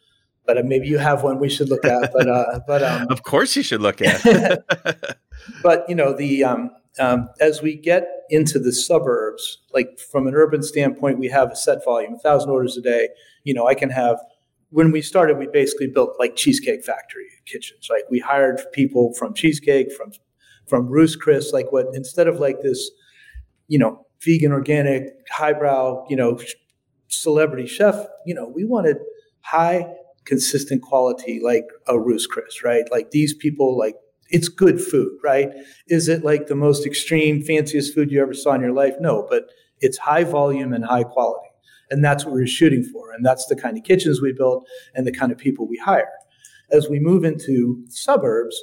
but 0.50 0.58
uh, 0.58 0.62
maybe 0.64 0.88
you 0.88 0.98
have 0.98 1.22
one 1.22 1.38
we 1.38 1.48
should 1.48 1.68
look 1.68 1.84
at. 1.84 2.12
But 2.12 2.28
uh, 2.28 2.60
but 2.66 2.82
um, 2.82 3.06
of 3.08 3.22
course 3.22 3.54
you 3.54 3.62
should 3.62 3.80
look 3.80 4.02
at. 4.02 4.20
but 5.62 5.88
you 5.88 5.94
know 5.94 6.12
the 6.12 6.42
um, 6.42 6.70
um, 6.98 7.28
as 7.40 7.62
we 7.62 7.76
get 7.76 8.08
into 8.30 8.58
the 8.58 8.72
suburbs, 8.72 9.58
like 9.72 9.98
from 10.10 10.26
an 10.26 10.34
urban 10.34 10.62
standpoint, 10.62 11.18
we 11.20 11.28
have 11.28 11.52
a 11.52 11.56
set 11.56 11.84
volume, 11.84 12.14
a 12.14 12.18
thousand 12.18 12.50
orders 12.50 12.76
a 12.76 12.80
day. 12.80 13.10
You 13.44 13.54
know, 13.54 13.68
I 13.68 13.74
can 13.74 13.90
have 13.90 14.18
when 14.70 14.90
we 14.90 15.02
started, 15.02 15.38
we 15.38 15.46
basically 15.46 15.86
built 15.86 16.16
like 16.18 16.34
Cheesecake 16.34 16.84
Factory 16.84 17.26
kitchens. 17.46 17.88
Like 17.88 18.04
we 18.10 18.18
hired 18.18 18.60
people 18.72 19.14
from 19.14 19.34
Cheesecake, 19.34 19.92
from 19.92 20.12
from 20.66 20.88
Ruth's 20.88 21.14
Chris, 21.14 21.52
like 21.52 21.70
what 21.70 21.86
instead 21.94 22.26
of 22.26 22.40
like 22.40 22.60
this, 22.62 22.90
you 23.68 23.78
know, 23.78 24.04
vegan, 24.24 24.50
organic, 24.50 25.04
highbrow, 25.30 26.06
you 26.08 26.16
know, 26.16 26.40
celebrity 27.06 27.68
chef, 27.68 27.94
you 28.26 28.34
know, 28.34 28.48
we 28.48 28.64
wanted 28.64 28.96
high, 29.42 29.86
consistent 30.30 30.80
quality, 30.80 31.40
like 31.42 31.64
a 31.88 31.98
Ruth's 31.98 32.28
Chris, 32.28 32.62
right? 32.62 32.84
Like 32.92 33.10
these 33.10 33.34
people, 33.34 33.76
like 33.76 33.96
it's 34.28 34.48
good 34.48 34.80
food, 34.80 35.18
right? 35.24 35.50
Is 35.88 36.08
it 36.08 36.22
like 36.24 36.46
the 36.46 36.54
most 36.54 36.86
extreme, 36.86 37.42
fanciest 37.42 37.92
food 37.92 38.12
you 38.12 38.22
ever 38.22 38.32
saw 38.32 38.54
in 38.54 38.60
your 38.60 38.72
life? 38.72 38.94
No, 39.00 39.26
but 39.28 39.50
it's 39.80 39.98
high 39.98 40.22
volume 40.22 40.72
and 40.72 40.84
high 40.84 41.02
quality. 41.02 41.48
And 41.90 42.04
that's 42.04 42.24
what 42.24 42.32
we 42.32 42.42
are 42.42 42.46
shooting 42.46 42.84
for. 42.84 43.10
And 43.10 43.26
that's 43.26 43.46
the 43.46 43.56
kind 43.56 43.76
of 43.76 43.82
kitchens 43.82 44.22
we 44.22 44.32
build 44.32 44.64
and 44.94 45.04
the 45.04 45.12
kind 45.12 45.32
of 45.32 45.38
people 45.38 45.66
we 45.66 45.78
hire. 45.78 46.12
As 46.70 46.88
we 46.88 47.00
move 47.00 47.24
into 47.24 47.82
suburbs, 47.88 48.56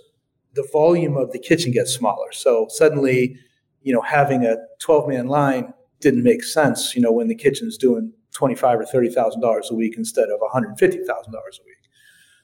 the 0.53 0.65
volume 0.71 1.17
of 1.17 1.33
the 1.33 1.39
kitchen 1.39 1.73
gets 1.73 1.93
smaller. 1.93 2.31
So 2.31 2.67
suddenly, 2.69 3.35
you 3.81 3.93
know, 3.93 4.01
having 4.01 4.45
a 4.45 4.55
12 4.79 5.09
man 5.09 5.27
line 5.27 5.73
didn't 5.99 6.23
make 6.23 6.43
sense, 6.45 6.95
you 6.95 7.01
know, 7.01 7.11
when 7.11 7.27
the 7.27 7.35
kitchen's 7.35 7.77
doing 7.77 8.13
25 8.37 8.79
or 8.79 8.85
$30,000 8.85 9.71
a 9.71 9.73
week 9.73 9.95
instead 9.97 10.29
of 10.29 10.39
$150,000 10.39 10.77
a 10.79 11.63
week. 11.65 11.89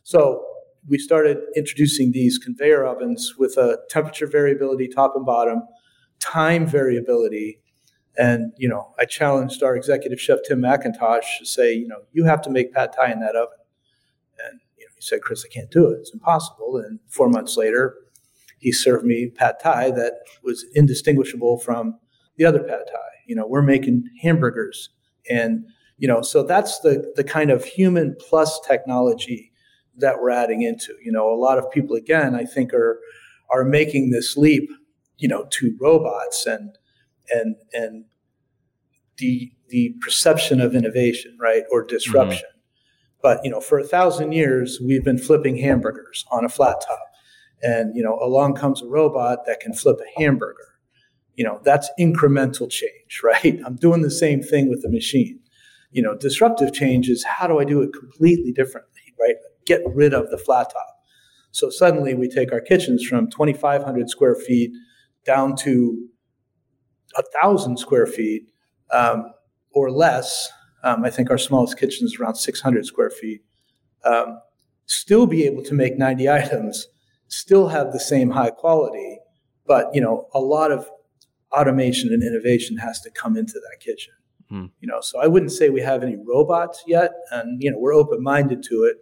So 0.01 0.43
we 0.89 0.97
started 0.97 1.37
introducing 1.55 2.11
these 2.11 2.39
conveyor 2.39 2.83
ovens 2.83 3.35
with 3.37 3.57
a 3.57 3.77
temperature 3.89 4.25
variability 4.27 4.87
top 4.87 5.13
and 5.15 5.25
bottom, 5.25 5.61
time 6.19 6.65
variability, 6.65 7.59
and, 8.17 8.53
you 8.57 8.67
know, 8.67 8.93
I 8.99 9.05
challenged 9.05 9.63
our 9.63 9.75
executive 9.75 10.19
chef, 10.19 10.39
Tim 10.47 10.61
McIntosh, 10.61 11.39
to 11.39 11.45
say, 11.45 11.73
you 11.73 11.87
know, 11.87 12.01
you 12.11 12.25
have 12.25 12.41
to 12.43 12.49
make 12.49 12.73
pad 12.73 12.91
thai 12.93 13.11
in 13.11 13.19
that 13.21 13.35
oven. 13.35 13.57
And, 14.45 14.59
you 14.77 14.85
know, 14.85 14.91
he 14.95 15.01
said, 15.01 15.21
Chris, 15.21 15.45
I 15.45 15.51
can't 15.51 15.71
do 15.71 15.89
it. 15.89 15.99
It's 15.99 16.13
impossible. 16.13 16.77
And 16.77 16.99
four 17.07 17.29
months 17.29 17.57
later, 17.57 17.95
he 18.59 18.71
served 18.71 19.05
me 19.05 19.29
pad 19.29 19.55
thai 19.61 19.91
that 19.91 20.13
was 20.43 20.65
indistinguishable 20.75 21.59
from 21.59 21.99
the 22.37 22.45
other 22.45 22.59
pad 22.59 22.83
thai. 22.87 22.99
You 23.25 23.35
know, 23.35 23.47
we're 23.47 23.63
making 23.63 24.03
hamburgers. 24.21 24.89
And, 25.29 25.65
you 26.03 26.09
know, 26.09 26.21
so 26.21 26.43
that's 26.43 26.79
the, 26.79 27.13
the 27.15 27.23
kind 27.23 27.49
of 27.49 27.63
human 27.63 28.13
plus 28.19 28.59
technology 28.67 29.53
that 29.99 30.19
we're 30.19 30.31
adding 30.31 30.61
into. 30.61 30.93
You 31.01 31.13
know, 31.13 31.33
a 31.33 31.39
lot 31.39 31.57
of 31.57 31.71
people, 31.71 31.95
again, 31.95 32.35
I 32.35 32.43
think 32.43 32.73
are, 32.73 32.99
are 33.53 33.63
making 33.63 34.09
this 34.09 34.35
leap, 34.35 34.69
you 35.17 35.29
know, 35.29 35.45
to 35.51 35.77
robots 35.79 36.45
and, 36.45 36.77
and 37.29 37.55
and 37.71 38.03
the 39.17 39.53
the 39.69 39.95
perception 40.01 40.59
of 40.59 40.75
innovation, 40.75 41.37
right, 41.39 41.63
or 41.71 41.85
disruption. 41.85 42.49
Mm-hmm. 42.49 43.19
But 43.21 43.39
you 43.45 43.49
know, 43.49 43.61
for 43.61 43.79
a 43.79 43.85
thousand 43.85 44.33
years, 44.33 44.81
we've 44.85 45.05
been 45.05 45.17
flipping 45.17 45.55
hamburgers 45.55 46.25
on 46.33 46.43
a 46.43 46.49
flat 46.49 46.81
top, 46.85 47.07
and 47.61 47.95
you 47.95 48.03
know, 48.03 48.19
along 48.21 48.55
comes 48.55 48.81
a 48.81 48.87
robot 48.87 49.45
that 49.45 49.61
can 49.61 49.73
flip 49.73 49.99
a 50.01 50.19
hamburger. 50.19 50.67
You 51.35 51.45
know, 51.45 51.61
that's 51.63 51.89
incremental 51.97 52.69
change, 52.69 53.21
right? 53.23 53.61
I'm 53.65 53.77
doing 53.77 54.01
the 54.01 54.11
same 54.11 54.43
thing 54.43 54.69
with 54.69 54.81
the 54.81 54.89
machine. 54.89 55.39
You 55.93 56.01
know, 56.01 56.15
disruptive 56.17 56.73
change 56.73 57.07
is 57.07 57.23
how 57.23 57.47
do 57.47 57.59
I 57.59 57.63
do 57.63 57.81
it 57.81 57.91
completely 57.93 58.51
differently, 58.51 59.01
right? 59.19 59.35
Get 59.65 59.81
rid 59.85 60.13
of 60.13 60.29
the 60.29 60.37
flat 60.37 60.71
top. 60.71 60.87
So 61.51 61.69
suddenly 61.69 62.15
we 62.15 62.27
take 62.27 62.51
our 62.51 62.59
kitchens 62.59 63.05
from 63.05 63.29
2,500 63.29 64.09
square 64.09 64.35
feet 64.35 64.71
down 65.25 65.55
to 65.57 66.07
a 67.15 67.23
thousand 67.41 67.77
square 67.77 68.07
feet 68.07 68.51
um, 68.91 69.31
or 69.71 69.91
less. 69.91 70.49
Um, 70.83 71.05
I 71.05 71.09
think 71.09 71.29
our 71.29 71.37
smallest 71.37 71.77
kitchen 71.77 72.05
is 72.05 72.17
around 72.19 72.35
600 72.35 72.85
square 72.85 73.11
feet. 73.11 73.41
Um, 74.03 74.39
still 74.87 75.27
be 75.27 75.45
able 75.45 75.63
to 75.63 75.73
make 75.73 75.97
90 75.97 76.29
items, 76.29 76.87
still 77.27 77.67
have 77.69 77.93
the 77.93 77.99
same 77.99 78.31
high 78.31 78.49
quality, 78.49 79.19
but 79.65 79.93
you 79.93 80.01
know 80.01 80.27
a 80.33 80.39
lot 80.39 80.71
of 80.71 80.89
automation 81.51 82.11
and 82.11 82.23
innovation 82.23 82.77
has 82.77 82.99
to 83.01 83.11
come 83.11 83.37
into 83.37 83.53
that 83.53 83.79
kitchen. 83.79 84.13
Hmm. 84.53 84.65
You 84.81 84.87
know, 84.87 85.01
so 85.01 85.19
I 85.19 85.25
wouldn't 85.25 85.51
say 85.51 85.69
we 85.69 85.81
have 85.81 86.03
any 86.03 86.15
robots 86.15 86.83
yet, 86.85 87.11
and 87.31 87.59
you 87.59 87.71
know 87.71 87.79
we're 87.79 87.95
open 87.95 88.21
minded 88.21 88.61
to 88.69 88.83
it, 88.83 88.97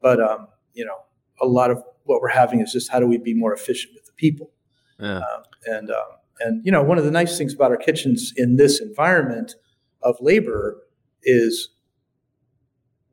but 0.00 0.22
um, 0.22 0.46
you 0.72 0.84
know 0.84 0.98
a 1.42 1.46
lot 1.46 1.72
of 1.72 1.82
what 2.04 2.20
we're 2.20 2.28
having 2.28 2.60
is 2.60 2.70
just 2.70 2.92
how 2.92 3.00
do 3.00 3.06
we 3.08 3.18
be 3.18 3.34
more 3.34 3.52
efficient 3.52 3.92
with 3.92 4.04
the 4.04 4.12
people, 4.12 4.52
yeah. 5.00 5.16
Um, 5.18 5.42
and 5.66 5.90
um, 5.90 6.06
and 6.38 6.64
you 6.64 6.70
know, 6.70 6.80
one 6.80 6.96
of 6.96 7.04
the 7.04 7.10
nice 7.10 7.36
things 7.36 7.52
about 7.52 7.72
our 7.72 7.76
kitchens 7.76 8.32
in 8.36 8.54
this 8.54 8.80
environment 8.80 9.56
of 10.04 10.16
labor 10.20 10.80
is 11.24 11.70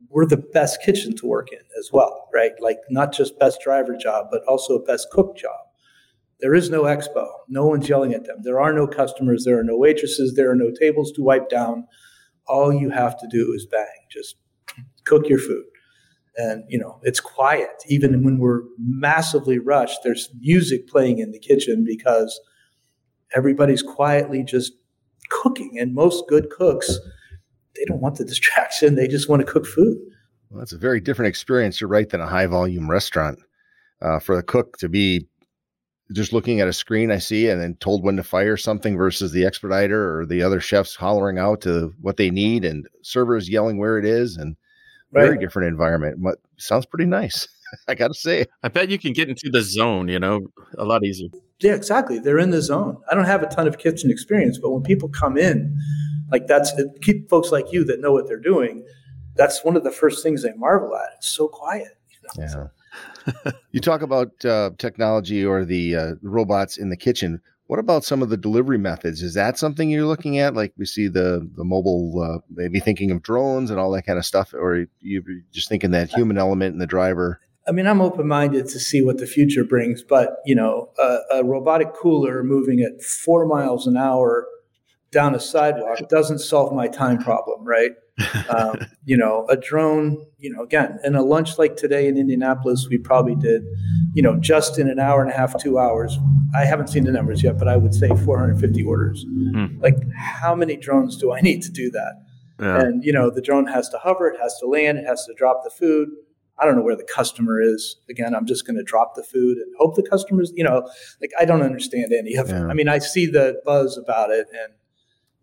we're 0.08 0.26
the 0.26 0.36
best 0.36 0.82
kitchen 0.82 1.16
to 1.16 1.26
work 1.26 1.50
in 1.50 1.62
as 1.80 1.90
well, 1.92 2.28
right? 2.32 2.52
Like 2.60 2.78
not 2.90 3.12
just 3.12 3.40
best 3.40 3.60
driver 3.60 3.96
job, 3.96 4.26
but 4.30 4.44
also 4.46 4.78
best 4.84 5.08
cook 5.10 5.36
job. 5.36 5.61
There 6.42 6.54
is 6.54 6.68
no 6.68 6.82
expo. 6.82 7.26
No 7.48 7.66
one's 7.66 7.88
yelling 7.88 8.12
at 8.12 8.26
them. 8.26 8.38
There 8.42 8.60
are 8.60 8.72
no 8.72 8.86
customers. 8.86 9.44
There 9.44 9.58
are 9.58 9.64
no 9.64 9.76
waitresses. 9.76 10.34
There 10.34 10.50
are 10.50 10.56
no 10.56 10.70
tables 10.78 11.10
to 11.12 11.22
wipe 11.22 11.48
down. 11.48 11.86
All 12.46 12.72
you 12.72 12.90
have 12.90 13.18
to 13.20 13.26
do 13.30 13.52
is 13.54 13.64
bang, 13.64 13.86
just 14.10 14.36
cook 15.04 15.28
your 15.28 15.38
food. 15.38 15.64
And, 16.36 16.64
you 16.68 16.78
know, 16.78 16.98
it's 17.02 17.20
quiet. 17.20 17.70
Even 17.88 18.22
when 18.24 18.38
we're 18.38 18.62
massively 18.78 19.58
rushed, 19.58 20.00
there's 20.02 20.28
music 20.40 20.88
playing 20.88 21.20
in 21.20 21.30
the 21.32 21.38
kitchen 21.38 21.84
because– 21.86 22.38
everybody's 23.34 23.82
quietly 23.82 24.42
just 24.42 24.72
cooking. 25.30 25.78
And 25.78 25.94
most 25.94 26.24
good 26.28 26.50
cooks, 26.50 26.98
they 27.76 27.84
don't 27.86 28.00
want 28.00 28.16
the 28.16 28.24
distraction. 28.32 28.94
They 28.94 29.08
just 29.08 29.28
want 29.28 29.44
to 29.44 29.50
cook 29.50 29.66
food. 29.66 29.98
Well, 30.50 30.60
that's 30.60 30.72
a 30.72 30.78
very 30.78 31.00
different 31.00 31.28
experience. 31.28 31.80
You're 31.80 31.88
right 31.88 32.08
than 32.08 32.20
a 32.20 32.26
high 32.26 32.46
volume 32.46 32.90
restaurant. 32.90 33.38
Uh, 34.00 34.18
for 34.18 34.34
the 34.34 34.42
cook 34.42 34.76
to 34.78 34.88
be 34.88 35.28
just 36.12 36.32
looking 36.32 36.60
at 36.60 36.68
a 36.68 36.72
screen 36.72 37.10
I 37.10 37.18
see 37.18 37.48
and 37.48 37.60
then 37.60 37.76
told 37.76 38.02
when 38.02 38.16
to 38.16 38.22
fire 38.22 38.56
something 38.56 38.96
versus 38.96 39.32
the 39.32 39.44
expediter 39.44 40.18
or 40.18 40.26
the 40.26 40.42
other 40.42 40.60
chefs 40.60 40.94
hollering 40.94 41.38
out 41.38 41.60
to 41.62 41.92
what 42.00 42.16
they 42.16 42.30
need 42.30 42.64
and 42.64 42.86
servers 43.02 43.48
yelling 43.48 43.78
where 43.78 43.98
it 43.98 44.04
is 44.04 44.36
and 44.36 44.56
right. 45.12 45.24
very 45.24 45.38
different 45.38 45.68
environment. 45.68 46.18
What 46.18 46.38
sounds 46.58 46.86
pretty 46.86 47.06
nice. 47.06 47.48
I 47.88 47.94
got 47.94 48.08
to 48.08 48.14
say. 48.14 48.46
I 48.62 48.68
bet 48.68 48.90
you 48.90 48.98
can 48.98 49.12
get 49.12 49.28
into 49.28 49.50
the 49.50 49.62
zone, 49.62 50.08
you 50.08 50.18
know, 50.18 50.46
a 50.76 50.84
lot 50.84 51.04
easier. 51.04 51.28
Yeah, 51.60 51.74
exactly. 51.74 52.18
They're 52.18 52.38
in 52.38 52.50
the 52.50 52.60
zone. 52.60 52.98
I 53.10 53.14
don't 53.14 53.24
have 53.24 53.42
a 53.42 53.46
ton 53.46 53.66
of 53.66 53.78
kitchen 53.78 54.10
experience, 54.10 54.58
but 54.58 54.70
when 54.70 54.82
people 54.82 55.08
come 55.08 55.38
in, 55.38 55.78
like 56.30 56.46
that's 56.46 56.72
it, 56.78 56.86
keep 57.02 57.28
folks 57.30 57.50
like 57.50 57.72
you 57.72 57.84
that 57.84 58.00
know 58.00 58.12
what 58.12 58.26
they're 58.26 58.40
doing. 58.40 58.84
That's 59.34 59.64
one 59.64 59.76
of 59.76 59.84
the 59.84 59.90
first 59.90 60.22
things 60.22 60.42
they 60.42 60.52
marvel 60.54 60.94
at. 60.96 61.10
It's 61.16 61.28
so 61.28 61.48
quiet. 61.48 61.96
You 62.10 62.44
know? 62.44 62.44
Yeah. 62.44 62.81
You 63.70 63.80
talk 63.80 64.02
about 64.02 64.44
uh, 64.44 64.70
technology 64.78 65.44
or 65.44 65.64
the 65.64 65.96
uh, 65.96 66.10
robots 66.22 66.76
in 66.78 66.90
the 66.90 66.96
kitchen. 66.96 67.40
What 67.66 67.78
about 67.78 68.04
some 68.04 68.22
of 68.22 68.28
the 68.28 68.36
delivery 68.36 68.78
methods? 68.78 69.22
Is 69.22 69.34
that 69.34 69.58
something 69.58 69.88
you're 69.88 70.06
looking 70.06 70.38
at? 70.38 70.54
Like 70.54 70.74
we 70.76 70.84
see 70.84 71.08
the 71.08 71.48
the 71.56 71.64
mobile, 71.64 72.20
uh, 72.20 72.38
maybe 72.50 72.80
thinking 72.80 73.10
of 73.10 73.22
drones 73.22 73.70
and 73.70 73.80
all 73.80 73.90
that 73.92 74.02
kind 74.02 74.18
of 74.18 74.26
stuff, 74.26 74.52
or 74.52 74.86
you're 75.00 75.22
just 75.52 75.68
thinking 75.68 75.92
that 75.92 76.10
human 76.10 76.38
element 76.38 76.74
in 76.74 76.78
the 76.78 76.86
driver? 76.86 77.40
I 77.66 77.70
mean, 77.70 77.86
I'm 77.86 78.00
open 78.00 78.26
minded 78.26 78.66
to 78.68 78.80
see 78.80 79.02
what 79.02 79.18
the 79.18 79.26
future 79.26 79.64
brings, 79.64 80.02
but 80.02 80.38
you 80.44 80.54
know, 80.54 80.90
a, 80.98 81.18
a 81.36 81.44
robotic 81.44 81.94
cooler 81.94 82.42
moving 82.42 82.80
at 82.80 83.02
four 83.02 83.46
miles 83.46 83.86
an 83.86 83.96
hour 83.96 84.46
down 85.12 85.34
a 85.34 85.40
sidewalk 85.40 85.98
doesn't 86.08 86.40
solve 86.40 86.74
my 86.74 86.88
time 86.88 87.18
problem, 87.18 87.64
right? 87.64 87.92
Um, 88.48 88.76
you 89.04 89.16
know, 89.16 89.46
a 89.48 89.56
drone, 89.56 90.24
you 90.38 90.50
know, 90.50 90.62
again, 90.62 90.98
in 91.04 91.14
a 91.14 91.22
lunch 91.22 91.58
like 91.58 91.76
today 91.76 92.08
in 92.08 92.16
Indianapolis, 92.16 92.86
we 92.88 92.98
probably 92.98 93.34
did, 93.34 93.62
you 94.14 94.22
know, 94.22 94.38
just 94.38 94.78
in 94.78 94.88
an 94.88 94.98
hour 94.98 95.22
and 95.22 95.30
a 95.30 95.34
half, 95.34 95.60
two 95.60 95.78
hours. 95.78 96.18
I 96.54 96.64
haven't 96.64 96.88
seen 96.88 97.04
the 97.04 97.12
numbers 97.12 97.42
yet, 97.42 97.58
but 97.58 97.68
I 97.68 97.76
would 97.76 97.94
say 97.94 98.08
450 98.08 98.82
orders. 98.84 99.24
Hmm. 99.28 99.80
Like, 99.80 99.96
how 100.14 100.54
many 100.54 100.76
drones 100.76 101.16
do 101.16 101.32
I 101.32 101.40
need 101.40 101.62
to 101.62 101.70
do 101.70 101.90
that? 101.90 102.22
Yeah. 102.60 102.80
And, 102.80 103.04
you 103.04 103.12
know, 103.12 103.30
the 103.30 103.42
drone 103.42 103.66
has 103.66 103.88
to 103.90 103.98
hover, 103.98 104.28
it 104.28 104.40
has 104.40 104.58
to 104.58 104.66
land, 104.66 104.98
it 104.98 105.06
has 105.06 105.24
to 105.26 105.34
drop 105.34 105.62
the 105.64 105.70
food. 105.70 106.08
I 106.58 106.66
don't 106.66 106.76
know 106.76 106.82
where 106.82 106.96
the 106.96 107.08
customer 107.12 107.60
is. 107.60 107.96
Again, 108.08 108.34
I'm 108.34 108.46
just 108.46 108.66
going 108.66 108.76
to 108.76 108.84
drop 108.84 109.14
the 109.16 109.24
food 109.24 109.56
and 109.58 109.74
hope 109.78 109.96
the 109.96 110.02
customers, 110.02 110.52
you 110.54 110.62
know, 110.62 110.88
like 111.20 111.30
I 111.40 111.44
don't 111.44 111.62
understand 111.62 112.12
any 112.12 112.36
of 112.36 112.50
yeah. 112.50 112.64
it. 112.64 112.68
I 112.68 112.74
mean, 112.74 112.88
I 112.88 112.98
see 112.98 113.26
the 113.26 113.60
buzz 113.64 113.96
about 113.96 114.30
it 114.30 114.46
and, 114.52 114.74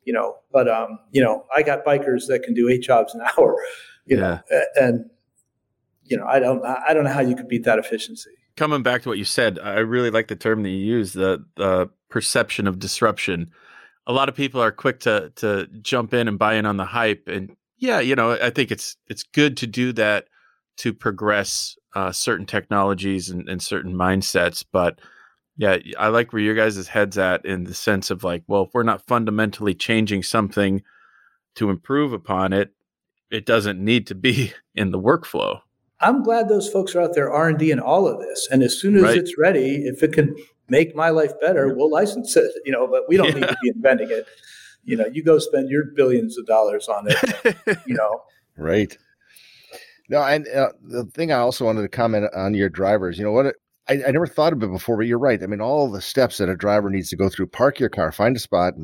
you 0.04 0.14
know, 0.14 0.36
but 0.52 0.68
um, 0.68 1.00
you 1.12 1.22
know, 1.22 1.46
I 1.56 1.62
got 1.62 1.86
bikers 1.86 2.28
that 2.28 2.44
can 2.44 2.54
do 2.54 2.70
eight 2.70 2.82
jobs 2.82 3.14
an 3.14 3.22
hour, 3.38 3.56
you 4.06 4.18
yeah. 4.18 4.42
know, 4.52 4.62
and 4.76 5.10
you 6.04 6.18
know, 6.18 6.26
I 6.26 6.40
don't, 6.40 6.66
I 6.66 6.94
don't 6.94 7.04
know 7.04 7.12
how 7.12 7.22
you 7.22 7.36
could 7.36 7.48
beat 7.48 7.66
that 7.66 7.80
efficiency. 7.80 8.32
Coming 8.58 8.84
back 8.84 9.04
to 9.04 9.10
what 9.10 9.18
you 9.18 9.26
said, 9.26 9.60
I 9.60 9.80
really 9.80 10.10
like 10.10 10.28
the 10.28 10.36
term 10.36 10.64
that 10.64 10.70
you 10.70 10.78
use, 10.78 11.14
the 11.14 11.46
the 11.56 11.90
perception 12.10 12.68
of 12.68 12.80
disruption. 12.80 13.52
A 14.08 14.14
lot 14.14 14.28
of 14.28 14.36
people 14.36 14.62
are 14.62 14.72
quick 14.72 15.00
to 15.02 15.32
to 15.36 15.68
jump 15.82 16.14
in 16.14 16.28
and 16.28 16.40
buy 16.40 16.56
in 16.56 16.66
on 16.66 16.78
the 16.78 16.86
hype, 16.86 17.28
and 17.28 17.56
yeah, 17.78 18.00
you 18.00 18.16
know, 18.16 18.32
I 18.32 18.50
think 18.50 18.72
it's 18.72 18.98
it's 19.08 19.24
good 19.24 19.56
to 19.58 19.68
do 19.68 19.94
that 19.94 20.28
to 20.78 20.94
progress 20.94 21.78
uh, 21.96 22.12
certain 22.12 22.46
technologies 22.46 23.30
and, 23.30 23.48
and 23.50 23.62
certain 23.62 23.94
mindsets, 23.94 24.64
but 24.72 25.00
yeah, 25.60 25.78
I 25.98 26.08
like 26.08 26.32
where 26.32 26.42
your 26.42 26.56
guys' 26.56 26.88
heads 26.88 27.18
at 27.18 27.44
in 27.44 27.66
the 27.66 27.74
sense 27.74 28.10
of 28.10 28.24
like, 28.24 28.44
well, 28.48 28.64
if 28.64 28.70
we're 28.74 28.84
not 28.84 29.06
fundamentally 29.06 29.76
changing 29.76 30.24
something 30.24 30.82
to 31.56 31.70
improve 31.70 32.14
upon 32.14 32.54
it, 32.54 32.72
it 33.30 33.46
doesn't 33.46 33.78
need 33.78 34.08
to 34.08 34.16
be 34.16 34.54
in 34.76 34.92
the 34.92 35.00
workflow. 35.00 35.60
I'm 36.00 36.24
glad 36.24 36.48
those 36.48 36.70
folks 36.70 36.96
are 36.96 37.02
out 37.02 37.14
there 37.14 37.30
R 37.30 37.50
and 37.50 37.60
D 37.60 37.72
in 37.72 37.80
all 37.82 38.08
of 38.08 38.20
this, 38.22 38.48
and 38.50 38.64
as 38.64 38.80
soon 38.80 38.96
as 38.96 39.04
right. 39.04 39.18
it's 39.18 39.38
ready, 39.38 39.84
if 39.86 40.02
it 40.02 40.14
can 40.14 40.34
make 40.70 40.96
my 40.96 41.10
life 41.10 41.34
better, 41.42 41.76
we'll 41.76 41.92
license 41.92 42.38
it. 42.38 42.50
You 42.64 42.72
know, 42.72 42.88
but 42.88 43.04
we 43.10 43.18
don't 43.18 43.28
yeah. 43.28 43.42
need 43.42 43.50
to 43.50 43.58
be 43.62 43.70
inventing 43.76 44.12
it. 44.12 44.28
You 44.86 44.96
know, 44.96 45.08
you 45.08 45.22
go 45.22 45.40
spend 45.40 45.70
your 45.70 45.88
billions 45.94 46.38
of 46.38 46.46
dollars 46.46 46.88
on 46.88 47.08
it. 47.10 47.58
you 47.86 47.96
know, 47.96 48.22
right. 48.56 48.98
No, 50.08 50.24
and 50.24 50.48
uh, 50.48 50.70
the 50.82 51.04
thing 51.04 51.34
I 51.34 51.40
also 51.40 51.66
wanted 51.66 51.82
to 51.82 51.90
comment 51.90 52.34
on 52.34 52.54
your 52.54 52.70
drivers. 52.70 53.18
You 53.18 53.26
know 53.26 53.34
what? 53.34 53.56
I, 53.90 54.04
I, 54.08 54.12
never 54.12 54.28
thought 54.28 54.54
of 54.54 54.62
it 54.62 54.72
before, 54.72 54.98
but 54.98 55.08
you're 55.08 55.18
right. 55.18 55.42
I 55.42 55.48
mean, 55.48 55.62
all 55.62 55.90
the 55.90 56.02
steps 56.02 56.38
that 56.38 56.48
a 56.48 56.56
driver 56.56 56.90
needs 56.90 57.10
to 57.10 57.16
go 57.16 57.28
through: 57.28 57.48
park 57.48 57.80
your 57.80 57.90
car, 57.90 58.12
find 58.12 58.36
a 58.36 58.40
spot. 58.40 58.76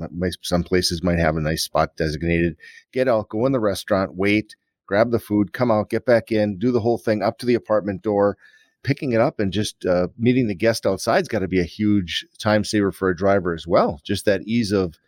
Some 0.42 0.64
places 0.64 1.04
might 1.04 1.20
have 1.20 1.38
a 1.38 1.42
nice 1.42 1.64
spot 1.64 1.96
designated. 1.96 2.58
Get 2.92 3.08
out, 3.08 3.30
go 3.30 3.46
in 3.46 3.52
the 3.52 3.60
restaurant, 3.60 4.16
wait, 4.16 4.56
grab 4.88 5.12
the 5.12 5.20
food, 5.20 5.54
come 5.54 5.70
out, 5.70 5.92
get 5.92 6.06
back 6.06 6.32
in, 6.32 6.58
do 6.58 6.72
the 6.72 6.80
whole 6.80 6.98
thing 6.98 7.22
up 7.22 7.38
to 7.40 7.46
the 7.46 7.54
apartment 7.54 8.02
door. 8.02 8.38
Picking 8.82 9.14
it 9.14 9.22
up 9.22 9.40
and 9.40 9.52
just 9.52 9.84
uh, 9.86 10.10
meeting 10.16 10.48
the 10.48 10.54
guest 10.54 10.86
outside's 10.86 11.28
got 11.28 11.40
to 11.40 11.48
be 11.48 11.60
a 11.60 11.64
huge 11.64 12.24
time 12.38 12.64
saver 12.64 12.92
for 12.92 13.10
a 13.10 13.16
driver 13.16 13.54
as 13.54 13.66
well. 13.66 14.00
Just 14.04 14.26
that 14.26 14.44
ease 14.44 14.72
of 14.72 15.00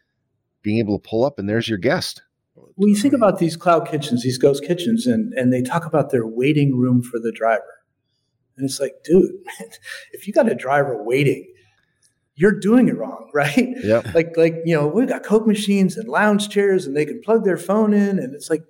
being 0.63 0.79
able 0.79 0.97
to 0.97 1.07
pull 1.07 1.23
up 1.23 1.37
and 1.37 1.47
there's 1.47 1.69
your 1.69 1.77
guest. 1.77 2.23
When 2.73 2.89
you 2.89 2.95
think 2.95 3.13
about 3.13 3.37
these 3.37 3.55
cloud 3.55 3.87
kitchens, 3.87 4.23
these 4.23 4.39
ghost 4.39 4.63
kitchens, 4.63 5.05
and, 5.05 5.31
and 5.33 5.53
they 5.53 5.61
talk 5.61 5.85
about 5.85 6.09
their 6.09 6.25
waiting 6.25 6.75
room 6.75 7.03
for 7.03 7.19
the 7.19 7.31
driver 7.31 7.76
and 8.57 8.65
it's 8.65 8.79
like, 8.79 8.95
dude, 9.03 9.31
if 10.13 10.27
you 10.27 10.33
got 10.33 10.51
a 10.51 10.55
driver 10.55 11.01
waiting, 11.03 11.47
you're 12.35 12.59
doing 12.59 12.87
it 12.87 12.97
wrong, 12.97 13.29
right? 13.33 13.75
Yeah. 13.83 14.01
Like, 14.13 14.35
like 14.37 14.55
you 14.65 14.75
know, 14.75 14.87
we've 14.87 15.07
got 15.07 15.23
Coke 15.23 15.47
machines 15.47 15.97
and 15.97 16.07
lounge 16.07 16.49
chairs, 16.49 16.85
and 16.85 16.95
they 16.95 17.05
can 17.05 17.21
plug 17.21 17.43
their 17.43 17.57
phone 17.57 17.93
in, 17.93 18.19
and 18.19 18.33
it's 18.33 18.49
like, 18.49 18.63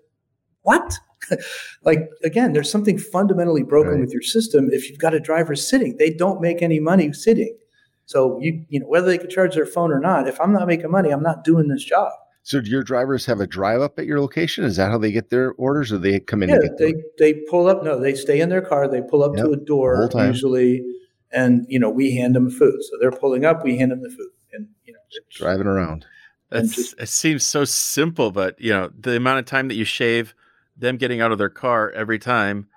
what? 0.62 1.00
like 1.84 2.10
again, 2.24 2.54
there's 2.54 2.72
something 2.72 2.98
fundamentally 2.98 3.64
broken 3.64 3.94
right. 3.94 4.02
with 4.02 4.12
your 4.12 4.22
system. 4.22 4.70
If 4.72 4.90
you've 4.90 5.00
got 5.00 5.14
a 5.14 5.20
driver 5.20 5.56
sitting, 5.56 5.98
they 5.98 6.12
don't 6.12 6.42
make 6.42 6.62
any 6.62 6.80
money 6.80 7.12
sitting. 7.14 7.58
So 8.06 8.40
you 8.40 8.66
you 8.70 8.80
know 8.80 8.88
whether 8.88 9.08
they 9.08 9.18
can 9.18 9.30
charge 9.30 9.56
their 9.56 9.66
phone 9.66 9.92
or 9.92 10.00
not. 10.00 10.28
If 10.28 10.40
I'm 10.40 10.54
not 10.54 10.68
making 10.68 10.92
money, 10.92 11.10
I'm 11.10 11.24
not 11.24 11.44
doing 11.44 11.68
this 11.68 11.84
job. 11.84 12.12
So 12.48 12.62
do 12.62 12.72
your 12.72 12.82
drivers 12.82 13.26
have 13.26 13.42
a 13.42 13.46
drive 13.46 13.82
up 13.82 14.00
at 14.00 14.06
your 14.06 14.22
location? 14.22 14.64
Is 14.64 14.78
that 14.78 14.90
how 14.90 14.98
they 14.98 15.12
get 15.12 15.30
their 15.30 15.52
orders, 15.56 15.92
or 15.92 15.98
they 15.98 16.22
come 16.22 16.42
in? 16.44 16.48
Yeah, 16.48 16.60
they 16.80 16.94
them? 16.94 17.04
they 17.20 17.34
pull 17.34 17.68
up. 17.68 17.84
No, 17.84 18.00
they 18.00 18.16
stay 18.16 18.40
in 18.40 18.48
their 18.48 18.62
car. 18.62 18.88
They 18.88 19.02
pull 19.02 19.22
up 19.22 19.34
yep, 19.36 19.48
to 19.48 19.52
a 19.52 19.58
door 19.58 20.10
usually, 20.16 20.82
and 21.30 21.66
you 21.68 21.78
know 21.78 21.90
we 21.90 22.16
hand 22.16 22.38
them 22.38 22.50
food. 22.50 22.82
So 22.84 22.92
they're 23.02 23.12
pulling 23.12 23.44
up, 23.44 23.66
we 23.66 23.78
hand 23.78 23.92
them 23.92 24.02
the 24.02 24.10
food, 24.10 24.30
and 24.54 24.70
you 24.86 24.94
know 24.94 25.00
driving 25.30 25.68
around. 25.68 26.06
Just, 26.54 26.98
it 26.98 27.10
seems 27.10 27.44
so 27.44 27.66
simple, 27.66 28.32
but 28.32 28.56
you 28.62 28.72
know 28.72 28.92
the 28.98 29.18
amount 29.18 29.40
of 29.40 29.46
time 29.46 29.68
that 29.68 29.76
you 29.76 29.84
shave 29.84 30.34
them 30.78 30.96
getting 30.96 31.20
out 31.20 31.34
of 31.34 31.38
their 31.38 31.50
car 31.50 31.92
every 31.92 32.18
time. 32.18 32.68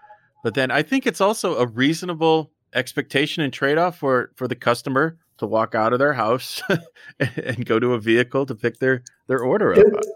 But 0.43 0.55
then 0.55 0.73
I 0.73 0.83
think 0.83 1.07
it's 1.07 1.21
also 1.21 1.59
a 1.59 1.67
reasonable 1.69 2.51
expectation 2.75 3.45
and 3.45 3.53
trade 3.53 3.79
off 3.79 3.99
for 3.99 4.33
for 4.35 4.49
the 4.49 4.57
customer 4.57 5.17
to 5.41 5.47
walk 5.47 5.75
out 5.75 5.93
of 5.93 5.99
their 5.99 6.13
house 6.13 6.63
and 7.21 7.67
go 7.67 7.79
to 7.79 7.95
a 7.95 7.99
vehicle 7.99 8.47
to 8.47 8.55
pick 8.55 8.79
their 8.79 9.03
their 9.27 9.41
order 9.41 9.73
up. 9.73 9.79
It, 9.79 10.07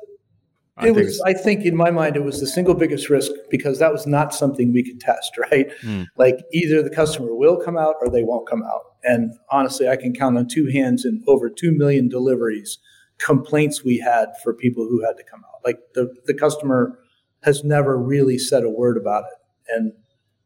I, 0.76 0.88
it 0.88 0.94
think 0.94 1.06
was, 1.06 1.22
I 1.24 1.32
think, 1.34 1.64
in 1.64 1.76
my 1.76 1.90
mind, 1.90 2.16
it 2.16 2.24
was 2.24 2.40
the 2.40 2.46
single 2.46 2.74
biggest 2.74 3.08
risk 3.08 3.30
because 3.48 3.78
that 3.78 3.92
was 3.92 4.06
not 4.06 4.34
something 4.34 4.72
we 4.72 4.82
could 4.82 5.00
test, 5.00 5.36
right? 5.50 5.68
Mm. 5.82 6.06
Like 6.16 6.38
either 6.52 6.82
the 6.82 6.90
customer 6.90 7.34
will 7.34 7.56
come 7.56 7.76
out 7.76 7.96
or 8.00 8.08
they 8.08 8.22
won't 8.22 8.48
come 8.48 8.62
out. 8.62 8.94
And 9.02 9.32
honestly, 9.50 9.88
I 9.88 9.96
can 9.96 10.14
count 10.14 10.38
on 10.38 10.48
two 10.48 10.66
hands 10.66 11.04
in 11.04 11.22
over 11.26 11.48
two 11.50 11.72
million 11.72 12.08
deliveries 12.08 12.78
complaints 13.18 13.84
we 13.84 13.98
had 13.98 14.30
for 14.42 14.52
people 14.52 14.88
who 14.88 15.04
had 15.04 15.16
to 15.16 15.24
come 15.24 15.44
out. 15.44 15.60
Like 15.64 15.78
the 15.94 16.12
the 16.26 16.34
customer 16.34 16.98
has 17.42 17.62
never 17.62 17.98
really 17.98 18.38
said 18.38 18.64
a 18.64 18.70
word 18.70 18.96
about 18.96 19.24
it, 19.24 19.72
and 19.74 19.92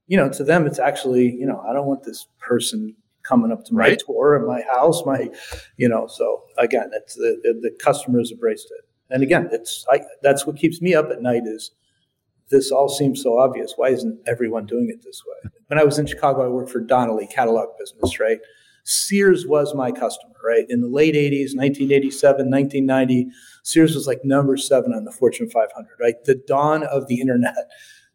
you 0.08 0.16
know, 0.16 0.28
to 0.30 0.42
them, 0.42 0.66
it's 0.66 0.78
actually, 0.78 1.30
you 1.30 1.46
know, 1.46 1.62
I 1.68 1.72
don't 1.72 1.86
want 1.86 2.02
this 2.02 2.26
person 2.40 2.96
coming 3.22 3.52
up 3.52 3.64
to 3.66 3.74
my 3.74 3.80
right. 3.80 4.02
tour 4.04 4.36
and 4.36 4.46
my 4.46 4.62
house, 4.62 5.04
my, 5.04 5.28
you 5.76 5.88
know. 5.88 6.06
So 6.06 6.44
again, 6.56 6.90
it's 6.92 7.14
the 7.14 7.38
the, 7.62 7.70
customers 7.82 8.30
embraced 8.30 8.70
it, 8.70 8.88
and 9.10 9.22
again, 9.22 9.48
it's 9.52 9.84
I, 9.90 10.00
that's 10.22 10.46
what 10.46 10.56
keeps 10.56 10.80
me 10.80 10.94
up 10.94 11.10
at 11.10 11.22
night 11.22 11.42
is 11.44 11.70
this 12.50 12.70
all 12.70 12.88
seems 12.88 13.22
so 13.22 13.38
obvious. 13.38 13.74
Why 13.76 13.90
isn't 13.90 14.20
everyone 14.26 14.66
doing 14.66 14.88
it 14.90 15.04
this 15.04 15.22
way? 15.26 15.50
When 15.66 15.78
I 15.78 15.84
was 15.84 15.98
in 15.98 16.06
Chicago, 16.06 16.44
I 16.44 16.48
worked 16.48 16.70
for 16.70 16.80
Donnelley 16.80 17.26
catalog 17.26 17.68
business, 17.78 18.18
right? 18.18 18.38
Sears 18.84 19.46
was 19.46 19.74
my 19.74 19.92
customer, 19.92 20.34
right? 20.42 20.64
In 20.70 20.80
the 20.80 20.88
late 20.88 21.14
80s, 21.14 21.54
1987, 21.54 22.50
1990, 22.50 23.28
Sears 23.62 23.94
was 23.94 24.06
like 24.06 24.24
number 24.24 24.56
seven 24.56 24.94
on 24.94 25.04
the 25.04 25.12
Fortune 25.12 25.50
500, 25.50 25.88
right? 26.00 26.14
The 26.24 26.40
dawn 26.46 26.84
of 26.84 27.06
the 27.06 27.20
internet 27.20 27.54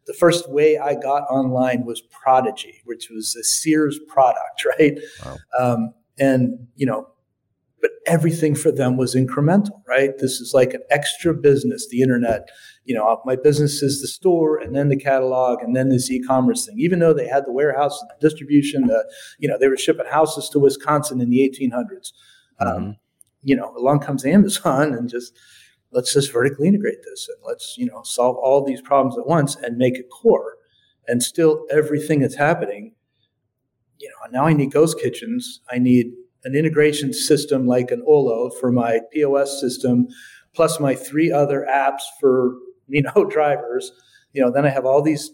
the 0.05 0.13
first 0.13 0.49
way 0.49 0.77
I 0.77 0.95
got 0.95 1.23
online 1.23 1.85
was 1.85 2.01
Prodigy, 2.01 2.81
which 2.85 3.09
was 3.09 3.35
a 3.35 3.43
Sears 3.43 3.99
product, 4.07 4.65
right? 4.79 4.99
Wow. 5.25 5.37
Um, 5.59 5.93
and 6.19 6.67
you 6.75 6.85
know, 6.85 7.07
but 7.81 7.91
everything 8.07 8.55
for 8.55 8.71
them 8.71 8.95
was 8.95 9.13
incremental, 9.13 9.81
right? 9.87 10.17
This 10.17 10.39
is 10.39 10.53
like 10.53 10.73
an 10.73 10.81
extra 10.89 11.33
business, 11.33 11.87
the 11.89 12.01
internet. 12.01 12.47
You 12.85 12.95
know, 12.95 13.21
my 13.25 13.35
business 13.35 13.81
is 13.81 14.01
the 14.01 14.07
store, 14.07 14.57
and 14.57 14.75
then 14.75 14.87
the 14.89 14.95
catalog, 14.95 15.61
and 15.61 15.75
then 15.75 15.89
this 15.89 16.09
e-commerce 16.09 16.65
thing. 16.65 16.75
Even 16.79 16.99
though 16.99 17.13
they 17.13 17.27
had 17.27 17.45
the 17.45 17.51
warehouse, 17.51 17.99
the 17.99 18.29
distribution, 18.29 18.87
the 18.87 19.03
you 19.37 19.49
know, 19.49 19.57
they 19.57 19.67
were 19.67 19.77
shipping 19.77 20.05
houses 20.09 20.49
to 20.49 20.59
Wisconsin 20.59 21.19
in 21.19 21.29
the 21.29 21.39
1800s. 21.39 22.13
Um, 22.59 22.67
mm-hmm. 22.67 22.91
you 23.41 23.55
know, 23.55 23.73
along 23.75 23.99
comes 23.99 24.25
Amazon 24.25 24.93
and 24.97 25.09
just 25.09 25.37
let's 25.93 26.13
just 26.13 26.31
vertically 26.31 26.67
integrate 26.67 27.03
this 27.03 27.29
and 27.29 27.37
let's 27.45 27.75
you 27.77 27.85
know 27.85 28.01
solve 28.03 28.37
all 28.37 28.63
these 28.65 28.81
problems 28.81 29.17
at 29.17 29.27
once 29.27 29.55
and 29.55 29.77
make 29.77 29.95
it 29.95 30.09
core. 30.09 30.57
And 31.07 31.21
still 31.21 31.65
everything 31.69 32.21
that's 32.21 32.35
happening 32.35 32.93
you 34.03 34.09
know 34.09 34.37
now 34.37 34.45
i 34.45 34.53
need 34.53 34.71
ghost 34.71 34.99
kitchens. 34.99 35.61
I 35.71 35.79
need 35.79 36.11
an 36.43 36.55
integration 36.55 37.13
system 37.13 37.65
like 37.65 37.89
an 37.89 38.03
olo 38.05 38.49
for 38.49 38.71
my 38.71 38.99
pos 39.15 39.59
system 39.59 40.07
plus 40.53 40.79
my 40.79 40.93
three 40.93 41.31
other 41.31 41.65
apps 41.71 42.03
for 42.19 42.55
you 42.87 43.01
know 43.01 43.25
drivers. 43.29 43.91
You 44.33 44.43
know 44.43 44.51
then 44.51 44.65
i 44.65 44.69
have 44.69 44.85
all 44.85 45.01
these 45.01 45.31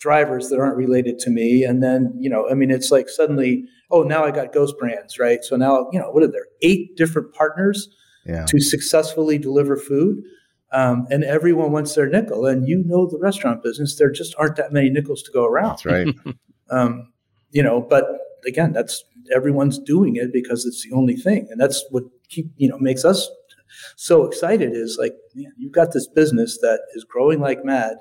drivers 0.00 0.48
that 0.48 0.58
aren't 0.58 0.76
related 0.76 1.18
to 1.20 1.30
me. 1.30 1.64
And 1.64 1.82
then 1.82 2.14
you 2.18 2.30
know 2.30 2.48
i 2.48 2.54
mean 2.54 2.70
it's 2.70 2.90
like 2.90 3.08
suddenly 3.08 3.64
oh 3.90 4.02
now 4.02 4.24
i 4.24 4.30
got 4.30 4.52
ghost 4.52 4.78
brands 4.78 5.18
right? 5.18 5.44
So 5.44 5.56
now 5.56 5.88
you 5.92 5.98
know 5.98 6.10
what 6.10 6.22
are 6.22 6.30
there? 6.30 6.46
Eight 6.62 6.96
different 6.96 7.34
partners 7.34 7.88
yeah. 8.26 8.44
to 8.46 8.60
successfully 8.60 9.38
deliver 9.38 9.76
food. 9.76 10.22
Um, 10.72 11.06
and 11.10 11.22
everyone 11.22 11.70
wants 11.70 11.94
their 11.94 12.08
nickel. 12.08 12.46
And 12.46 12.66
you 12.66 12.82
know 12.86 13.06
the 13.06 13.18
restaurant 13.18 13.62
business, 13.62 13.96
there 13.96 14.10
just 14.10 14.34
aren't 14.38 14.56
that 14.56 14.72
many 14.72 14.88
nickels 14.88 15.22
to 15.24 15.32
go 15.32 15.44
around. 15.44 15.70
That's 15.70 15.84
right. 15.84 16.14
um, 16.70 17.12
you 17.50 17.62
know, 17.62 17.80
but 17.80 18.06
again, 18.46 18.72
that's 18.72 19.04
everyone's 19.34 19.78
doing 19.78 20.16
it 20.16 20.32
because 20.32 20.64
it's 20.64 20.82
the 20.82 20.94
only 20.94 21.16
thing, 21.16 21.46
and 21.50 21.60
that's 21.60 21.84
what 21.90 22.04
keep 22.28 22.50
you 22.56 22.68
know 22.68 22.78
makes 22.78 23.04
us 23.04 23.28
so 23.96 24.24
excited. 24.24 24.72
Is 24.72 24.96
like 25.00 25.14
man, 25.34 25.52
you've 25.58 25.72
got 25.72 25.92
this 25.92 26.08
business 26.08 26.58
that 26.62 26.80
is 26.94 27.04
growing 27.04 27.40
like 27.40 27.64
mad, 27.64 27.96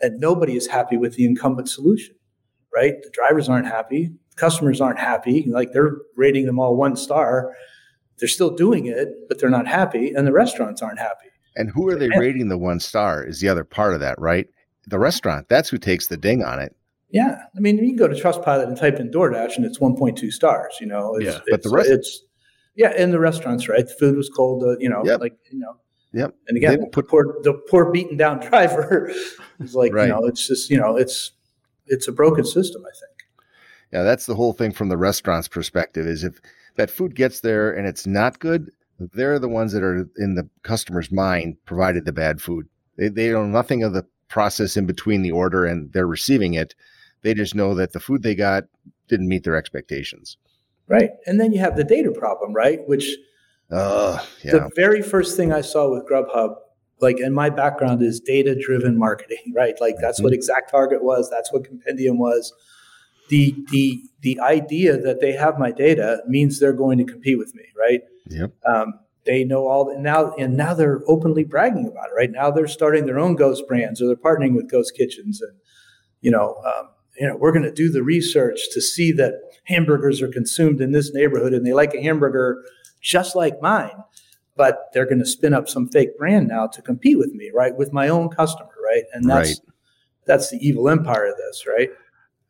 and 0.00 0.20
nobody 0.20 0.56
is 0.56 0.66
happy 0.66 0.96
with 0.96 1.14
the 1.16 1.24
incumbent 1.24 1.68
solution, 1.68 2.14
right? 2.74 2.94
The 3.02 3.10
drivers 3.10 3.48
aren't 3.48 3.66
happy, 3.66 4.12
customers 4.36 4.80
aren't 4.80 4.98
happy. 4.98 5.46
Like 5.50 5.72
they're 5.72 5.96
rating 6.16 6.46
them 6.46 6.58
all 6.58 6.76
one 6.76 6.96
star. 6.96 7.54
They're 8.18 8.28
still 8.28 8.50
doing 8.50 8.86
it, 8.86 9.28
but 9.28 9.40
they're 9.40 9.50
not 9.50 9.66
happy, 9.66 10.12
and 10.12 10.26
the 10.26 10.32
restaurants 10.32 10.82
aren't 10.82 10.98
happy. 10.98 11.28
And 11.56 11.70
who 11.70 11.88
are 11.88 11.96
they 11.96 12.08
rating 12.16 12.48
the 12.48 12.58
one 12.58 12.80
star 12.80 13.24
is 13.24 13.40
the 13.40 13.48
other 13.48 13.64
part 13.64 13.94
of 13.94 14.00
that, 14.00 14.18
right? 14.20 14.48
The 14.86 14.98
restaurant. 14.98 15.48
That's 15.48 15.68
who 15.68 15.78
takes 15.78 16.08
the 16.08 16.16
ding 16.16 16.42
on 16.42 16.58
it. 16.58 16.74
Yeah, 17.10 17.38
I 17.56 17.60
mean, 17.60 17.78
you 17.78 17.90
can 17.90 17.96
go 17.96 18.08
to 18.08 18.14
Trustpilot 18.14 18.66
and 18.66 18.76
type 18.76 18.98
in 18.98 19.10
DoorDash, 19.10 19.56
and 19.56 19.64
it's 19.64 19.78
1.2 19.78 20.32
stars. 20.32 20.74
You 20.80 20.88
know, 20.88 21.14
it's, 21.14 21.26
yeah, 21.26 21.38
but 21.48 21.62
the 21.62 21.70
rest, 21.70 21.90
it's 21.90 22.24
yeah, 22.74 22.92
in 22.96 23.12
the 23.12 23.20
restaurants, 23.20 23.68
right? 23.68 23.86
The 23.86 23.94
food 23.94 24.16
was 24.16 24.28
cold. 24.28 24.64
Uh, 24.64 24.76
you 24.78 24.88
know, 24.88 25.02
yep. 25.04 25.20
like 25.20 25.36
you 25.50 25.60
know, 25.60 25.76
yep. 26.12 26.34
And 26.48 26.56
again, 26.56 26.80
the 26.80 26.86
put, 26.86 27.08
poor 27.08 27.38
the 27.42 27.54
poor 27.54 27.92
beaten 27.92 28.16
down 28.16 28.40
driver 28.48 29.12
is 29.60 29.74
like 29.74 29.92
right. 29.92 30.08
you 30.08 30.12
know, 30.12 30.24
it's 30.24 30.48
just 30.48 30.70
you 30.70 30.76
know, 30.76 30.96
it's 30.96 31.32
it's 31.86 32.08
a 32.08 32.12
broken 32.12 32.44
system. 32.44 32.82
I 32.84 32.90
think. 32.90 33.12
Yeah, 33.92 34.02
that's 34.02 34.26
the 34.26 34.34
whole 34.34 34.52
thing 34.52 34.72
from 34.72 34.88
the 34.88 34.96
restaurant's 34.96 35.46
perspective. 35.46 36.06
Is 36.06 36.24
if 36.24 36.40
that 36.76 36.90
food 36.90 37.14
gets 37.14 37.40
there 37.40 37.72
and 37.72 37.86
it's 37.86 38.06
not 38.06 38.38
good, 38.38 38.70
they're 38.98 39.38
the 39.38 39.48
ones 39.48 39.72
that 39.72 39.82
are 39.82 40.08
in 40.18 40.34
the 40.34 40.48
customer's 40.62 41.10
mind 41.10 41.56
provided 41.66 42.04
the 42.04 42.12
bad 42.12 42.40
food. 42.40 42.68
They 42.96 43.08
they 43.08 43.30
know 43.30 43.46
nothing 43.46 43.82
of 43.82 43.92
the 43.92 44.06
process 44.28 44.76
in 44.76 44.86
between 44.86 45.22
the 45.22 45.30
order 45.30 45.64
and 45.64 45.92
they're 45.92 46.06
receiving 46.06 46.54
it 46.54 46.74
they 47.24 47.34
just 47.34 47.56
know 47.56 47.74
that 47.74 47.92
the 47.92 48.00
food 48.00 48.22
they 48.22 48.36
got 48.36 48.64
didn't 49.08 49.28
meet 49.28 49.42
their 49.42 49.56
expectations. 49.56 50.36
Right. 50.86 51.10
And 51.26 51.40
then 51.40 51.52
you 51.52 51.58
have 51.58 51.76
the 51.76 51.82
data 51.82 52.12
problem, 52.12 52.52
right? 52.52 52.86
Which 52.86 53.16
uh, 53.72 54.22
yeah. 54.44 54.52
the 54.52 54.70
very 54.76 55.02
first 55.02 55.36
thing 55.36 55.50
I 55.52 55.62
saw 55.62 55.90
with 55.90 56.06
Grubhub, 56.06 56.54
like, 57.00 57.18
and 57.18 57.34
my 57.34 57.48
background 57.48 58.02
is 58.02 58.20
data 58.20 58.54
driven 58.54 58.98
marketing, 58.98 59.38
right? 59.56 59.74
Like, 59.80 59.96
that's 60.00 60.20
mm-hmm. 60.20 60.34
what 60.34 60.34
ExactTarget 60.34 61.02
was, 61.02 61.28
that's 61.30 61.52
what 61.52 61.64
Compendium 61.64 62.18
was. 62.18 62.52
The, 63.28 63.54
the, 63.70 64.02
the 64.20 64.40
idea 64.40 64.98
that 64.98 65.20
they 65.20 65.32
have 65.32 65.58
my 65.58 65.70
data 65.70 66.22
means 66.26 66.60
they're 66.60 66.72
going 66.72 66.98
to 66.98 67.04
compete 67.04 67.38
with 67.38 67.54
me, 67.54 67.64
right? 67.78 68.00
Yep. 68.28 68.52
Um, 68.66 69.00
they 69.24 69.42
know 69.42 69.66
all 69.66 69.88
and 69.88 70.02
now 70.02 70.34
and 70.34 70.54
now 70.54 70.74
they're 70.74 71.00
openly 71.06 71.44
bragging 71.44 71.86
about 71.86 72.10
it 72.10 72.14
right 72.14 72.30
now 72.30 72.50
they're 72.50 72.66
starting 72.66 73.06
their 73.06 73.18
own 73.18 73.34
ghost 73.34 73.66
brands 73.66 74.02
or 74.02 74.06
they're 74.06 74.16
partnering 74.16 74.54
with 74.54 74.70
ghost 74.70 74.94
kitchens 74.94 75.40
and 75.40 75.56
you 76.20 76.30
know 76.30 76.60
um, 76.66 76.90
you 77.18 77.28
know, 77.28 77.36
we're 77.36 77.52
going 77.52 77.64
to 77.64 77.72
do 77.72 77.90
the 77.90 78.02
research 78.02 78.60
to 78.72 78.80
see 78.80 79.12
that 79.12 79.34
hamburgers 79.64 80.20
are 80.20 80.28
consumed 80.28 80.80
in 80.80 80.92
this 80.92 81.12
neighborhood 81.12 81.52
and 81.52 81.66
they 81.66 81.72
like 81.72 81.94
a 81.94 82.02
hamburger 82.02 82.62
just 83.00 83.36
like 83.36 83.60
mine. 83.62 83.96
But 84.56 84.90
they're 84.92 85.06
going 85.06 85.18
to 85.18 85.26
spin 85.26 85.52
up 85.52 85.68
some 85.68 85.88
fake 85.88 86.16
brand 86.16 86.46
now 86.46 86.68
to 86.68 86.82
compete 86.82 87.18
with 87.18 87.32
me, 87.32 87.50
right? 87.52 87.76
With 87.76 87.92
my 87.92 88.08
own 88.08 88.28
customer, 88.28 88.70
right? 88.84 89.02
And 89.12 89.28
that's 89.28 89.50
right. 89.50 89.74
that's 90.26 90.50
the 90.50 90.58
evil 90.58 90.88
empire 90.88 91.26
of 91.26 91.36
this, 91.36 91.66
right? 91.66 91.90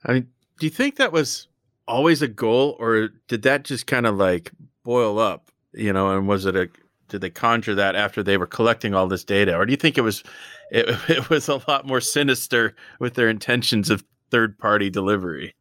I 0.04 0.12
mean, 0.12 0.28
do 0.58 0.66
you 0.66 0.70
think 0.70 0.96
that 0.96 1.12
was 1.12 1.48
always 1.86 2.22
a 2.22 2.28
goal, 2.28 2.76
or 2.78 3.08
did 3.28 3.42
that 3.42 3.64
just 3.64 3.86
kind 3.86 4.06
of 4.06 4.16
like 4.16 4.52
boil 4.84 5.18
up, 5.18 5.50
you 5.72 5.92
know? 5.92 6.16
And 6.16 6.28
was 6.28 6.46
it 6.46 6.56
a 6.56 6.68
did 7.08 7.20
they 7.20 7.30
conjure 7.30 7.74
that 7.74 7.94
after 7.94 8.22
they 8.22 8.36
were 8.36 8.46
collecting 8.46 8.94
all 8.94 9.06
this 9.06 9.24
data, 9.24 9.56
or 9.56 9.66
do 9.66 9.72
you 9.72 9.76
think 9.76 9.98
it 9.98 10.02
was 10.02 10.22
it, 10.70 10.88
it 11.08 11.30
was 11.30 11.48
a 11.48 11.60
lot 11.68 11.86
more 11.86 12.00
sinister 12.00 12.74
with 12.98 13.14
their 13.14 13.28
intentions 13.28 13.90
of 13.90 14.04
third 14.30 14.58
party 14.58 14.90
delivery. 14.90 15.54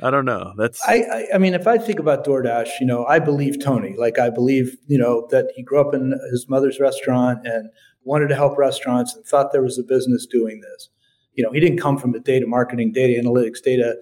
I 0.00 0.10
don't 0.10 0.24
know. 0.24 0.52
That's 0.56 0.80
I, 0.86 1.02
I, 1.02 1.26
I 1.34 1.38
mean, 1.38 1.54
if 1.54 1.66
I 1.66 1.78
think 1.78 1.98
about 1.98 2.24
DoorDash, 2.24 2.68
you 2.80 2.86
know, 2.86 3.06
I 3.06 3.18
believe 3.18 3.62
Tony. 3.62 3.94
Like 3.96 4.18
I 4.18 4.28
believe, 4.30 4.76
you 4.86 4.98
know, 4.98 5.26
that 5.30 5.52
he 5.54 5.62
grew 5.62 5.80
up 5.80 5.94
in 5.94 6.12
his 6.30 6.46
mother's 6.48 6.78
restaurant 6.78 7.46
and 7.46 7.70
wanted 8.04 8.28
to 8.28 8.34
help 8.34 8.58
restaurants 8.58 9.14
and 9.14 9.24
thought 9.24 9.52
there 9.52 9.62
was 9.62 9.78
a 9.78 9.82
business 9.82 10.26
doing 10.26 10.60
this. 10.60 10.90
You 11.34 11.44
know, 11.44 11.52
he 11.52 11.60
didn't 11.60 11.78
come 11.78 11.98
from 11.98 12.14
a 12.14 12.20
data 12.20 12.46
marketing, 12.46 12.92
data 12.92 13.20
analytics, 13.20 13.62
data 13.62 13.96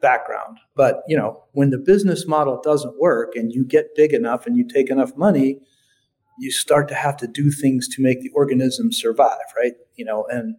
background. 0.00 0.58
But, 0.74 1.02
you 1.06 1.16
know, 1.16 1.44
when 1.52 1.70
the 1.70 1.78
business 1.78 2.26
model 2.26 2.60
doesn't 2.62 2.98
work 3.00 3.34
and 3.34 3.52
you 3.52 3.64
get 3.64 3.94
big 3.94 4.12
enough 4.12 4.46
and 4.46 4.56
you 4.56 4.66
take 4.66 4.90
enough 4.90 5.16
money, 5.16 5.60
you 6.38 6.50
start 6.50 6.88
to 6.88 6.94
have 6.94 7.16
to 7.18 7.26
do 7.26 7.50
things 7.50 7.86
to 7.88 8.02
make 8.02 8.22
the 8.22 8.30
organism 8.30 8.92
survive, 8.92 9.38
right? 9.56 9.74
You 9.96 10.04
know, 10.04 10.26
and 10.30 10.56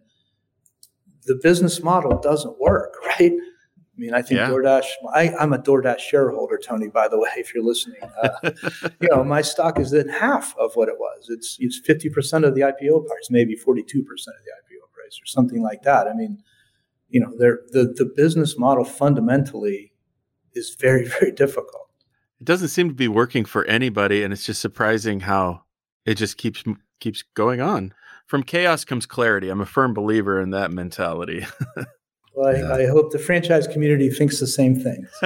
the 1.26 1.38
business 1.42 1.82
model 1.82 2.18
doesn't 2.20 2.60
work, 2.60 2.94
right? 3.18 3.32
I 3.32 4.00
mean, 4.00 4.14
I 4.14 4.22
think 4.22 4.38
yeah. 4.38 4.48
DoorDash. 4.48 4.86
I, 5.14 5.34
am 5.38 5.52
a 5.52 5.58
DoorDash 5.58 5.98
shareholder, 5.98 6.58
Tony. 6.58 6.88
By 6.88 7.08
the 7.08 7.18
way, 7.20 7.28
if 7.36 7.52
you're 7.52 7.64
listening, 7.64 8.00
uh, 8.22 8.50
you 9.00 9.08
know 9.10 9.22
my 9.22 9.42
stock 9.42 9.78
is 9.78 9.92
in 9.92 10.08
half 10.08 10.56
of 10.58 10.72
what 10.74 10.88
it 10.88 10.98
was. 10.98 11.26
It's 11.28 11.56
it's 11.60 11.80
50 11.84 12.08
percent 12.08 12.44
of 12.44 12.54
the 12.54 12.62
IPO 12.62 13.06
price, 13.06 13.28
maybe 13.28 13.54
42 13.54 14.02
percent 14.02 14.36
of 14.38 14.44
the 14.44 14.50
IPO 14.50 14.92
price, 14.92 15.20
or 15.20 15.26
something 15.26 15.62
like 15.62 15.82
that. 15.82 16.06
I 16.06 16.14
mean, 16.14 16.42
you 17.12 17.20
know, 17.20 17.30
the 17.36 17.92
the 17.94 18.04
business 18.04 18.58
model 18.58 18.84
fundamentally 18.84 19.92
is 20.54 20.74
very 20.78 21.06
very 21.20 21.30
difficult. 21.32 21.88
It 22.40 22.44
doesn't 22.44 22.68
seem 22.68 22.88
to 22.88 22.94
be 22.94 23.08
working 23.08 23.44
for 23.44 23.64
anybody, 23.66 24.24
and 24.24 24.32
it's 24.32 24.44
just 24.44 24.60
surprising 24.60 25.20
how 25.20 25.62
it 26.04 26.14
just 26.14 26.36
keeps 26.36 26.64
keeps 26.98 27.22
going 27.34 27.60
on 27.60 27.94
from 28.32 28.42
chaos 28.42 28.84
comes 28.84 29.04
clarity. 29.04 29.50
I'm 29.50 29.60
a 29.60 29.66
firm 29.66 29.92
believer 29.92 30.40
in 30.40 30.50
that 30.50 30.72
mentality. 30.72 31.46
well, 32.34 32.48
I, 32.48 32.60
yeah. 32.60 32.72
I, 32.72 32.86
hope 32.86 33.12
the 33.12 33.18
franchise 33.18 33.66
community 33.66 34.08
thinks 34.08 34.40
the 34.40 34.46
same 34.46 34.74
thing. 34.74 35.06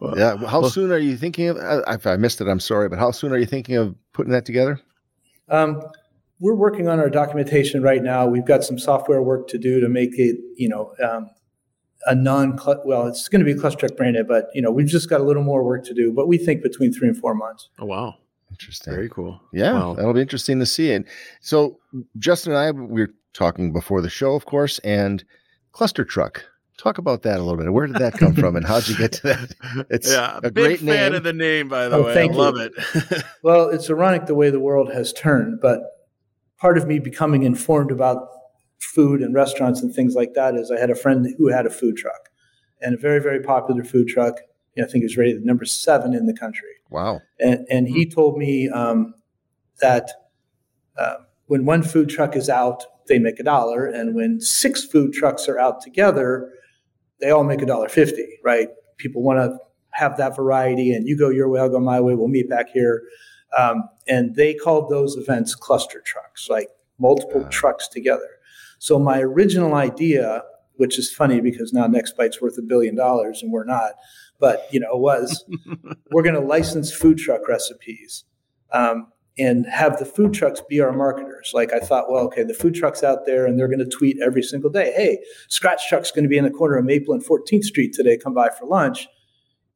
well, 0.00 0.18
yeah. 0.18 0.36
How 0.36 0.60
well, 0.60 0.70
soon 0.70 0.92
are 0.92 0.98
you 0.98 1.16
thinking 1.16 1.48
of? 1.48 1.56
If 1.88 2.06
I 2.06 2.16
missed 2.16 2.42
it, 2.42 2.46
I'm 2.46 2.60
sorry, 2.60 2.90
but 2.90 2.98
how 2.98 3.10
soon 3.10 3.32
are 3.32 3.38
you 3.38 3.46
thinking 3.46 3.76
of 3.76 3.94
putting 4.12 4.32
that 4.32 4.44
together? 4.44 4.78
Um, 5.48 5.82
we're 6.44 6.54
working 6.54 6.88
on 6.88 7.00
our 7.00 7.08
documentation 7.08 7.82
right 7.82 8.02
now. 8.02 8.26
We've 8.26 8.44
got 8.44 8.62
some 8.62 8.78
software 8.78 9.22
work 9.22 9.48
to 9.48 9.56
do 9.56 9.80
to 9.80 9.88
make 9.88 10.18
it, 10.18 10.36
you 10.56 10.68
know, 10.68 10.92
um, 11.02 11.30
a 12.04 12.14
non 12.14 12.58
well, 12.84 13.06
it's 13.06 13.28
going 13.28 13.42
to 13.42 13.50
be 13.50 13.58
ClusterTruck 13.58 13.96
branded, 13.96 14.28
but 14.28 14.48
you 14.52 14.60
know, 14.60 14.70
we've 14.70 14.86
just 14.86 15.08
got 15.08 15.22
a 15.22 15.24
little 15.24 15.42
more 15.42 15.64
work 15.64 15.86
to 15.86 15.94
do. 15.94 16.12
But 16.12 16.28
we 16.28 16.36
think 16.36 16.62
between 16.62 16.92
three 16.92 17.08
and 17.08 17.16
four 17.16 17.34
months. 17.34 17.70
Oh 17.78 17.86
wow! 17.86 18.16
Interesting. 18.50 18.92
Very 18.92 19.08
cool. 19.08 19.40
Yeah, 19.54 19.72
wow. 19.72 19.94
that'll 19.94 20.12
be 20.12 20.20
interesting 20.20 20.58
to 20.58 20.66
see. 20.66 20.92
And 20.92 21.06
so 21.40 21.78
Justin 22.18 22.52
and 22.52 22.60
I 22.60 22.70
we 22.72 23.00
were 23.00 23.14
talking 23.32 23.72
before 23.72 24.02
the 24.02 24.10
show, 24.10 24.34
of 24.34 24.44
course, 24.44 24.78
and 24.80 25.24
ClusterTruck. 25.72 26.42
Talk 26.76 26.98
about 26.98 27.22
that 27.22 27.38
a 27.38 27.42
little 27.42 27.56
bit. 27.56 27.72
Where 27.72 27.86
did 27.86 27.96
that 27.96 28.18
come 28.18 28.34
from, 28.34 28.54
and 28.54 28.66
how'd 28.66 28.86
you 28.86 28.98
get 28.98 29.12
to 29.12 29.22
that? 29.28 29.86
It's 29.88 30.10
yeah, 30.10 30.40
a 30.42 30.50
great 30.50 30.80
fan 30.80 31.12
name. 31.12 31.14
of 31.14 31.22
the 31.22 31.32
name, 31.32 31.68
by 31.70 31.88
the 31.88 31.96
oh, 31.96 32.02
way. 32.02 32.22
I 32.22 32.26
love 32.26 32.56
it. 32.58 32.74
well, 33.42 33.70
it's 33.70 33.88
ironic 33.88 34.26
the 34.26 34.34
way 34.34 34.50
the 34.50 34.60
world 34.60 34.92
has 34.92 35.10
turned, 35.10 35.62
but 35.62 35.80
part 36.64 36.78
of 36.78 36.86
me 36.86 36.98
becoming 36.98 37.42
informed 37.42 37.90
about 37.90 38.26
food 38.80 39.20
and 39.20 39.34
restaurants 39.34 39.82
and 39.82 39.94
things 39.94 40.14
like 40.14 40.32
that 40.32 40.54
is 40.54 40.70
I 40.70 40.80
had 40.80 40.90
a 40.90 40.94
friend 40.94 41.26
who 41.36 41.48
had 41.48 41.66
a 41.66 41.70
food 41.70 41.96
truck, 41.96 42.30
and 42.80 42.94
a 42.94 42.96
very 42.96 43.20
very 43.20 43.40
popular 43.40 43.84
food 43.84 44.08
truck 44.08 44.36
you 44.74 44.82
know, 44.82 44.88
I 44.88 44.90
think 44.90 45.02
it 45.02 45.06
was 45.06 45.16
rated 45.16 45.44
number 45.44 45.64
seven 45.64 46.14
in 46.14 46.26
the 46.26 46.34
country. 46.34 46.74
Wow. 46.90 47.20
And, 47.38 47.66
and 47.70 47.86
he 47.86 48.08
told 48.08 48.38
me 48.38 48.68
um, 48.68 49.14
that 49.80 50.10
uh, 50.98 51.16
when 51.46 51.64
one 51.64 51.82
food 51.82 52.08
truck 52.08 52.34
is 52.34 52.48
out, 52.48 52.82
they 53.08 53.18
make 53.18 53.38
a 53.38 53.44
dollar. 53.44 53.86
And 53.86 54.14
when 54.14 54.40
six 54.40 54.84
food 54.84 55.12
trucks 55.12 55.48
are 55.48 55.58
out 55.58 55.80
together, 55.80 56.50
they 57.20 57.30
all 57.30 57.44
make 57.44 57.62
a 57.62 57.66
dollar 57.66 57.88
fifty, 57.88 58.26
right? 58.42 58.68
People 58.96 59.22
want 59.22 59.38
to 59.38 59.58
have 59.90 60.16
that 60.16 60.34
variety 60.34 60.92
and 60.92 61.06
you 61.06 61.16
go 61.16 61.28
your 61.28 61.48
way, 61.48 61.60
I'll 61.60 61.68
go 61.68 61.78
my 61.78 62.00
way, 62.00 62.14
we'll 62.14 62.28
meet 62.28 62.48
back 62.48 62.70
here. 62.72 63.02
Um, 63.58 63.88
and 64.08 64.34
they 64.34 64.54
called 64.54 64.90
those 64.90 65.16
events 65.16 65.54
cluster 65.54 66.00
trucks, 66.00 66.48
like 66.48 66.68
multiple 66.98 67.44
trucks 67.50 67.88
together. 67.88 68.28
So 68.78 68.98
my 68.98 69.20
original 69.20 69.74
idea, 69.74 70.42
which 70.76 70.98
is 70.98 71.12
funny 71.12 71.40
because 71.40 71.72
now 71.72 71.86
Nextbite's 71.86 72.40
worth 72.40 72.58
a 72.58 72.62
billion 72.62 72.94
dollars 72.94 73.42
and 73.42 73.52
we're 73.52 73.64
not, 73.64 73.92
but 74.40 74.66
you 74.70 74.80
know 74.80 74.96
was 74.96 75.44
we're 76.10 76.22
going 76.22 76.34
to 76.34 76.40
license 76.40 76.92
food 76.92 77.18
truck 77.18 77.48
recipes 77.48 78.24
um, 78.72 79.06
and 79.38 79.66
have 79.66 79.98
the 79.98 80.04
food 80.04 80.34
trucks 80.34 80.60
be 80.68 80.80
our 80.80 80.92
marketers. 80.92 81.52
Like 81.54 81.72
I 81.72 81.78
thought, 81.78 82.10
well, 82.10 82.24
okay, 82.24 82.42
the 82.42 82.54
food 82.54 82.74
truck's 82.74 83.02
out 83.02 83.26
there 83.26 83.46
and 83.46 83.58
they're 83.58 83.68
going 83.68 83.78
to 83.78 83.96
tweet 83.96 84.20
every 84.20 84.42
single 84.42 84.70
day, 84.70 84.92
hey, 84.96 85.18
Scratch 85.48 85.88
Truck's 85.88 86.10
going 86.10 86.24
to 86.24 86.28
be 86.28 86.38
in 86.38 86.44
the 86.44 86.50
corner 86.50 86.76
of 86.76 86.84
Maple 86.84 87.14
and 87.14 87.24
14th 87.24 87.64
Street 87.64 87.92
today. 87.92 88.18
Come 88.18 88.34
by 88.34 88.50
for 88.50 88.66
lunch. 88.66 89.08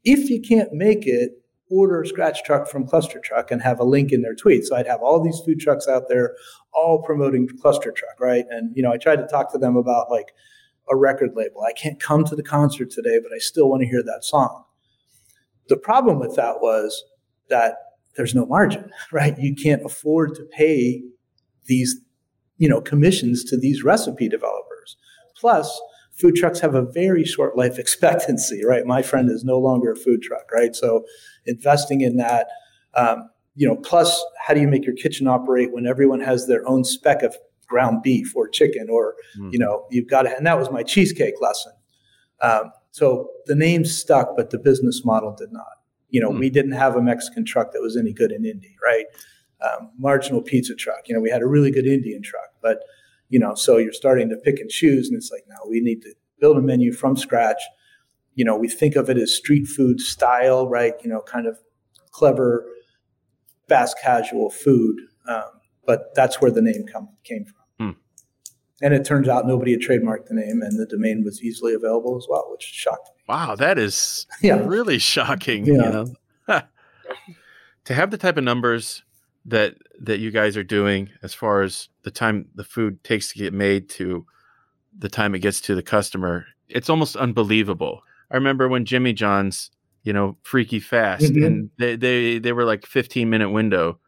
If 0.04 0.30
you 0.30 0.40
can't 0.40 0.72
make 0.72 1.06
it, 1.06 1.37
order 1.70 2.04
Scratch 2.04 2.42
Truck 2.44 2.68
from 2.68 2.86
ClusterTruck 2.86 3.50
and 3.50 3.62
have 3.62 3.80
a 3.80 3.84
link 3.84 4.12
in 4.12 4.22
their 4.22 4.34
tweet. 4.34 4.64
So 4.64 4.76
I'd 4.76 4.86
have 4.86 5.02
all 5.02 5.22
these 5.22 5.40
food 5.44 5.60
trucks 5.60 5.86
out 5.86 6.04
there 6.08 6.34
all 6.72 7.02
promoting 7.02 7.48
ClusterTruck 7.48 8.18
right? 8.20 8.44
And 8.50 8.74
you 8.76 8.82
know, 8.82 8.92
I 8.92 8.96
tried 8.96 9.16
to 9.16 9.26
talk 9.26 9.52
to 9.52 9.58
them 9.58 9.76
about 9.76 10.10
like 10.10 10.32
a 10.90 10.96
record 10.96 11.30
label. 11.34 11.62
I 11.62 11.72
can't 11.72 12.00
come 12.00 12.24
to 12.24 12.36
the 12.36 12.42
concert 12.42 12.90
today, 12.90 13.18
but 13.22 13.32
I 13.32 13.38
still 13.38 13.68
want 13.68 13.82
to 13.82 13.88
hear 13.88 14.02
that 14.02 14.24
song. 14.24 14.64
The 15.68 15.76
problem 15.76 16.18
with 16.18 16.34
that 16.36 16.60
was 16.60 17.04
that 17.48 17.76
there's 18.16 18.34
no 18.34 18.46
margin, 18.46 18.90
right? 19.12 19.38
You 19.38 19.54
can't 19.54 19.84
afford 19.84 20.34
to 20.36 20.44
pay 20.44 21.02
these, 21.66 22.00
you 22.56 22.68
know, 22.68 22.80
commissions 22.80 23.44
to 23.44 23.58
these 23.58 23.82
recipe 23.82 24.28
developers. 24.28 24.96
Plus, 25.36 25.80
food 26.18 26.34
trucks 26.34 26.60
have 26.60 26.74
a 26.74 26.82
very 26.82 27.24
short 27.24 27.56
life 27.56 27.78
expectancy, 27.78 28.64
right? 28.64 28.84
My 28.86 29.02
friend 29.02 29.30
is 29.30 29.44
no 29.44 29.58
longer 29.58 29.92
a 29.92 29.96
food 29.96 30.22
truck, 30.22 30.50
right? 30.52 30.74
So 30.74 31.04
investing 31.46 32.00
in 32.00 32.16
that, 32.16 32.48
um, 32.94 33.30
you 33.54 33.66
know, 33.66 33.76
plus 33.76 34.24
how 34.44 34.54
do 34.54 34.60
you 34.60 34.68
make 34.68 34.84
your 34.84 34.94
kitchen 34.94 35.26
operate 35.26 35.72
when 35.72 35.86
everyone 35.86 36.20
has 36.20 36.46
their 36.46 36.66
own 36.68 36.84
speck 36.84 37.22
of 37.22 37.36
ground 37.66 38.02
beef 38.02 38.34
or 38.34 38.48
chicken 38.48 38.88
or, 38.90 39.14
mm. 39.38 39.52
you 39.52 39.58
know, 39.58 39.86
you've 39.90 40.08
got 40.08 40.22
to, 40.22 40.36
and 40.36 40.46
that 40.46 40.58
was 40.58 40.70
my 40.70 40.82
cheesecake 40.82 41.34
lesson. 41.40 41.72
Um, 42.40 42.72
so 42.92 43.30
the 43.46 43.54
name 43.54 43.84
stuck, 43.84 44.36
but 44.36 44.50
the 44.50 44.58
business 44.58 45.04
model 45.04 45.34
did 45.36 45.52
not. 45.52 45.66
You 46.08 46.20
know, 46.20 46.30
mm. 46.30 46.38
we 46.38 46.50
didn't 46.50 46.72
have 46.72 46.96
a 46.96 47.02
Mexican 47.02 47.44
truck 47.44 47.72
that 47.72 47.80
was 47.80 47.96
any 47.96 48.12
good 48.12 48.32
in 48.32 48.44
Indy, 48.44 48.76
right? 48.82 49.06
Um, 49.60 49.90
marginal 49.98 50.40
pizza 50.40 50.74
truck. 50.74 51.08
You 51.08 51.14
know, 51.14 51.20
we 51.20 51.30
had 51.30 51.42
a 51.42 51.46
really 51.46 51.70
good 51.70 51.86
Indian 51.86 52.22
truck, 52.22 52.50
but 52.62 52.78
you 53.28 53.38
know, 53.38 53.54
so 53.54 53.76
you're 53.76 53.92
starting 53.92 54.28
to 54.30 54.36
pick 54.36 54.58
and 54.58 54.70
choose, 54.70 55.08
and 55.08 55.16
it's 55.16 55.30
like, 55.30 55.44
now 55.48 55.58
we 55.68 55.80
need 55.80 56.02
to 56.02 56.14
build 56.40 56.56
a 56.56 56.62
menu 56.62 56.92
from 56.92 57.16
scratch. 57.16 57.60
You 58.34 58.44
know, 58.44 58.56
we 58.56 58.68
think 58.68 58.96
of 58.96 59.10
it 59.10 59.18
as 59.18 59.34
street 59.34 59.66
food 59.66 60.00
style, 60.00 60.68
right? 60.68 60.94
You 61.02 61.10
know, 61.10 61.20
kind 61.20 61.46
of 61.46 61.58
clever, 62.10 62.66
fast 63.68 63.98
casual 64.00 64.50
food. 64.50 65.00
Um, 65.28 65.42
but 65.86 66.14
that's 66.14 66.40
where 66.40 66.50
the 66.50 66.62
name 66.62 66.84
come, 66.90 67.08
came 67.24 67.44
from. 67.44 67.54
Hmm. 67.86 67.98
And 68.80 68.94
it 68.94 69.04
turns 69.04 69.28
out 69.28 69.46
nobody 69.46 69.72
had 69.72 69.80
trademarked 69.80 70.26
the 70.26 70.34
name, 70.34 70.62
and 70.62 70.78
the 70.78 70.86
domain 70.86 71.22
was 71.24 71.42
easily 71.42 71.74
available 71.74 72.16
as 72.16 72.26
well, 72.28 72.48
which 72.50 72.62
shocked 72.62 73.10
me. 73.16 73.24
Wow, 73.28 73.56
that 73.56 73.78
is 73.78 74.26
yeah. 74.42 74.62
really 74.64 74.98
shocking. 74.98 75.66
Yeah. 75.66 75.72
You 75.74 75.90
know? 75.90 76.06
to 77.84 77.94
have 77.94 78.10
the 78.10 78.18
type 78.18 78.36
of 78.36 78.44
numbers 78.44 79.02
that 79.48 79.76
that 80.00 80.18
you 80.20 80.30
guys 80.30 80.56
are 80.56 80.64
doing 80.64 81.10
as 81.22 81.34
far 81.34 81.62
as 81.62 81.88
the 82.02 82.10
time 82.10 82.46
the 82.54 82.64
food 82.64 83.02
takes 83.02 83.32
to 83.32 83.38
get 83.38 83.52
made 83.52 83.88
to 83.88 84.24
the 84.96 85.08
time 85.08 85.34
it 85.34 85.40
gets 85.40 85.60
to 85.62 85.74
the 85.74 85.82
customer, 85.82 86.46
it's 86.68 86.90
almost 86.90 87.16
unbelievable. 87.16 88.02
I 88.30 88.36
remember 88.36 88.68
when 88.68 88.84
Jimmy 88.84 89.12
John's, 89.12 89.70
you 90.02 90.12
know, 90.12 90.36
freaky 90.42 90.80
fast, 90.80 91.24
mm-hmm. 91.24 91.44
and 91.44 91.70
they, 91.78 91.96
they 91.96 92.38
they 92.38 92.52
were 92.52 92.64
like 92.64 92.84
15 92.84 93.28
minute 93.30 93.50
window, 93.50 93.98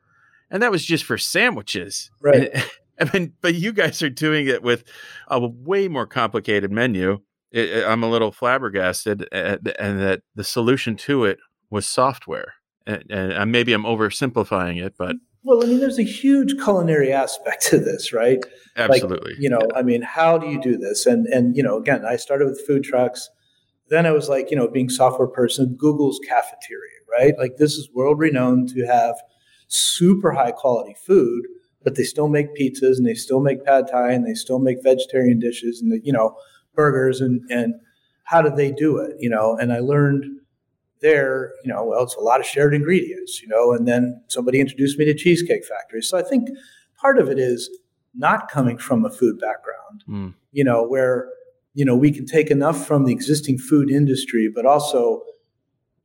and 0.51 0.63
that 0.63 0.71
was 0.71 0.85
just 0.85 1.05
for 1.05 1.19
sandwiches, 1.19 2.11
right? 2.21 2.51
And, 2.53 2.71
I 3.01 3.19
mean, 3.19 3.33
but 3.41 3.55
you 3.55 3.73
guys 3.73 4.03
are 4.03 4.11
doing 4.11 4.47
it 4.47 4.63
with 4.63 4.85
a 5.29 5.41
way 5.41 5.89
more 5.89 6.07
complicated 6.07 6.71
menu. 6.71 7.21
It, 7.51 7.85
I'm 7.85 8.03
a 8.03 8.11
little 8.11 8.31
flabbergasted, 8.31 9.27
at, 9.33 9.61
and 9.79 10.01
that 10.01 10.21
the 10.35 10.45
solution 10.45 10.97
to 10.97 11.25
it 11.25 11.39
was 11.71 11.89
software. 11.89 12.55
And, 12.87 13.05
and 13.11 13.53
maybe 13.53 13.73
I'm 13.73 13.85
oversimplifying 13.85 14.85
it, 14.85 14.95
but 14.99 15.17
well, 15.43 15.63
I 15.63 15.67
mean, 15.67 15.81
there's 15.81 15.99
a 15.99 16.05
huge 16.05 16.55
culinary 16.63 17.13
aspect 17.13 17.67
to 17.69 17.79
this, 17.79 18.13
right? 18.13 18.39
Absolutely. 18.77 19.33
Like, 19.33 19.41
you 19.41 19.49
know, 19.49 19.61
yeah. 19.61 19.79
I 19.79 19.83
mean, 19.83 20.03
how 20.03 20.39
do 20.39 20.49
you 20.49 20.61
do 20.61 20.77
this? 20.77 21.07
And 21.07 21.27
and 21.27 21.57
you 21.57 21.63
know, 21.63 21.79
again, 21.79 22.05
I 22.05 22.17
started 22.17 22.49
with 22.49 22.65
food 22.67 22.85
trucks. 22.85 23.29
Then 23.89 24.07
I 24.07 24.13
was 24.13 24.29
like, 24.29 24.51
you 24.51 24.57
know, 24.57 24.69
being 24.69 24.89
software 24.89 25.29
person, 25.29 25.75
Google's 25.77 26.21
cafeteria, 26.27 27.01
right? 27.11 27.37
Like 27.39 27.57
this 27.57 27.75
is 27.75 27.89
world 27.93 28.19
renowned 28.19 28.69
to 28.71 28.87
have 28.87 29.17
super 29.67 30.31
high 30.31 30.53
quality 30.53 30.95
food, 30.95 31.47
but 31.83 31.97
they 31.97 32.05
still 32.05 32.29
make 32.29 32.55
pizzas 32.55 32.99
and 32.99 33.07
they 33.07 33.15
still 33.15 33.41
make 33.41 33.65
pad 33.65 33.89
thai 33.91 34.13
and 34.13 34.27
they 34.27 34.35
still 34.35 34.59
make 34.61 34.83
vegetarian 34.83 35.41
dishes 35.41 35.81
and 35.81 35.91
the, 35.91 36.01
you 36.05 36.13
know, 36.13 36.37
burgers 36.75 37.21
and 37.21 37.43
and 37.51 37.75
how 38.25 38.41
do 38.41 38.51
they 38.51 38.71
do 38.71 38.99
it? 38.99 39.17
You 39.19 39.31
know, 39.31 39.57
and 39.57 39.73
I 39.73 39.81
learned 39.81 40.40
there, 41.01 41.53
you 41.65 41.73
know, 41.73 41.85
well, 41.85 42.03
it's 42.03 42.15
a 42.17 42.21
lot 42.21 42.41
of 42.41 42.47
shared 42.47 42.75
ingredients, 42.75 43.41
you 43.41 43.49
know, 43.49 43.73
and 43.73 43.87
then 43.89 44.23
somebody 44.29 44.61
introduced 44.61 44.99
me 44.99 45.05
to 45.07 45.15
Cheesecake 45.15 45.65
Factory. 45.65 46.03
So 46.03 46.19
I 46.19 46.23
think 46.23 46.49
part 47.01 47.19
of 47.19 47.29
it 47.29 47.39
is 47.39 47.71
not 48.15 48.51
coming 48.51 48.77
from 48.77 49.05
a 49.05 49.11
food 49.11 49.39
background, 49.41 50.05
mm. 50.09 50.35
you 50.53 50.65
know, 50.65 50.87
where, 50.87 51.29
you 51.75 51.85
know, 51.85 51.97
we 51.97 52.11
can 52.11 52.27
take 52.27 52.51
enough 52.51 52.87
from 52.87 53.05
the 53.05 53.13
existing 53.13 53.59
food 53.59 53.91
industry, 53.91 54.51
but 54.55 54.67
also, 54.67 55.23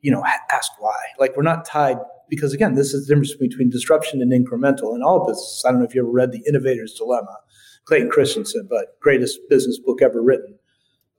you 0.01 0.11
know, 0.11 0.23
ask 0.51 0.71
why. 0.79 0.95
Like 1.19 1.35
we're 1.35 1.43
not 1.43 1.65
tied 1.65 1.97
because 2.29 2.53
again, 2.53 2.75
this 2.75 2.93
is 2.93 3.05
the 3.05 3.13
difference 3.13 3.35
between 3.35 3.69
disruption 3.69 4.21
and 4.21 4.31
incremental 4.31 4.95
in 4.95 5.03
all 5.03 5.27
business. 5.27 5.63
I 5.65 5.71
don't 5.71 5.79
know 5.79 5.85
if 5.85 5.95
you 5.95 6.01
ever 6.01 6.11
read 6.11 6.31
The 6.31 6.43
Innovator's 6.47 6.93
Dilemma, 6.93 7.37
Clayton 7.85 8.09
Christensen, 8.09 8.67
but 8.69 8.99
greatest 9.01 9.39
business 9.49 9.79
book 9.79 10.01
ever 10.01 10.21
written. 10.21 10.57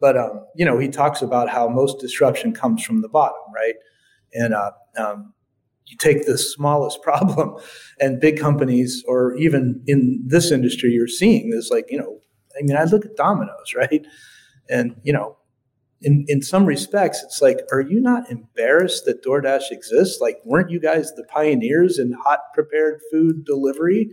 But 0.00 0.16
um, 0.16 0.46
you 0.54 0.64
know, 0.64 0.78
he 0.78 0.88
talks 0.88 1.22
about 1.22 1.48
how 1.48 1.68
most 1.68 2.00
disruption 2.00 2.52
comes 2.52 2.84
from 2.84 3.02
the 3.02 3.08
bottom, 3.08 3.40
right? 3.54 3.74
And 4.34 4.54
uh, 4.54 4.72
um, 4.98 5.32
you 5.86 5.96
take 5.96 6.26
the 6.26 6.36
smallest 6.36 7.02
problem, 7.02 7.56
and 8.00 8.20
big 8.20 8.38
companies, 8.38 9.04
or 9.06 9.34
even 9.36 9.82
in 9.86 10.22
this 10.26 10.50
industry, 10.50 10.90
you're 10.90 11.08
seeing 11.08 11.50
this. 11.50 11.70
Like, 11.70 11.86
you 11.90 11.98
know, 11.98 12.20
I 12.58 12.62
mean, 12.62 12.76
I 12.76 12.84
look 12.84 13.04
at 13.04 13.16
Domino's, 13.16 13.74
right? 13.76 14.06
And 14.68 14.96
you 15.02 15.12
know, 15.12 15.36
in 16.02 16.24
in 16.28 16.42
some 16.42 16.66
respects, 16.66 17.22
it's 17.22 17.40
like, 17.40 17.60
are 17.72 17.80
you 17.80 18.00
not 18.00 18.30
embarrassed 18.30 19.04
that 19.06 19.24
DoorDash 19.24 19.70
exists? 19.70 20.20
Like, 20.20 20.38
weren't 20.44 20.70
you 20.70 20.80
guys 20.80 21.12
the 21.14 21.24
pioneers 21.24 21.98
in 21.98 22.12
hot 22.12 22.40
prepared 22.54 23.00
food 23.10 23.44
delivery? 23.44 24.10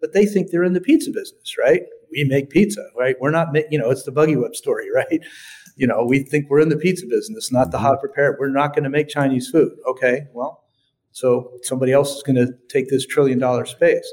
But 0.00 0.12
they 0.12 0.26
think 0.26 0.50
they're 0.50 0.64
in 0.64 0.74
the 0.74 0.82
pizza 0.82 1.10
business, 1.10 1.56
right? 1.58 1.82
We 2.14 2.24
make 2.24 2.50
pizza, 2.50 2.84
right? 2.96 3.16
We're 3.20 3.30
not, 3.30 3.48
you 3.70 3.78
know, 3.78 3.90
it's 3.90 4.04
the 4.04 4.12
buggy 4.12 4.36
whip 4.36 4.54
story, 4.54 4.86
right? 4.94 5.20
You 5.76 5.86
know, 5.86 6.04
we 6.04 6.20
think 6.20 6.48
we're 6.48 6.60
in 6.60 6.68
the 6.68 6.76
pizza 6.76 7.06
business, 7.06 7.50
not 7.50 7.70
the 7.70 7.78
mm-hmm. 7.78 7.86
hot 7.86 8.00
prepared. 8.00 8.36
We're 8.38 8.48
not 8.48 8.74
going 8.74 8.84
to 8.84 8.90
make 8.90 9.08
Chinese 9.08 9.48
food. 9.48 9.72
Okay, 9.88 10.26
well, 10.32 10.64
so 11.10 11.52
somebody 11.62 11.92
else 11.92 12.16
is 12.16 12.22
going 12.22 12.36
to 12.36 12.52
take 12.68 12.88
this 12.88 13.06
trillion 13.06 13.38
dollar 13.38 13.66
space. 13.66 14.10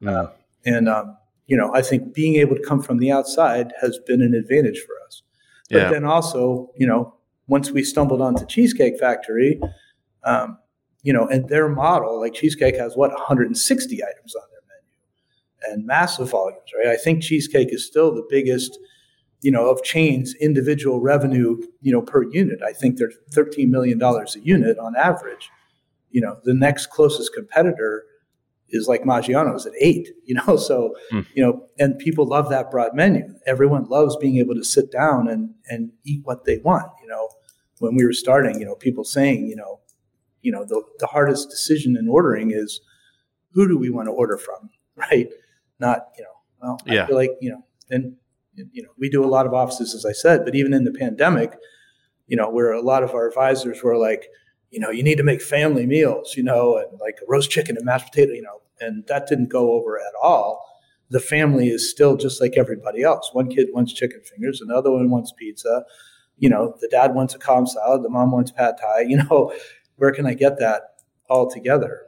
Yeah. 0.00 0.26
And, 0.64 0.88
um, 0.88 1.16
you 1.46 1.56
know, 1.56 1.74
I 1.74 1.82
think 1.82 2.14
being 2.14 2.36
able 2.36 2.56
to 2.56 2.62
come 2.62 2.80
from 2.80 2.98
the 2.98 3.10
outside 3.10 3.72
has 3.80 3.98
been 4.06 4.22
an 4.22 4.34
advantage 4.34 4.80
for 4.80 4.94
us. 5.06 5.22
But 5.70 5.78
yeah. 5.78 5.90
then 5.90 6.04
also, 6.04 6.70
you 6.76 6.86
know, 6.86 7.14
once 7.46 7.70
we 7.70 7.82
stumbled 7.82 8.20
onto 8.20 8.46
Cheesecake 8.46 8.98
Factory, 8.98 9.60
um, 10.24 10.58
you 11.02 11.12
know, 11.12 11.26
and 11.26 11.48
their 11.48 11.68
model, 11.68 12.20
like 12.20 12.34
Cheesecake 12.34 12.76
has 12.76 12.96
what 12.96 13.10
160 13.10 14.04
items 14.04 14.34
on 14.34 14.42
and 15.68 15.86
massive 15.86 16.30
volumes, 16.30 16.70
right? 16.76 16.88
I 16.92 16.96
think 16.96 17.22
cheesecake 17.22 17.72
is 17.72 17.86
still 17.86 18.14
the 18.14 18.26
biggest, 18.28 18.78
you 19.40 19.50
know, 19.50 19.70
of 19.70 19.82
chains 19.82 20.34
individual 20.40 21.00
revenue, 21.00 21.60
you 21.80 21.92
know, 21.92 22.02
per 22.02 22.24
unit. 22.24 22.60
I 22.62 22.72
think 22.72 22.98
they're 22.98 23.12
$13 23.32 23.68
million 23.68 24.00
a 24.02 24.24
unit 24.42 24.78
on 24.78 24.96
average. 24.96 25.50
You 26.10 26.20
know, 26.20 26.38
the 26.44 26.54
next 26.54 26.86
closest 26.86 27.32
competitor 27.34 28.04
is 28.72 28.88
like 28.88 29.02
Maggiano's 29.02 29.66
at 29.66 29.74
eight, 29.78 30.08
you 30.24 30.34
know, 30.34 30.56
so, 30.56 30.94
mm. 31.12 31.26
you 31.34 31.42
know, 31.42 31.66
and 31.78 31.98
people 31.98 32.26
love 32.26 32.48
that 32.50 32.70
broad 32.70 32.94
menu. 32.94 33.34
Everyone 33.46 33.84
loves 33.84 34.16
being 34.16 34.38
able 34.38 34.54
to 34.54 34.64
sit 34.64 34.90
down 34.90 35.28
and, 35.28 35.54
and 35.68 35.92
eat 36.04 36.20
what 36.24 36.44
they 36.44 36.58
want, 36.58 36.90
you 37.02 37.08
know. 37.08 37.28
When 37.78 37.96
we 37.96 38.04
were 38.04 38.12
starting, 38.12 38.60
you 38.60 38.64
know, 38.64 38.76
people 38.76 39.02
saying, 39.02 39.48
you 39.48 39.56
know, 39.56 39.80
you 40.40 40.52
know, 40.52 40.64
the, 40.64 40.82
the 41.00 41.06
hardest 41.06 41.50
decision 41.50 41.96
in 41.96 42.08
ordering 42.08 42.52
is 42.52 42.80
who 43.52 43.66
do 43.66 43.76
we 43.76 43.90
want 43.90 44.06
to 44.06 44.12
order 44.12 44.36
from, 44.36 44.70
right? 44.96 45.28
Not, 45.82 46.06
you 46.16 46.24
know, 46.24 46.30
well, 46.62 46.80
yeah. 46.86 47.04
I 47.04 47.06
feel 47.08 47.16
like, 47.16 47.32
you 47.40 47.50
know, 47.50 47.64
and, 47.90 48.16
you 48.54 48.82
know, 48.82 48.90
we 48.98 49.10
do 49.10 49.24
a 49.24 49.26
lot 49.26 49.46
of 49.46 49.52
offices, 49.52 49.94
as 49.94 50.06
I 50.06 50.12
said, 50.12 50.44
but 50.44 50.54
even 50.54 50.72
in 50.72 50.84
the 50.84 50.92
pandemic, 50.92 51.58
you 52.26 52.36
know, 52.36 52.48
where 52.48 52.72
a 52.72 52.80
lot 52.80 53.02
of 53.02 53.10
our 53.10 53.28
advisors 53.28 53.82
were 53.82 53.98
like, 53.98 54.28
you 54.70 54.80
know, 54.80 54.90
you 54.90 55.02
need 55.02 55.18
to 55.18 55.22
make 55.22 55.42
family 55.42 55.84
meals, 55.84 56.34
you 56.36 56.42
know, 56.42 56.78
and 56.78 56.98
like 56.98 57.18
roast 57.28 57.50
chicken 57.50 57.76
and 57.76 57.84
mashed 57.84 58.10
potato, 58.10 58.32
you 58.32 58.40
know, 58.40 58.62
and 58.80 59.04
that 59.08 59.26
didn't 59.26 59.48
go 59.48 59.72
over 59.72 59.98
at 59.98 60.14
all. 60.22 60.64
The 61.10 61.20
family 61.20 61.68
is 61.68 61.90
still 61.90 62.16
just 62.16 62.40
like 62.40 62.54
everybody 62.56 63.02
else. 63.02 63.28
One 63.32 63.48
kid 63.48 63.68
wants 63.74 63.92
chicken 63.92 64.22
fingers, 64.22 64.62
another 64.62 64.90
one 64.90 65.10
wants 65.10 65.32
pizza. 65.38 65.84
You 66.38 66.48
know, 66.48 66.74
the 66.80 66.88
dad 66.88 67.14
wants 67.14 67.34
a 67.34 67.38
Cobb 67.38 67.68
salad, 67.68 68.02
the 68.02 68.08
mom 68.08 68.30
wants 68.32 68.50
pad 68.50 68.76
thai. 68.80 69.00
You 69.08 69.18
know, 69.18 69.52
where 69.96 70.12
can 70.12 70.26
I 70.26 70.34
get 70.34 70.58
that 70.58 70.94
all 71.28 71.50
together? 71.50 72.06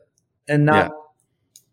And 0.48 0.64
not, 0.64 0.86
yeah. 0.86 0.98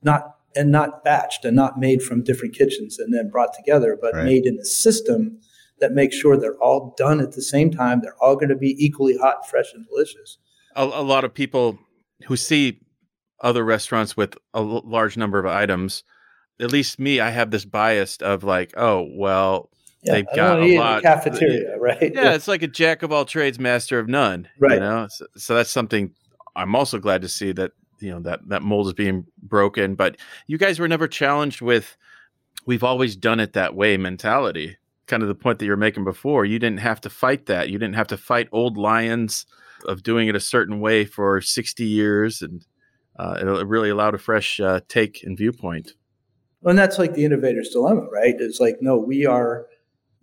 not 0.04 0.36
and 0.56 0.72
not 0.72 1.06
batched 1.06 1.44
and 1.44 1.56
not 1.56 1.80
made 1.80 2.02
from 2.02 2.24
different 2.24 2.56
kitchens 2.56 3.00
and 3.00 3.14
then 3.14 3.30
brought 3.30 3.54
together, 3.54 3.98
but 4.00 4.14
right. 4.14 4.26
made 4.26 4.46
in 4.46 4.58
a 4.58 4.66
system 4.66 5.40
that 5.80 5.94
makes 5.94 6.16
sure 6.16 6.38
they're 6.38 6.62
all 6.62 6.94
done 6.98 7.20
at 7.20 7.34
the 7.34 7.42
same 7.42 7.72
time. 7.72 8.02
They're 8.02 8.22
all 8.22 8.36
going 8.36 8.50
to 8.50 8.56
be 8.56 8.76
equally 8.84 9.18
hot, 9.18 9.50
fresh, 9.50 9.74
and 9.74 9.86
delicious. 9.88 10.38
A, 10.76 10.84
a 10.84 11.04
lot 11.04 11.24
of 11.24 11.34
people 11.34 11.80
who 12.26 12.38
see 12.38 12.80
other 13.42 13.64
restaurants 13.64 14.16
with 14.16 14.36
a 14.54 14.60
l- 14.60 14.84
large 14.86 15.18
number 15.18 15.40
of 15.40 15.46
items, 15.46 16.04
at 16.60 16.72
least 16.72 17.00
me, 17.00 17.20
I 17.20 17.32
have 17.32 17.52
this 17.52 17.66
bias 17.66 18.18
of 18.18 18.44
like, 18.44 18.74
oh, 18.78 19.08
well, 19.14 19.70
yeah, 20.04 20.14
they've 20.14 20.28
got 20.36 20.60
a 20.60 20.78
lot 20.78 21.02
cafeteria, 21.02 21.78
right? 21.80 22.12
Yeah, 22.14 22.34
it's 22.34 22.48
like 22.48 22.64
a 22.64 22.68
jack 22.68 23.04
of 23.04 23.12
all 23.12 23.26
trades, 23.26 23.60
master 23.60 24.00
of 24.00 24.08
none. 24.08 24.48
Right. 24.60 24.74
You 24.74 24.80
know, 24.80 25.08
so, 25.10 25.26
so 25.38 25.56
that's 25.56 25.72
something 25.72 26.14
I'm 26.56 26.76
also 26.76 27.00
glad 27.00 27.22
to 27.22 27.30
see 27.30 27.52
that 27.54 27.72
you 28.02 28.12
know 28.12 28.20
that 28.20 28.40
that 28.48 28.62
mold 28.62 28.88
is 28.88 28.94
being 28.94 29.26
broken 29.42 29.96
but 29.96 30.18
you 30.48 30.58
guys 30.58 30.80
were 30.80 30.88
never 30.88 31.08
challenged 31.08 31.62
with 31.62 31.98
we've 32.66 32.84
always 32.84 33.16
done 33.16 33.40
it 33.40 33.54
that 33.54 33.76
way 33.76 33.98
mentality 33.98 34.78
kind 35.12 35.24
of 35.24 35.30
the 35.30 35.36
point 35.36 35.60
that 35.60 35.66
you're 35.66 35.76
making 35.76 36.06
before. 36.06 36.46
You 36.46 36.58
didn't 36.58 36.80
have 36.80 37.02
to 37.02 37.10
fight 37.10 37.48
that. 37.48 37.70
You 37.70 37.78
didn't 37.78 37.96
have 37.96 38.08
to 38.08 38.18
fight 38.18 38.48
old 38.54 38.78
lions 38.78 39.46
of 39.86 40.04
doing 40.04 40.30
it 40.30 40.38
a 40.38 40.40
certain 40.40 40.80
way 40.80 41.04
for 41.04 41.42
60 41.42 41.84
years 41.84 42.42
and 42.42 42.66
uh, 43.20 43.36
it 43.42 43.68
really 43.68 43.90
allowed 43.90 44.16
a 44.16 44.18
fresh 44.18 44.60
uh, 44.62 44.80
take 44.88 45.22
and 45.24 45.38
viewpoint. 45.38 45.92
Well, 46.62 46.70
and 46.70 46.80
that's 46.80 46.98
like 46.98 47.14
the 47.14 47.26
innovator's 47.26 47.70
dilemma 47.70 48.08
right? 48.12 48.36
It's 48.40 48.60
like 48.60 48.78
no 48.82 48.98
we 48.98 49.26
are 49.26 49.68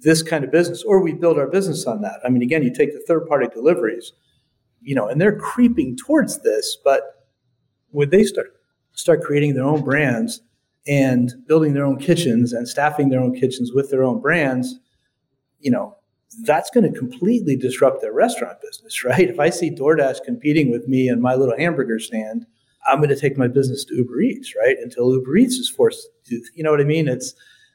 this 0.01 0.23
kind 0.23 0.45
of 0.45 0.53
business, 0.53 0.85
or 0.85 1.03
we 1.03 1.13
build 1.13 1.39
our 1.39 1.49
business 1.49 1.85
on 1.85 2.03
that. 2.03 2.21
I 2.25 2.29
mean, 2.29 2.43
again, 2.43 2.63
you 2.63 2.73
take 2.73 2.93
the 2.93 3.03
third 3.07 3.27
party 3.27 3.49
deliveries, 3.53 4.13
you 4.81 4.95
know, 4.95 5.09
and 5.09 5.21
they're 5.21 5.37
creeping 5.37 5.97
towards 5.97 6.41
this, 6.43 6.79
but 6.85 7.18
would 7.93 8.11
they 8.11 8.25
start 8.25 8.55
start 8.93 9.23
creating 9.23 9.55
their 9.55 9.65
own 9.65 9.83
brands 9.83 10.41
and 10.89 11.35
building 11.47 11.75
their 11.75 11.85
own 11.85 11.99
kitchens 11.99 12.53
and 12.53 12.67
staffing 12.67 13.11
their 13.11 13.21
own 13.21 13.35
kitchens 13.35 13.73
with 13.73 13.91
their 13.91 14.03
own 14.03 14.21
brands, 14.21 14.79
you 15.61 15.71
know, 15.71 15.97
that's 16.45 16.71
going 16.71 16.91
to 16.91 16.99
completely 16.99 17.57
disrupt 17.57 18.01
their 18.01 18.13
restaurant 18.13 18.61
business, 18.61 19.05
right? 19.05 19.29
If 19.29 19.39
I 19.39 19.51
see 19.51 19.71
DoorDash 19.71 20.25
competing 20.25 20.71
with 20.71 20.89
me 20.89 21.09
and 21.09 21.23
my 21.23 21.35
little 21.35 21.57
hamburger 21.57 21.99
stand, 21.99 22.47
I'm 22.87 22.99
going 22.99 23.11
to 23.11 23.21
take 23.21 23.37
my 23.37 23.49
business 23.49 23.85
to 23.85 23.95
Uber 23.95 24.21
Eats, 24.21 24.55
right? 24.57 24.77
Until 24.83 25.13
Uber 25.13 25.37
Eats 25.37 25.57
is 25.57 25.69
forced 25.69 26.09
to, 26.27 26.43
you 26.55 26.65
know 26.65 26.71
what 26.71 26.81
I 26.81 26.85
mean? 26.85 27.09
It's 27.09 27.35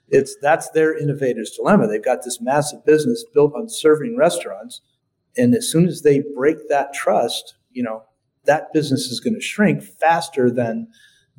it's 0.10 0.36
that's 0.42 0.70
their 0.72 0.98
innovator's 0.98 1.52
dilemma. 1.52 1.88
They've 1.88 2.04
got 2.04 2.24
this 2.24 2.42
massive 2.42 2.86
business 2.86 3.24
built 3.34 3.54
on 3.56 3.70
serving 3.70 4.18
restaurants, 4.18 4.82
and 5.38 5.56
as 5.56 5.70
soon 5.70 5.88
as 5.88 6.02
they 6.02 6.24
break 6.36 6.70
that 6.70 6.94
trust, 6.94 7.56
you 7.72 7.84
know, 7.84 8.04
that 8.46 8.74
business 8.74 9.08
is 9.08 9.20
going 9.20 9.36
to 9.36 9.42
shrink 9.42 9.84
faster 9.84 10.52
than 10.52 10.88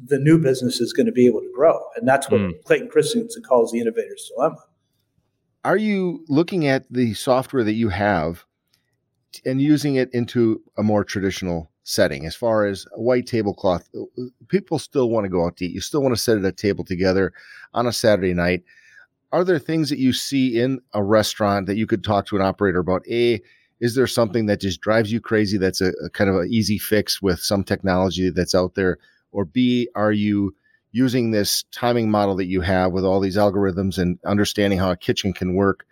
the 0.02 0.18
new 0.18 0.38
business 0.38 0.80
is 0.80 0.92
going 0.92 1.06
to 1.06 1.12
be 1.12 1.26
able 1.26 1.40
to 1.40 1.52
grow. 1.54 1.78
And 1.96 2.06
that's 2.06 2.28
what 2.30 2.40
mm. 2.40 2.62
Clayton 2.64 2.88
Christensen 2.88 3.42
calls 3.42 3.70
the 3.70 3.80
innovator's 3.80 4.30
dilemma. 4.34 4.58
Are 5.64 5.76
you 5.76 6.24
looking 6.28 6.66
at 6.66 6.84
the 6.92 7.14
software 7.14 7.64
that 7.64 7.72
you 7.72 7.88
have 7.88 8.44
and 9.44 9.60
using 9.62 9.94
it 9.94 10.10
into 10.12 10.62
a 10.76 10.82
more 10.82 11.04
traditional 11.04 11.70
setting 11.84 12.26
as 12.26 12.34
far 12.34 12.66
as 12.66 12.86
a 12.94 13.00
white 13.00 13.26
tablecloth? 13.26 13.88
People 14.48 14.78
still 14.78 15.08
want 15.08 15.24
to 15.24 15.30
go 15.30 15.46
out 15.46 15.56
to 15.58 15.64
eat. 15.64 15.72
You 15.72 15.80
still 15.80 16.02
want 16.02 16.14
to 16.14 16.20
sit 16.20 16.38
at 16.38 16.44
a 16.44 16.52
table 16.52 16.84
together 16.84 17.32
on 17.72 17.86
a 17.86 17.92
Saturday 17.92 18.34
night. 18.34 18.64
Are 19.32 19.44
there 19.44 19.58
things 19.58 19.90
that 19.90 19.98
you 19.98 20.12
see 20.12 20.60
in 20.60 20.80
a 20.92 21.02
restaurant 21.02 21.66
that 21.66 21.76
you 21.76 21.86
could 21.86 22.04
talk 22.04 22.26
to 22.26 22.36
an 22.36 22.42
operator 22.42 22.80
about? 22.80 23.06
A, 23.08 23.40
is 23.84 23.94
there 23.94 24.06
something 24.06 24.46
that 24.46 24.62
just 24.62 24.80
drives 24.80 25.12
you 25.12 25.20
crazy 25.20 25.58
that's 25.58 25.82
a, 25.82 25.92
a 26.02 26.08
kind 26.08 26.30
of 26.30 26.36
an 26.36 26.48
easy 26.50 26.78
fix 26.78 27.20
with 27.20 27.38
some 27.38 27.62
technology 27.62 28.30
that's 28.30 28.54
out 28.54 28.74
there? 28.76 28.96
Or 29.30 29.44
B, 29.44 29.90
are 29.94 30.10
you 30.10 30.56
using 30.92 31.32
this 31.32 31.64
timing 31.70 32.10
model 32.10 32.34
that 32.36 32.46
you 32.46 32.62
have 32.62 32.92
with 32.92 33.04
all 33.04 33.20
these 33.20 33.36
algorithms 33.36 33.98
and 33.98 34.18
understanding 34.24 34.78
how 34.78 34.90
a 34.90 34.96
kitchen 34.96 35.34
can 35.34 35.54
work 35.54 35.84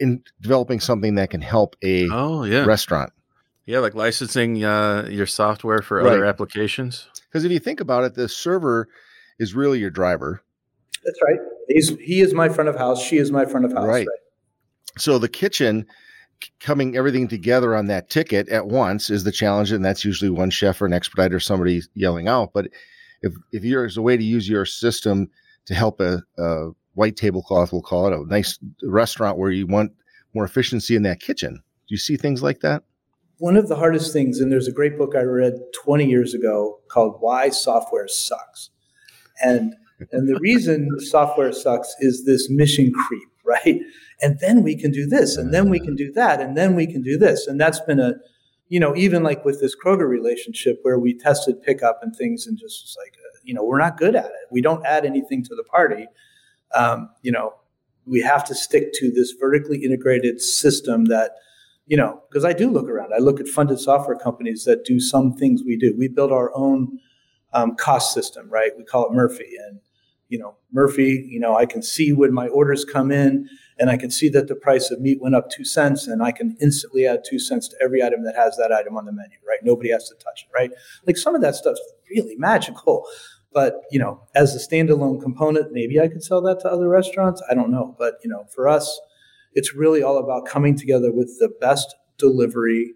in 0.00 0.22
developing 0.40 0.80
something 0.80 1.16
that 1.16 1.28
can 1.28 1.42
help 1.42 1.76
a 1.82 2.08
oh, 2.10 2.44
yeah. 2.44 2.64
restaurant. 2.64 3.12
Yeah, 3.66 3.80
like 3.80 3.94
licensing 3.94 4.64
uh, 4.64 5.06
your 5.10 5.26
software 5.26 5.82
for 5.82 5.98
right. 5.98 6.06
other 6.06 6.24
applications. 6.24 7.06
Because 7.28 7.44
if 7.44 7.52
you 7.52 7.58
think 7.58 7.80
about 7.80 8.04
it, 8.04 8.14
the 8.14 8.30
server 8.30 8.88
is 9.38 9.54
really 9.54 9.78
your 9.78 9.90
driver. 9.90 10.42
That's 11.04 11.18
right. 11.22 11.38
He's 11.68 11.90
he 11.98 12.22
is 12.22 12.32
my 12.32 12.48
front 12.48 12.70
of 12.70 12.76
house. 12.76 13.02
She 13.02 13.18
is 13.18 13.30
my 13.30 13.44
front 13.44 13.66
of 13.66 13.72
house. 13.72 13.86
Right. 13.86 14.06
right. 14.06 14.18
So 14.96 15.18
the 15.18 15.28
kitchen 15.28 15.86
coming 16.60 16.96
everything 16.96 17.28
together 17.28 17.74
on 17.74 17.86
that 17.86 18.10
ticket 18.10 18.48
at 18.48 18.66
once 18.66 19.10
is 19.10 19.24
the 19.24 19.32
challenge, 19.32 19.72
and 19.72 19.84
that's 19.84 20.04
usually 20.04 20.30
one 20.30 20.50
chef 20.50 20.80
or 20.80 20.86
an 20.86 20.92
expediter 20.92 21.36
or 21.36 21.40
somebody 21.40 21.82
yelling 21.94 22.28
out. 22.28 22.52
But 22.52 22.68
if 23.22 23.32
if 23.52 23.62
there's 23.62 23.96
a 23.96 24.02
way 24.02 24.16
to 24.16 24.22
use 24.22 24.48
your 24.48 24.64
system 24.64 25.30
to 25.66 25.74
help 25.74 26.00
a, 26.00 26.22
a 26.38 26.70
white 26.94 27.16
tablecloth, 27.16 27.72
we'll 27.72 27.82
call 27.82 28.06
it 28.06 28.12
a 28.12 28.24
nice 28.26 28.58
restaurant 28.82 29.38
where 29.38 29.50
you 29.50 29.66
want 29.66 29.92
more 30.34 30.44
efficiency 30.44 30.96
in 30.96 31.02
that 31.04 31.20
kitchen. 31.20 31.54
Do 31.54 31.94
you 31.94 31.98
see 31.98 32.16
things 32.16 32.42
like 32.42 32.60
that? 32.60 32.82
One 33.38 33.56
of 33.56 33.68
the 33.68 33.76
hardest 33.76 34.12
things, 34.12 34.40
and 34.40 34.50
there's 34.50 34.68
a 34.68 34.72
great 34.72 34.96
book 34.96 35.14
I 35.16 35.22
read 35.22 35.54
20 35.82 36.06
years 36.06 36.34
ago 36.34 36.78
called 36.88 37.16
Why 37.20 37.48
Software 37.48 38.08
Sucks. 38.08 38.70
And 39.42 39.74
and 40.12 40.28
the 40.28 40.38
reason 40.40 40.88
software 41.00 41.52
sucks 41.52 41.94
is 42.00 42.24
this 42.24 42.50
mission 42.50 42.92
creep, 42.92 43.28
right? 43.44 43.80
And 44.22 44.38
then 44.40 44.62
we 44.62 44.76
can 44.76 44.90
do 44.90 45.06
this, 45.06 45.36
and 45.36 45.52
then 45.52 45.68
we 45.68 45.80
can 45.80 45.96
do 45.96 46.12
that, 46.12 46.40
and 46.40 46.56
then 46.56 46.74
we 46.74 46.86
can 46.86 47.02
do 47.02 47.18
this. 47.18 47.46
And 47.46 47.60
that's 47.60 47.80
been 47.80 48.00
a 48.00 48.14
you 48.68 48.80
know, 48.80 48.96
even 48.96 49.22
like 49.22 49.44
with 49.44 49.60
this 49.60 49.76
Kroger 49.76 50.08
relationship 50.08 50.78
where 50.82 50.98
we 50.98 51.16
tested 51.16 51.62
pickup 51.62 52.00
and 52.02 52.14
things 52.16 52.46
and 52.46 52.58
just 52.58 52.96
like, 53.02 53.14
uh, 53.14 53.38
you 53.42 53.54
know, 53.54 53.62
we're 53.62 53.78
not 53.78 53.96
good 53.96 54.16
at 54.16 54.26
it. 54.26 54.48
We 54.50 54.62
don't 54.62 54.84
add 54.86 55.04
anything 55.04 55.44
to 55.44 55.54
the 55.54 55.64
party. 55.64 56.06
Um, 56.74 57.10
you 57.22 57.30
know, 57.30 57.54
we 58.06 58.20
have 58.22 58.44
to 58.44 58.54
stick 58.54 58.92
to 58.94 59.10
this 59.10 59.32
vertically 59.32 59.84
integrated 59.84 60.40
system 60.40 61.04
that, 61.06 61.32
you 61.86 61.96
know, 61.96 62.22
because 62.28 62.44
I 62.44 62.52
do 62.52 62.70
look 62.70 62.88
around. 62.88 63.12
I 63.14 63.18
look 63.18 63.38
at 63.38 63.48
funded 63.48 63.78
software 63.78 64.16
companies 64.16 64.64
that 64.64 64.84
do 64.84 64.98
some 64.98 65.34
things 65.34 65.62
we 65.64 65.76
do. 65.76 65.94
We 65.96 66.08
build 66.08 66.32
our 66.32 66.50
own 66.56 66.98
um, 67.52 67.76
cost 67.76 68.14
system, 68.14 68.48
right? 68.48 68.72
We 68.76 68.84
call 68.84 69.06
it 69.06 69.12
Murphy. 69.12 69.56
And, 69.68 69.80
you 70.34 70.40
know, 70.40 70.56
Murphy, 70.72 71.24
you 71.30 71.38
know, 71.38 71.56
I 71.56 71.64
can 71.64 71.80
see 71.80 72.12
when 72.12 72.34
my 72.34 72.48
orders 72.48 72.84
come 72.84 73.12
in 73.12 73.48
and 73.78 73.88
I 73.88 73.96
can 73.96 74.10
see 74.10 74.28
that 74.30 74.48
the 74.48 74.56
price 74.56 74.90
of 74.90 75.00
meat 75.00 75.18
went 75.20 75.36
up 75.36 75.48
two 75.48 75.64
cents, 75.64 76.08
and 76.08 76.24
I 76.24 76.32
can 76.32 76.56
instantly 76.60 77.06
add 77.06 77.22
two 77.24 77.38
cents 77.38 77.68
to 77.68 77.76
every 77.80 78.02
item 78.02 78.24
that 78.24 78.34
has 78.34 78.56
that 78.56 78.72
item 78.72 78.96
on 78.96 79.04
the 79.04 79.12
menu, 79.12 79.36
right? 79.48 79.60
Nobody 79.62 79.92
has 79.92 80.08
to 80.08 80.16
touch 80.16 80.44
it, 80.44 80.52
right? 80.52 80.72
Like 81.06 81.16
some 81.16 81.36
of 81.36 81.40
that 81.42 81.54
stuff's 81.54 81.80
really 82.10 82.34
magical. 82.34 83.06
But 83.52 83.82
you 83.92 84.00
know, 84.00 84.22
as 84.34 84.56
a 84.56 84.58
standalone 84.58 85.22
component, 85.22 85.70
maybe 85.70 86.00
I 86.00 86.08
could 86.08 86.24
sell 86.24 86.42
that 86.42 86.58
to 86.62 86.68
other 86.68 86.88
restaurants. 86.88 87.40
I 87.48 87.54
don't 87.54 87.70
know. 87.70 87.94
But 87.96 88.14
you 88.24 88.28
know, 88.28 88.46
for 88.52 88.68
us, 88.68 89.00
it's 89.52 89.72
really 89.72 90.02
all 90.02 90.18
about 90.18 90.46
coming 90.46 90.76
together 90.76 91.12
with 91.12 91.36
the 91.38 91.48
best 91.60 91.94
delivery 92.18 92.94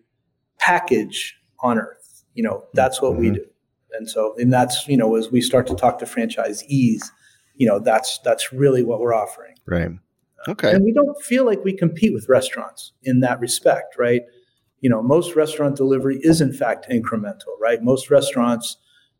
package 0.58 1.36
on 1.60 1.78
earth. 1.78 2.24
You 2.34 2.42
know, 2.42 2.64
that's 2.74 3.00
what 3.00 3.12
mm-hmm. 3.12 3.20
we 3.20 3.30
do. 3.30 3.44
And 3.92 4.08
so, 4.08 4.34
and 4.38 4.52
that's, 4.52 4.86
you 4.86 4.96
know, 4.96 5.16
as 5.16 5.30
we 5.30 5.40
start 5.40 5.66
to 5.68 5.74
talk 5.74 5.98
to 5.98 6.04
franchisees, 6.04 7.10
you 7.58 7.66
know, 7.66 7.78
that's 7.78 8.18
that's 8.24 8.52
really 8.52 8.82
what 8.82 9.00
we're 9.00 9.14
offering. 9.14 9.54
Right. 9.66 9.90
Okay. 10.46 10.72
And 10.72 10.84
we 10.84 10.92
don't 10.92 11.20
feel 11.22 11.44
like 11.44 11.62
we 11.64 11.76
compete 11.76 12.14
with 12.14 12.28
restaurants 12.28 12.92
in 13.02 13.20
that 13.20 13.40
respect, 13.40 13.96
right? 13.98 14.22
You 14.80 14.88
know, 14.88 15.02
most 15.02 15.34
restaurant 15.34 15.76
delivery 15.76 16.20
is 16.22 16.40
in 16.40 16.52
fact 16.52 16.86
incremental, 16.88 17.58
right? 17.60 17.82
Most 17.82 18.10
restaurants, 18.10 18.76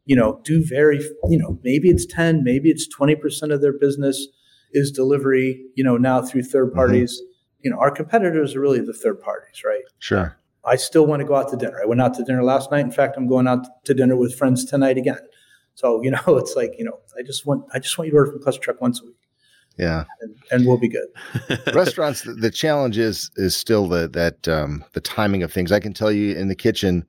you 0.06 0.14
know, 0.14 0.40
do 0.44 0.64
very, 0.64 0.98
you 1.28 1.36
know, 1.36 1.58
maybe 1.64 1.88
it's 1.88 2.06
10, 2.06 2.44
maybe 2.44 2.70
it's 2.70 2.86
20% 2.96 3.52
of 3.52 3.60
their 3.60 3.76
business 3.76 4.28
is 4.72 4.92
delivery, 4.92 5.60
you 5.74 5.82
know, 5.82 5.96
now 5.96 6.22
through 6.22 6.44
third 6.44 6.68
mm-hmm. 6.68 6.76
parties. 6.76 7.20
Mm-hmm. 7.20 7.24
You 7.64 7.70
know, 7.72 7.78
our 7.78 7.90
competitors 7.90 8.54
are 8.54 8.60
really 8.60 8.80
the 8.80 8.92
third 8.92 9.20
parties, 9.20 9.62
right? 9.66 9.82
Sure. 9.98 10.38
I 10.64 10.76
still 10.76 11.06
want 11.06 11.20
to 11.20 11.26
go 11.26 11.34
out 11.34 11.48
to 11.50 11.56
dinner. 11.56 11.80
I 11.82 11.86
went 11.86 12.00
out 12.00 12.14
to 12.14 12.22
dinner 12.22 12.44
last 12.44 12.70
night. 12.70 12.84
In 12.84 12.92
fact, 12.92 13.16
I'm 13.16 13.26
going 13.26 13.48
out 13.48 13.66
to 13.84 13.94
dinner 13.94 14.16
with 14.16 14.36
friends 14.36 14.64
tonight 14.64 14.96
again. 14.96 15.18
So, 15.78 16.02
you 16.02 16.10
know, 16.10 16.20
it's 16.38 16.56
like, 16.56 16.74
you 16.76 16.84
know, 16.84 16.98
I 17.16 17.22
just 17.22 17.46
want 17.46 17.64
I 17.72 17.78
just 17.78 17.96
want 17.96 18.06
you 18.06 18.10
to 18.12 18.16
order 18.16 18.32
from 18.32 18.42
ClusterTruck 18.42 18.80
once 18.80 19.00
a 19.00 19.04
week. 19.04 19.14
Yeah, 19.78 20.06
and, 20.20 20.34
and 20.50 20.66
we'll 20.66 20.76
be 20.76 20.88
good. 20.88 21.06
Restaurants, 21.72 22.22
the, 22.22 22.32
the, 22.32 22.50
challenge 22.50 22.98
is 22.98 23.30
is 23.36 23.56
still 23.56 23.86
the 23.86 24.08
that 24.08 24.48
um, 24.48 24.84
the 24.94 25.00
timing 25.00 25.44
of 25.44 25.52
things. 25.52 25.70
I 25.70 25.78
can 25.78 25.94
tell 25.94 26.10
you 26.10 26.34
in 26.34 26.48
the 26.48 26.56
kitchen, 26.56 27.06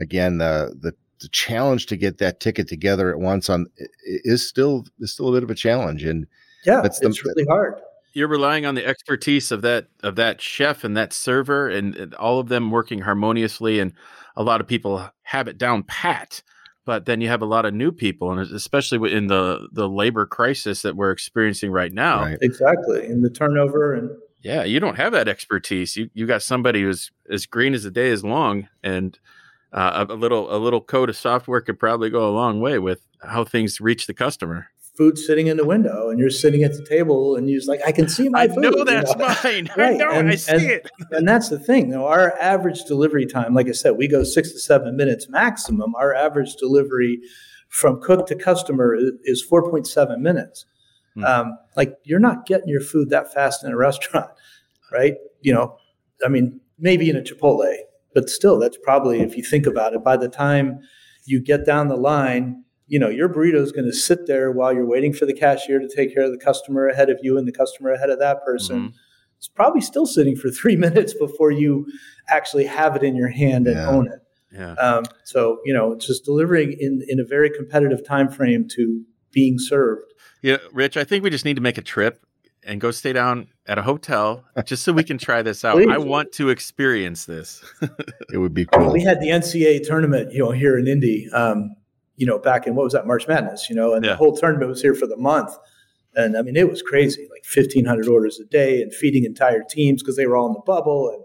again, 0.00 0.38
the 0.38 0.74
the 0.80 0.94
the 1.20 1.28
challenge 1.28 1.84
to 1.86 1.96
get 1.96 2.16
that 2.16 2.40
ticket 2.40 2.68
together 2.68 3.10
at 3.10 3.18
once 3.18 3.50
on 3.50 3.66
is 4.06 4.48
still 4.48 4.86
is 4.98 5.12
still 5.12 5.28
a 5.28 5.32
bit 5.32 5.42
of 5.42 5.50
a 5.50 5.54
challenge, 5.54 6.04
and 6.04 6.26
yeah, 6.64 6.80
that's 6.80 7.00
the, 7.00 7.08
it's 7.08 7.22
really 7.22 7.44
hard. 7.50 7.74
You're 8.14 8.28
relying 8.28 8.64
on 8.64 8.76
the 8.76 8.86
expertise 8.86 9.52
of 9.52 9.60
that 9.60 9.88
of 10.02 10.16
that 10.16 10.40
chef 10.40 10.84
and 10.84 10.96
that 10.96 11.12
server, 11.12 11.68
and, 11.68 11.94
and 11.94 12.14
all 12.14 12.38
of 12.38 12.48
them 12.48 12.70
working 12.70 13.00
harmoniously. 13.00 13.78
And 13.78 13.92
a 14.36 14.42
lot 14.42 14.62
of 14.62 14.66
people 14.66 15.06
have 15.24 15.48
it 15.48 15.58
down 15.58 15.82
pat 15.82 16.42
but 16.86 17.04
then 17.04 17.20
you 17.20 17.28
have 17.28 17.42
a 17.42 17.46
lot 17.46 17.66
of 17.66 17.74
new 17.74 17.92
people 17.92 18.32
and 18.32 18.40
especially 18.40 19.12
in 19.12 19.26
the 19.26 19.68
the 19.72 19.86
labor 19.86 20.24
crisis 20.24 20.80
that 20.80 20.96
we're 20.96 21.10
experiencing 21.10 21.70
right 21.70 21.92
now. 21.92 22.22
Right. 22.22 22.38
exactly 22.40 23.04
and 23.04 23.22
the 23.22 23.28
turnover 23.28 23.92
and 23.92 24.10
yeah 24.40 24.64
you 24.64 24.80
don't 24.80 24.96
have 24.96 25.12
that 25.12 25.28
expertise. 25.28 25.96
You 25.96 26.08
you 26.14 26.26
got 26.26 26.42
somebody 26.42 26.80
who's 26.80 27.10
as 27.30 27.44
green 27.44 27.74
as 27.74 27.82
the 27.82 27.90
day 27.90 28.08
is 28.08 28.24
long 28.24 28.68
and 28.82 29.18
uh, 29.72 30.06
a, 30.08 30.14
a 30.14 30.16
little 30.16 30.54
a 30.54 30.56
little 30.56 30.80
code 30.80 31.10
of 31.10 31.16
software 31.16 31.60
could 31.60 31.78
probably 31.78 32.08
go 32.08 32.26
a 32.26 32.32
long 32.32 32.60
way 32.60 32.78
with 32.78 33.06
how 33.20 33.44
things 33.44 33.80
reach 33.80 34.06
the 34.06 34.14
customer 34.14 34.68
food 34.96 35.18
sitting 35.18 35.46
in 35.46 35.56
the 35.56 35.64
window 35.64 36.08
and 36.08 36.18
you're 36.18 36.30
sitting 36.30 36.62
at 36.62 36.72
the 36.72 36.84
table 36.84 37.36
and 37.36 37.48
you're 37.48 37.58
just 37.58 37.68
like, 37.68 37.80
I 37.86 37.92
can 37.92 38.08
see 38.08 38.28
my 38.28 38.42
I 38.42 38.48
food. 38.48 38.58
know 38.58 38.84
that's 38.84 39.10
you 39.12 39.18
know? 39.18 39.26
mine. 39.44 39.68
right. 39.76 39.94
I 39.94 39.96
know, 39.96 40.10
and, 40.10 40.30
I 40.30 40.34
see 40.36 40.52
and, 40.52 40.62
it. 40.62 40.90
and 41.10 41.28
that's 41.28 41.48
the 41.48 41.58
thing. 41.58 41.88
You 41.88 41.96
know, 41.96 42.06
our 42.06 42.36
average 42.38 42.84
delivery 42.84 43.26
time, 43.26 43.54
like 43.54 43.68
I 43.68 43.72
said, 43.72 43.92
we 43.92 44.08
go 44.08 44.24
six 44.24 44.52
to 44.52 44.58
seven 44.58 44.96
minutes 44.96 45.28
maximum. 45.28 45.94
Our 45.94 46.14
average 46.14 46.56
delivery 46.56 47.20
from 47.68 48.00
cook 48.00 48.26
to 48.28 48.34
customer 48.34 48.96
is, 49.24 49.46
4.7 49.46 50.18
minutes. 50.18 50.64
Hmm. 51.14 51.24
Um, 51.24 51.58
like 51.76 51.94
you're 52.04 52.20
not 52.20 52.46
getting 52.46 52.68
your 52.68 52.80
food 52.80 53.10
that 53.10 53.32
fast 53.32 53.64
in 53.64 53.72
a 53.72 53.76
restaurant, 53.88 54.30
right? 54.92 55.14
You 55.40 55.52
know, 55.52 55.76
I 56.24 56.28
mean, 56.28 56.60
maybe 56.78 57.10
in 57.10 57.16
a 57.16 57.22
Chipotle, 57.22 57.74
but 58.14 58.30
still, 58.30 58.58
that's 58.58 58.78
probably, 58.82 59.20
if 59.20 59.36
you 59.36 59.42
think 59.42 59.66
about 59.66 59.92
it, 59.92 60.02
by 60.02 60.16
the 60.16 60.28
time 60.28 60.80
you 61.26 61.42
get 61.42 61.66
down 61.66 61.88
the 61.88 61.96
line, 61.96 62.64
you 62.86 62.98
know 62.98 63.08
your 63.08 63.28
burrito 63.28 63.56
is 63.56 63.72
going 63.72 63.84
to 63.84 63.92
sit 63.92 64.26
there 64.26 64.50
while 64.50 64.72
you're 64.72 64.86
waiting 64.86 65.12
for 65.12 65.26
the 65.26 65.34
cashier 65.34 65.78
to 65.78 65.88
take 65.94 66.14
care 66.14 66.24
of 66.24 66.32
the 66.32 66.38
customer 66.38 66.88
ahead 66.88 67.10
of 67.10 67.18
you 67.22 67.38
and 67.38 67.46
the 67.46 67.52
customer 67.52 67.90
ahead 67.90 68.10
of 68.10 68.18
that 68.18 68.44
person 68.44 68.76
mm-hmm. 68.76 68.96
it's 69.38 69.48
probably 69.48 69.80
still 69.80 70.06
sitting 70.06 70.36
for 70.36 70.50
three 70.60 70.76
minutes 70.76 71.14
before 71.14 71.50
you 71.50 71.86
actually 72.28 72.64
have 72.64 72.96
it 72.96 73.02
in 73.02 73.16
your 73.16 73.28
hand 73.28 73.66
and 73.66 73.76
yeah. 73.76 73.88
own 73.88 74.06
it 74.06 74.20
yeah. 74.52 74.72
Um, 74.74 75.04
so 75.24 75.58
you 75.64 75.74
know 75.74 75.92
it's 75.92 76.06
just 76.06 76.24
delivering 76.24 76.76
in 76.78 77.02
in 77.08 77.20
a 77.20 77.24
very 77.24 77.50
competitive 77.50 78.06
time 78.06 78.28
frame 78.28 78.66
to 78.76 79.02
being 79.32 79.58
served 79.58 80.12
yeah 80.42 80.58
rich 80.72 80.96
i 80.96 81.04
think 81.04 81.24
we 81.24 81.30
just 81.30 81.44
need 81.44 81.56
to 81.56 81.62
make 81.62 81.78
a 81.78 81.82
trip 81.82 82.24
and 82.66 82.80
go 82.80 82.90
stay 82.90 83.12
down 83.12 83.48
at 83.66 83.78
a 83.78 83.82
hotel 83.82 84.44
just 84.64 84.82
so 84.82 84.92
we 84.92 85.04
can 85.04 85.16
try 85.16 85.40
this 85.40 85.64
out. 85.64 85.80
I 85.88 85.98
want 85.98 86.32
to 86.32 86.50
experience 86.50 87.24
this. 87.24 87.64
it 88.32 88.38
would 88.38 88.52
be 88.52 88.66
cool. 88.66 88.92
We 88.92 89.02
had 89.02 89.20
the 89.20 89.28
NCAA 89.28 89.86
tournament, 89.86 90.32
you 90.32 90.40
know, 90.40 90.50
here 90.50 90.76
in 90.76 90.86
Indy, 90.86 91.28
um, 91.32 91.76
you 92.16 92.26
know, 92.26 92.38
back 92.38 92.66
in 92.66 92.74
what 92.74 92.84
was 92.84 92.92
that 92.92 93.06
March 93.06 93.28
Madness, 93.28 93.68
you 93.68 93.76
know, 93.76 93.94
and 93.94 94.04
yeah. 94.04 94.12
the 94.12 94.16
whole 94.16 94.36
tournament 94.36 94.68
was 94.68 94.82
here 94.82 94.94
for 94.94 95.06
the 95.06 95.16
month. 95.16 95.52
And 96.14 96.36
I 96.36 96.42
mean, 96.42 96.56
it 96.56 96.68
was 96.68 96.80
crazy, 96.80 97.28
like 97.30 97.44
1,500 97.44 98.08
orders 98.08 98.40
a 98.40 98.44
day 98.44 98.80
and 98.80 98.92
feeding 98.92 99.24
entire 99.24 99.62
teams 99.68 100.02
because 100.02 100.16
they 100.16 100.26
were 100.26 100.36
all 100.36 100.46
in 100.46 100.54
the 100.54 100.60
bubble. 100.60 101.10
And, 101.10 101.22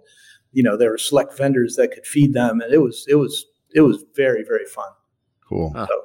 you 0.52 0.64
know, 0.64 0.76
there 0.76 0.92
were 0.92 0.98
select 0.98 1.38
vendors 1.38 1.76
that 1.78 1.92
could 1.94 2.06
feed 2.06 2.34
them. 2.34 2.60
And 2.60 2.74
it 2.74 2.80
was, 2.80 3.06
it 3.08 3.16
was, 3.16 3.46
it 3.74 3.82
was 3.82 4.04
very, 4.16 4.44
very 4.44 4.66
fun. 4.66 4.90
Cool. 5.52 5.74
So, 5.76 6.04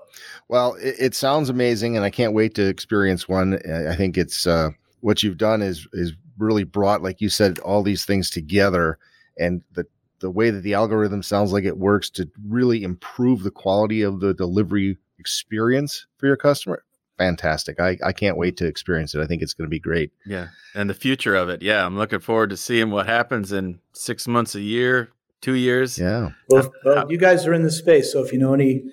well, 0.48 0.74
it, 0.74 0.96
it, 0.98 1.14
sounds 1.14 1.48
amazing, 1.48 1.96
and 1.96 2.04
I 2.04 2.10
can't 2.10 2.32
wait 2.32 2.56
to 2.56 2.66
experience 2.66 3.28
one. 3.28 3.60
I 3.88 3.94
think 3.94 4.18
it's 4.18 4.44
uh, 4.44 4.70
what 5.02 5.22
you've 5.22 5.38
done 5.38 5.62
is 5.62 5.86
is 5.92 6.14
really 6.36 6.64
brought, 6.64 7.00
like 7.02 7.20
you 7.20 7.28
said, 7.28 7.60
all 7.60 7.84
these 7.84 8.04
things 8.04 8.28
together, 8.28 8.98
and 9.38 9.62
the 9.72 9.86
the 10.20 10.30
way 10.30 10.50
that 10.50 10.62
the 10.62 10.74
algorithm 10.74 11.22
sounds 11.22 11.52
like 11.52 11.64
it 11.64 11.78
works 11.78 12.10
to 12.10 12.28
really 12.46 12.82
improve 12.82 13.42
the 13.42 13.50
quality 13.50 14.02
of 14.02 14.20
the 14.20 14.34
delivery 14.34 14.98
experience 15.18 16.06
for 16.16 16.26
your 16.26 16.36
customer 16.36 16.82
fantastic. 17.16 17.80
I, 17.80 17.98
I 18.04 18.12
can't 18.12 18.36
wait 18.36 18.56
to 18.58 18.66
experience 18.66 19.14
it. 19.14 19.20
I 19.20 19.26
think 19.26 19.42
it's 19.42 19.54
going 19.54 19.66
to 19.66 19.70
be 19.70 19.78
great. 19.78 20.12
Yeah. 20.24 20.48
And 20.74 20.88
the 20.88 20.94
future 20.94 21.34
of 21.34 21.48
it. 21.48 21.62
Yeah. 21.62 21.84
I'm 21.84 21.96
looking 21.96 22.20
forward 22.20 22.50
to 22.50 22.56
seeing 22.56 22.90
what 22.90 23.06
happens 23.06 23.52
in 23.52 23.80
six 23.92 24.28
months, 24.28 24.54
a 24.54 24.60
year, 24.60 25.10
two 25.40 25.54
years. 25.54 25.98
Yeah. 25.98 26.30
Well, 26.48 26.72
well 26.84 27.10
you 27.10 27.18
guys 27.18 27.46
are 27.46 27.54
in 27.54 27.62
the 27.62 27.70
space. 27.70 28.12
So 28.12 28.22
if 28.24 28.32
you 28.32 28.38
know 28.38 28.54
any 28.54 28.84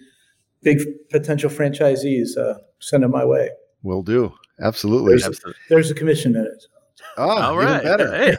big 0.62 0.80
potential 1.10 1.50
franchisees, 1.50 2.38
uh, 2.38 2.60
send 2.80 3.04
them 3.04 3.12
my 3.12 3.26
way. 3.26 3.50
Will 3.82 4.04
do. 4.04 4.34
Absolutely. 4.62 5.18
There's, 5.18 5.28
a, 5.28 5.54
there's 5.70 5.92
a 5.92 5.96
commission 5.96 6.36
in 6.36 6.46
it. 6.46 6.66
Oh, 7.18 7.42
all 7.42 7.58
right. 7.58 7.84
better. 7.84 8.12
Hey. 8.16 8.36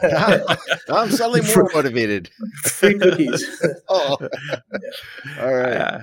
I'm 0.89 1.11
suddenly 1.11 1.41
more 1.55 1.69
motivated. 1.73 2.29
Free 2.63 2.97
cookies. 2.97 3.63
oh. 3.89 4.17
Yeah. 4.21 5.41
All 5.41 5.53
right. 5.53 5.73
Uh, 5.73 5.99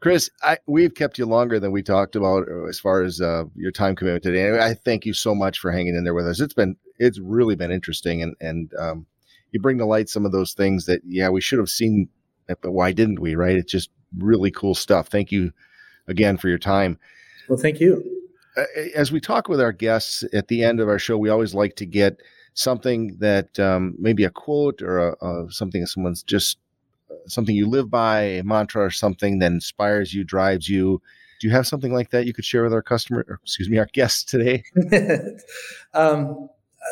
Chris, 0.00 0.30
I, 0.42 0.58
we've 0.66 0.94
kept 0.94 1.18
you 1.18 1.26
longer 1.26 1.60
than 1.60 1.72
we 1.72 1.82
talked 1.82 2.16
about 2.16 2.48
uh, 2.48 2.64
as 2.64 2.80
far 2.80 3.02
as 3.02 3.20
uh, 3.20 3.44
your 3.54 3.70
time 3.70 3.94
commitment 3.94 4.22
today. 4.22 4.58
I 4.58 4.72
thank 4.72 5.04
you 5.04 5.12
so 5.12 5.34
much 5.34 5.58
for 5.58 5.70
hanging 5.70 5.94
in 5.94 6.04
there 6.04 6.14
with 6.14 6.26
us. 6.26 6.40
It's 6.40 6.54
been, 6.54 6.76
it's 6.98 7.18
really 7.18 7.54
been 7.54 7.70
interesting, 7.70 8.22
and 8.22 8.34
and 8.40 8.72
um, 8.78 9.06
you 9.52 9.60
bring 9.60 9.78
to 9.78 9.84
light 9.84 10.08
some 10.08 10.24
of 10.24 10.32
those 10.32 10.54
things 10.54 10.86
that 10.86 11.02
yeah 11.04 11.28
we 11.28 11.40
should 11.42 11.58
have 11.58 11.68
seen, 11.68 12.08
but 12.46 12.72
why 12.72 12.92
didn't 12.92 13.20
we? 13.20 13.34
Right? 13.34 13.56
It's 13.56 13.70
just 13.70 13.90
really 14.18 14.50
cool 14.50 14.74
stuff. 14.74 15.08
Thank 15.08 15.32
you 15.32 15.52
again 16.08 16.38
for 16.38 16.48
your 16.48 16.58
time. 16.58 16.98
Well, 17.48 17.58
thank 17.58 17.80
you. 17.80 18.19
As 18.94 19.12
we 19.12 19.20
talk 19.20 19.48
with 19.48 19.60
our 19.60 19.72
guests 19.72 20.24
at 20.32 20.48
the 20.48 20.62
end 20.64 20.80
of 20.80 20.88
our 20.88 20.98
show, 20.98 21.16
we 21.18 21.28
always 21.28 21.54
like 21.54 21.76
to 21.76 21.86
get 21.86 22.20
something 22.54 23.16
that 23.18 23.58
um, 23.58 23.94
maybe 23.98 24.24
a 24.24 24.30
quote 24.30 24.82
or 24.82 25.10
a, 25.10 25.24
a, 25.24 25.50
something 25.50 25.86
someone's 25.86 26.22
just 26.22 26.58
something 27.26 27.54
you 27.54 27.68
live 27.68 27.90
by, 27.90 28.20
a 28.20 28.44
mantra 28.44 28.84
or 28.84 28.90
something 28.90 29.38
that 29.38 29.52
inspires 29.52 30.12
you, 30.14 30.24
drives 30.24 30.68
you. 30.68 31.00
Do 31.40 31.48
you 31.48 31.52
have 31.54 31.66
something 31.66 31.92
like 31.92 32.10
that 32.10 32.26
you 32.26 32.34
could 32.34 32.44
share 32.44 32.62
with 32.62 32.72
our 32.72 32.82
customer, 32.82 33.24
or, 33.28 33.40
excuse 33.42 33.68
me, 33.70 33.78
our 33.78 33.86
guests 33.86 34.24
today? 34.24 34.62
um, 35.94 36.48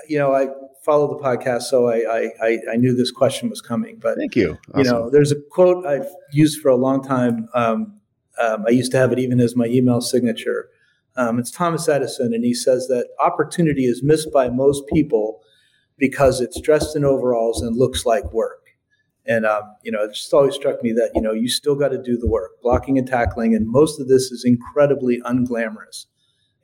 you 0.09 0.19
know, 0.19 0.35
I 0.35 0.49
follow 0.85 1.07
the 1.09 1.23
podcast, 1.23 1.63
so 1.63 1.89
I, 1.89 2.31
I, 2.43 2.59
I 2.73 2.77
knew 2.77 2.95
this 2.95 3.11
question 3.11 3.51
was 3.51 3.61
coming. 3.61 3.99
But 4.01 4.17
thank 4.17 4.37
you. 4.37 4.59
Awesome. 4.71 4.79
You 4.79 4.85
know, 4.85 5.11
there's 5.11 5.33
a 5.33 5.37
quote 5.51 5.85
I've 5.85 6.09
used 6.33 6.63
for 6.63 6.69
a 6.69 6.77
long 6.77 7.03
time. 7.03 7.49
Um, 7.55 8.01
um, 8.41 8.65
I 8.67 8.71
used 8.71 8.93
to 8.93 8.99
have 8.99 9.13
it 9.13 9.19
even 9.19 9.41
as 9.41 9.57
my 9.57 9.67
email 9.67 10.01
signature. 10.01 10.71
Um, 11.19 11.41
it's 11.41 11.51
Thomas 11.51 11.89
Edison, 11.89 12.33
and 12.33 12.45
he 12.45 12.55
says 12.55 12.87
that 12.87 13.09
opportunity 13.21 13.87
is 13.87 14.05
missed 14.05 14.33
by 14.33 14.49
most 14.49 14.87
people 14.87 15.43
because 15.99 16.41
it's 16.41 16.61
dressed 16.61 16.95
in 16.95 17.05
overalls 17.05 17.61
and 17.61 17.77
looks 17.77 18.07
like 18.07 18.33
work. 18.33 18.69
And 19.27 19.45
um, 19.45 19.63
you 19.83 19.91
know, 19.91 20.05
it 20.05 20.15
just 20.15 20.33
always 20.33 20.55
struck 20.55 20.81
me 20.83 20.93
that 20.93 21.11
you 21.17 21.21
know 21.21 21.33
you 21.33 21.49
still 21.49 21.75
got 21.75 21.89
to 21.89 22.01
do 22.01 22.17
the 22.17 22.29
work, 22.29 22.53
blocking 22.63 22.99
and 22.99 23.07
tackling, 23.07 23.55
and 23.55 23.67
most 23.67 24.01
of 24.01 24.07
this 24.07 24.31
is 24.31 24.45
incredibly 24.45 25.21
unglamorous. 25.23 26.07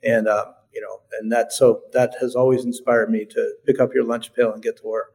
And 0.03 0.27
uh, 0.27 0.45
you 0.73 0.81
know, 0.81 1.01
and 1.19 1.31
that 1.33 1.51
so 1.51 1.81
that 1.91 2.15
has 2.21 2.33
always 2.33 2.63
inspired 2.63 3.11
me 3.11 3.25
to 3.25 3.53
pick 3.65 3.81
up 3.81 3.93
your 3.93 4.05
lunch 4.05 4.33
pail 4.33 4.53
and 4.53 4.63
get 4.63 4.77
to 4.77 4.87
work. 4.87 5.13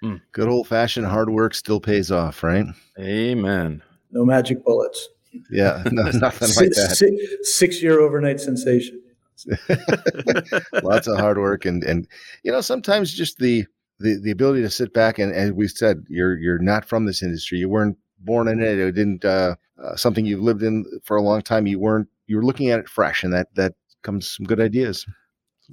Hmm. 0.00 0.16
Good 0.30 0.48
old 0.48 0.68
fashioned 0.68 1.06
hard 1.06 1.30
work 1.30 1.52
still 1.52 1.80
pays 1.80 2.12
off, 2.12 2.44
right? 2.44 2.66
Amen. 2.98 3.82
No 4.12 4.24
magic 4.24 4.64
bullets. 4.64 5.08
Yeah, 5.50 5.82
no, 5.92 6.02
nothing 6.14 6.48
like 6.56 6.70
that. 6.70 6.96
Six, 6.96 7.16
six 7.42 7.82
year 7.82 8.00
overnight 8.00 8.40
sensation. 8.40 9.00
Lots 10.82 11.06
of 11.06 11.16
hard 11.16 11.38
work 11.38 11.64
and 11.64 11.84
and 11.84 12.08
you 12.42 12.50
know 12.50 12.60
sometimes 12.60 13.12
just 13.12 13.38
the 13.38 13.66
the, 14.00 14.18
the 14.20 14.32
ability 14.32 14.62
to 14.62 14.70
sit 14.70 14.92
back 14.92 15.20
and 15.20 15.32
as 15.32 15.52
we 15.52 15.68
said 15.68 16.04
you're 16.08 16.36
you're 16.38 16.58
not 16.58 16.84
from 16.84 17.06
this 17.06 17.22
industry. 17.22 17.58
You 17.58 17.68
weren't 17.68 17.96
born 18.18 18.48
in 18.48 18.60
it. 18.60 18.78
It 18.78 18.92
didn't 18.92 19.24
uh, 19.24 19.54
uh, 19.80 19.94
something 19.94 20.26
you've 20.26 20.42
lived 20.42 20.64
in 20.64 20.84
for 21.04 21.16
a 21.16 21.22
long 21.22 21.42
time. 21.42 21.68
You 21.68 21.78
weren't 21.78 22.08
you 22.26 22.36
were 22.36 22.44
looking 22.44 22.70
at 22.70 22.80
it 22.80 22.88
fresh 22.88 23.22
and 23.22 23.32
that 23.32 23.54
that 23.54 23.74
comes 24.02 24.28
some 24.36 24.44
good 24.44 24.60
ideas. 24.60 25.06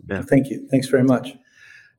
Yeah. 0.09 0.21
Thank 0.21 0.49
you. 0.51 0.67
Thanks 0.69 0.87
very 0.87 1.03
much 1.03 1.35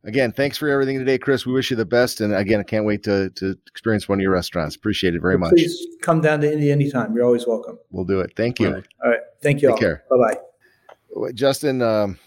again 0.04 0.32
thanks 0.32 0.56
for 0.56 0.68
everything 0.68 0.98
today 0.98 1.18
chris. 1.18 1.46
We 1.46 1.52
wish 1.52 1.70
you 1.70 1.76
the 1.76 1.84
best 1.84 2.20
and 2.20 2.34
again 2.34 2.60
i 2.60 2.62
can't 2.62 2.84
wait 2.84 3.02
to 3.04 3.30
to 3.30 3.56
experience 3.66 4.08
one 4.08 4.18
of 4.18 4.22
your 4.22 4.32
restaurants. 4.32 4.76
Appreciate 4.76 5.14
it 5.14 5.20
very 5.20 5.38
much. 5.38 5.50
please 5.50 5.86
come 6.02 6.20
down 6.20 6.40
to 6.40 6.52
indy 6.52 6.70
anytime. 6.70 7.14
You're 7.14 7.24
always 7.24 7.46
welcome. 7.46 7.78
We'll 7.90 8.04
do 8.04 8.20
it. 8.20 8.32
Thank 8.36 8.60
you. 8.60 8.68
All 8.68 8.74
right, 8.74 8.86
all 9.04 9.10
right. 9.10 9.20
thank 9.42 9.62
you 9.62 9.68
Take 9.68 9.74
all. 9.74 9.80
care. 9.80 10.04
Bye-bye. 10.10 11.32
Justin 11.34 11.82
um, 11.82 12.18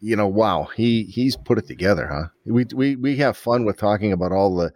you 0.00 0.16
know, 0.16 0.26
wow, 0.26 0.68
he 0.76 1.04
he's 1.04 1.36
put 1.36 1.58
it 1.58 1.66
together, 1.66 2.06
huh? 2.06 2.28
We 2.46 2.66
we 2.74 2.96
we 2.96 3.16
have 3.16 3.36
fun 3.36 3.64
with 3.64 3.76
talking 3.76 4.12
about 4.12 4.32
all 4.32 4.54
the 4.54 4.72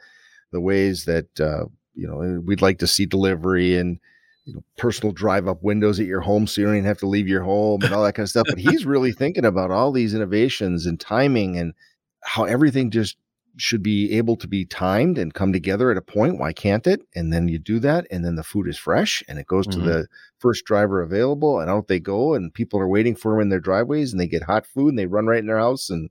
the 0.51 0.61
ways 0.61 1.05
that 1.05 1.41
uh, 1.41 1.67
you 1.95 2.07
know 2.07 2.41
we'd 2.45 2.63
like 2.63 2.79
to 2.81 2.87
see 2.87 3.07
delivery 3.07 3.77
and 3.77 3.99
you 4.45 4.55
know 4.55 4.65
personal 4.77 5.13
drive 5.13 5.47
up 5.47 5.63
windows 5.63 6.01
at 6.01 6.07
your 6.07 6.21
home 6.21 6.47
so 6.47 6.61
you 6.61 6.67
don't 6.67 6.77
even 6.77 6.87
have 6.87 6.99
to 6.99 7.07
leave 7.07 7.29
your 7.29 7.43
home 7.43 7.83
and 7.83 7.95
all 7.95 8.03
that 8.03 8.15
kind 8.15 8.25
of 8.25 8.31
stuff. 8.31 8.47
But 8.49 8.59
he's 8.59 8.85
really 8.87 9.13
thinking 9.13 9.45
about 9.45 9.71
all 9.71 9.93
these 9.93 10.15
innovations 10.15 10.87
and 10.87 10.99
timing 10.99 11.57
and 11.57 11.73
how 12.23 12.45
everything 12.45 12.91
just 12.91 13.17
should 13.59 13.83
be 13.83 14.13
able 14.17 14.37
to 14.37 14.49
be 14.49 14.65
timed 14.65 15.19
and 15.19 15.35
come 15.35 15.53
together 15.53 15.91
at 15.91 15.97
a 15.97 16.03
point. 16.03 16.39
Why 16.39 16.53
can't 16.53 16.87
it? 16.87 17.03
And 17.15 17.33
then 17.33 17.49
you 17.49 17.59
do 17.59 17.79
that, 17.81 18.07
and 18.11 18.25
then 18.25 18.37
the 18.37 18.43
food 18.43 18.67
is 18.67 18.79
fresh 18.79 19.23
and 19.29 19.39
it 19.39 19.47
goes 19.47 19.67
mm-hmm. 19.67 19.81
to 19.81 19.87
the 19.87 20.07
first 20.39 20.65
driver 20.65 21.03
available, 21.03 21.61
and 21.61 21.71
out 21.71 21.89
they 21.89 22.01
go, 22.01 22.35
and 22.35 22.53
people 22.53 22.81
are 22.81 22.89
waiting 22.89 23.15
for 23.15 23.33
them 23.33 23.43
in 23.43 23.49
their 23.51 23.61
driveways, 23.61 24.13
and 24.13 24.21
they 24.21 24.27
get 24.27 24.45
hot 24.45 24.67
food 24.67 24.89
and 24.89 24.99
they 24.99 25.07
run 25.07 25.27
right 25.27 25.39
in 25.39 25.47
their 25.47 25.59
house, 25.59 25.91
and 25.91 26.11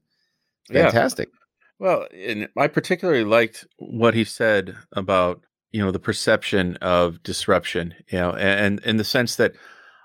fantastic. 0.72 1.30
Yeah. 1.32 1.38
Well, 1.80 2.08
and 2.14 2.48
I 2.56 2.68
particularly 2.68 3.24
liked 3.24 3.66
what 3.78 4.14
he 4.14 4.24
said 4.24 4.76
about 4.92 5.42
you 5.72 5.84
know 5.84 5.92
the 5.92 6.00
perception 6.00 6.78
of 6.78 7.24
disruption, 7.24 7.96
you 8.12 8.20
know, 8.20 8.34
and 8.34 8.80
in 8.82 8.98
the 8.98 9.04
sense 9.04 9.36
that 9.38 9.56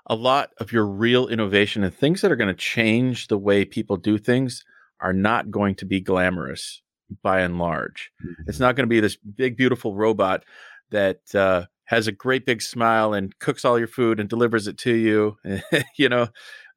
a 0.07 0.15
lot 0.15 0.51
of 0.57 0.71
your 0.71 0.87
real 0.87 1.27
innovation 1.27 1.83
and 1.83 1.93
things 1.93 2.21
that 2.21 2.31
are 2.31 2.37
going 2.37 2.47
to 2.47 2.53
change 2.53 3.27
the 3.27 3.37
way 3.37 3.65
people 3.65 3.97
do 3.97 4.17
things 4.17 4.63
are 4.99 5.13
not 5.13 5.51
going 5.51 5.75
to 5.75 5.85
be 5.85 6.01
glamorous 6.01 6.81
by 7.21 7.41
and 7.41 7.57
large. 7.57 8.11
Mm-hmm. 8.23 8.43
It's 8.49 8.59
not 8.59 8.75
going 8.75 8.85
to 8.85 8.89
be 8.89 8.99
this 8.99 9.15
big, 9.15 9.57
beautiful 9.57 9.95
robot 9.95 10.43
that 10.91 11.21
uh, 11.35 11.65
has 11.85 12.07
a 12.07 12.11
great 12.11 12.45
big 12.45 12.61
smile 12.61 13.13
and 13.13 13.37
cooks 13.39 13.65
all 13.65 13.79
your 13.79 13.87
food 13.87 14.19
and 14.19 14.29
delivers 14.29 14.67
it 14.67 14.77
to 14.79 14.93
you. 14.93 15.37
you 15.97 16.09
know, 16.09 16.27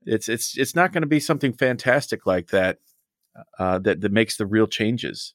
it's 0.07 0.29
it's 0.29 0.57
it's 0.57 0.75
not 0.75 0.93
going 0.93 1.03
to 1.03 1.09
be 1.09 1.21
something 1.21 1.53
fantastic 1.53 2.27
like 2.27 2.49
that 2.49 2.79
uh, 3.59 3.79
that 3.81 4.01
that 4.01 4.13
makes 4.13 4.37
the 4.37 4.47
real 4.47 4.67
changes. 4.67 5.35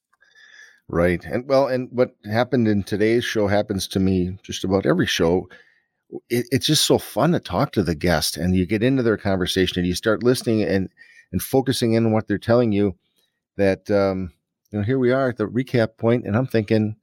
Right, 0.87 1.23
and 1.25 1.47
well, 1.47 1.67
and 1.67 1.89
what 1.91 2.15
happened 2.25 2.67
in 2.67 2.83
today's 2.83 3.25
show 3.25 3.47
happens 3.47 3.87
to 3.89 3.99
me 3.99 4.37
just 4.43 4.63
about 4.63 4.85
every 4.85 5.07
show. 5.07 5.49
It, 6.29 6.45
it's 6.51 6.67
just 6.67 6.85
so 6.85 6.99
fun 6.99 7.31
to 7.31 7.39
talk 7.39 7.71
to 7.71 7.83
the 7.83 7.95
guest, 7.95 8.37
and 8.37 8.55
you 8.55 8.67
get 8.67 8.83
into 8.83 9.01
their 9.01 9.17
conversation, 9.17 9.79
and 9.79 9.87
you 9.87 9.95
start 9.95 10.23
listening 10.23 10.61
and 10.61 10.89
and 11.31 11.41
focusing 11.41 11.93
in 11.93 12.05
on 12.05 12.11
what 12.11 12.27
they're 12.27 12.37
telling 12.37 12.71
you. 12.71 12.95
That 13.57 13.89
um, 13.89 14.31
you 14.71 14.79
know, 14.79 14.85
here 14.85 14.99
we 14.99 15.11
are 15.11 15.29
at 15.29 15.37
the 15.37 15.47
recap 15.47 15.97
point, 15.97 16.25
and 16.25 16.35
I'm 16.35 16.47
thinking, 16.47 16.95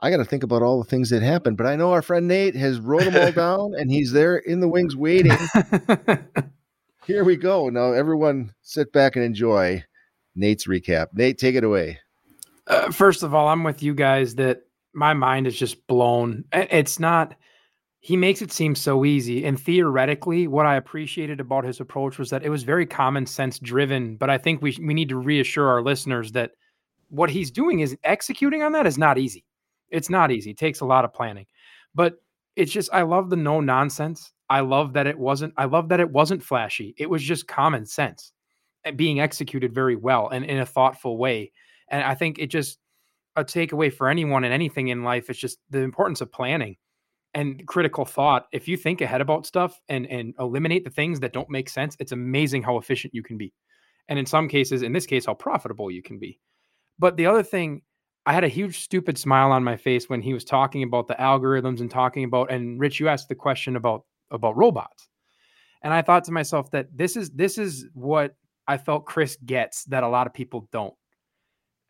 I 0.00 0.10
got 0.10 0.18
to 0.18 0.24
think 0.24 0.42
about 0.42 0.62
all 0.62 0.78
the 0.78 0.88
things 0.88 1.10
that 1.10 1.22
happened. 1.22 1.56
But 1.56 1.66
I 1.66 1.76
know 1.76 1.92
our 1.92 2.02
friend 2.02 2.28
Nate 2.28 2.54
has 2.56 2.78
wrote 2.80 3.04
them 3.04 3.16
all 3.16 3.32
down, 3.72 3.74
and 3.78 3.90
he's 3.90 4.12
there 4.12 4.36
in 4.36 4.60
the 4.60 4.68
wings 4.68 4.94
waiting. 4.94 5.36
here 7.06 7.24
we 7.24 7.36
go. 7.36 7.68
Now, 7.70 7.92
everyone, 7.92 8.52
sit 8.62 8.92
back 8.92 9.16
and 9.16 9.24
enjoy 9.24 9.84
Nate's 10.34 10.66
recap. 10.66 11.08
Nate, 11.14 11.38
take 11.38 11.54
it 11.54 11.64
away. 11.64 12.00
Uh, 12.66 12.90
first 12.90 13.22
of 13.22 13.34
all, 13.34 13.48
I'm 13.48 13.64
with 13.64 13.82
you 13.82 13.94
guys 13.94 14.34
that 14.34 14.62
my 14.92 15.14
mind 15.14 15.46
is 15.46 15.56
just 15.56 15.86
blown. 15.86 16.44
It's 16.52 16.98
not. 16.98 17.34
He 18.06 18.16
makes 18.16 18.40
it 18.40 18.52
seem 18.52 18.76
so 18.76 19.04
easy. 19.04 19.44
And 19.44 19.58
theoretically, 19.58 20.46
what 20.46 20.64
I 20.64 20.76
appreciated 20.76 21.40
about 21.40 21.64
his 21.64 21.80
approach 21.80 22.18
was 22.18 22.30
that 22.30 22.44
it 22.44 22.50
was 22.50 22.62
very 22.62 22.86
common 22.86 23.26
sense 23.26 23.58
driven. 23.58 24.16
But 24.16 24.30
I 24.30 24.38
think 24.38 24.62
we 24.62 24.78
we 24.80 24.94
need 24.94 25.08
to 25.08 25.16
reassure 25.16 25.66
our 25.68 25.82
listeners 25.82 26.30
that 26.30 26.52
what 27.08 27.30
he's 27.30 27.50
doing 27.50 27.80
is 27.80 27.96
executing 28.04 28.62
on 28.62 28.70
that 28.72 28.86
is 28.86 28.96
not 28.96 29.18
easy. 29.18 29.44
It's 29.90 30.08
not 30.08 30.30
easy. 30.30 30.52
It 30.52 30.56
takes 30.56 30.78
a 30.78 30.84
lot 30.86 31.04
of 31.04 31.12
planning. 31.12 31.46
But 31.96 32.14
it's 32.54 32.70
just 32.70 32.90
I 32.92 33.02
love 33.02 33.28
the 33.28 33.34
no 33.34 33.60
nonsense. 33.60 34.32
I 34.48 34.60
love 34.60 34.92
that 34.92 35.08
it 35.08 35.18
wasn't 35.18 35.54
I 35.56 35.64
love 35.64 35.88
that 35.88 35.98
it 35.98 36.10
wasn't 36.10 36.44
flashy. 36.44 36.94
It 36.98 37.10
was 37.10 37.24
just 37.24 37.48
common 37.48 37.86
sense. 37.86 38.32
and 38.84 38.96
being 38.96 39.18
executed 39.20 39.74
very 39.74 39.96
well 39.96 40.28
and 40.28 40.44
in 40.44 40.58
a 40.58 40.66
thoughtful 40.66 41.18
way. 41.18 41.50
And 41.88 42.04
I 42.04 42.14
think 42.14 42.38
it 42.38 42.48
just 42.48 42.78
a 43.34 43.44
takeaway 43.44 43.92
for 43.92 44.08
anyone 44.08 44.44
and 44.44 44.54
anything 44.54 44.88
in 44.88 45.02
life 45.02 45.28
is 45.28 45.38
just 45.38 45.58
the 45.70 45.80
importance 45.80 46.20
of 46.20 46.30
planning 46.30 46.76
and 47.36 47.66
critical 47.66 48.06
thought. 48.06 48.46
If 48.50 48.66
you 48.66 48.76
think 48.76 49.02
ahead 49.02 49.20
about 49.20 49.46
stuff 49.46 49.78
and 49.88 50.06
and 50.06 50.34
eliminate 50.40 50.84
the 50.84 50.90
things 50.90 51.20
that 51.20 51.32
don't 51.32 51.50
make 51.50 51.68
sense, 51.68 51.96
it's 52.00 52.12
amazing 52.12 52.62
how 52.62 52.78
efficient 52.78 53.14
you 53.14 53.22
can 53.22 53.36
be. 53.36 53.52
And 54.08 54.18
in 54.18 54.26
some 54.26 54.48
cases, 54.48 54.82
in 54.82 54.92
this 54.92 55.06
case, 55.06 55.26
how 55.26 55.34
profitable 55.34 55.90
you 55.90 56.02
can 56.02 56.18
be. 56.18 56.40
But 56.98 57.16
the 57.16 57.26
other 57.26 57.42
thing, 57.42 57.82
I 58.24 58.32
had 58.32 58.44
a 58.44 58.48
huge 58.48 58.80
stupid 58.80 59.18
smile 59.18 59.52
on 59.52 59.62
my 59.62 59.76
face 59.76 60.08
when 60.08 60.22
he 60.22 60.32
was 60.32 60.44
talking 60.44 60.82
about 60.82 61.08
the 61.08 61.14
algorithms 61.14 61.80
and 61.80 61.90
talking 61.90 62.24
about 62.24 62.50
and 62.50 62.80
Rich, 62.80 62.98
you 62.98 63.08
asked 63.08 63.28
the 63.28 63.34
question 63.34 63.76
about 63.76 64.04
about 64.30 64.56
robots. 64.56 65.08
And 65.82 65.92
I 65.92 66.02
thought 66.02 66.24
to 66.24 66.32
myself 66.32 66.70
that 66.70 66.88
this 66.92 67.16
is 67.16 67.30
this 67.30 67.58
is 67.58 67.86
what 67.92 68.34
I 68.66 68.78
felt 68.78 69.04
Chris 69.04 69.36
gets 69.44 69.84
that 69.84 70.02
a 70.02 70.08
lot 70.08 70.26
of 70.26 70.32
people 70.32 70.68
don't 70.72 70.94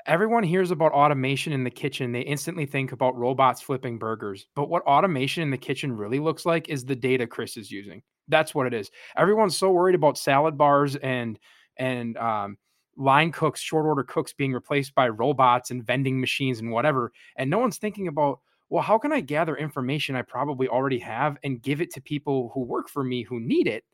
everyone 0.06 0.42
hears 0.42 0.70
about 0.70 0.92
automation 0.92 1.52
in 1.52 1.64
the 1.64 1.70
kitchen. 1.70 2.12
They 2.12 2.20
instantly 2.20 2.66
think 2.66 2.92
about 2.92 3.16
robots 3.16 3.60
flipping 3.60 3.98
burgers. 3.98 4.46
But 4.54 4.68
what 4.68 4.82
automation 4.84 5.42
in 5.42 5.50
the 5.50 5.58
kitchen 5.58 5.92
really 5.92 6.18
looks 6.18 6.46
like 6.46 6.68
is 6.68 6.84
the 6.84 6.96
data 6.96 7.26
Chris 7.26 7.56
is 7.56 7.70
using. 7.70 8.02
That's 8.28 8.54
what 8.54 8.66
it 8.66 8.74
is. 8.74 8.90
Everyone's 9.16 9.56
so 9.56 9.70
worried 9.70 9.94
about 9.94 10.18
salad 10.18 10.56
bars 10.56 10.96
and 10.96 11.38
and 11.78 12.16
um, 12.16 12.56
line 12.96 13.30
cooks, 13.30 13.60
short 13.60 13.86
order 13.86 14.02
cooks 14.02 14.32
being 14.32 14.52
replaced 14.52 14.94
by 14.94 15.08
robots 15.08 15.70
and 15.70 15.84
vending 15.84 16.20
machines 16.20 16.60
and 16.60 16.70
whatever. 16.70 17.12
And 17.36 17.50
no 17.50 17.58
one's 17.58 17.78
thinking 17.78 18.08
about, 18.08 18.40
well, 18.70 18.82
how 18.82 18.98
can 18.98 19.12
I 19.12 19.20
gather 19.20 19.56
information 19.56 20.16
I 20.16 20.22
probably 20.22 20.68
already 20.68 20.98
have 21.00 21.36
and 21.44 21.62
give 21.62 21.80
it 21.80 21.92
to 21.94 22.00
people 22.00 22.50
who 22.54 22.62
work 22.62 22.88
for 22.88 23.04
me 23.04 23.22
who 23.22 23.38
need 23.38 23.68
it 23.68 23.84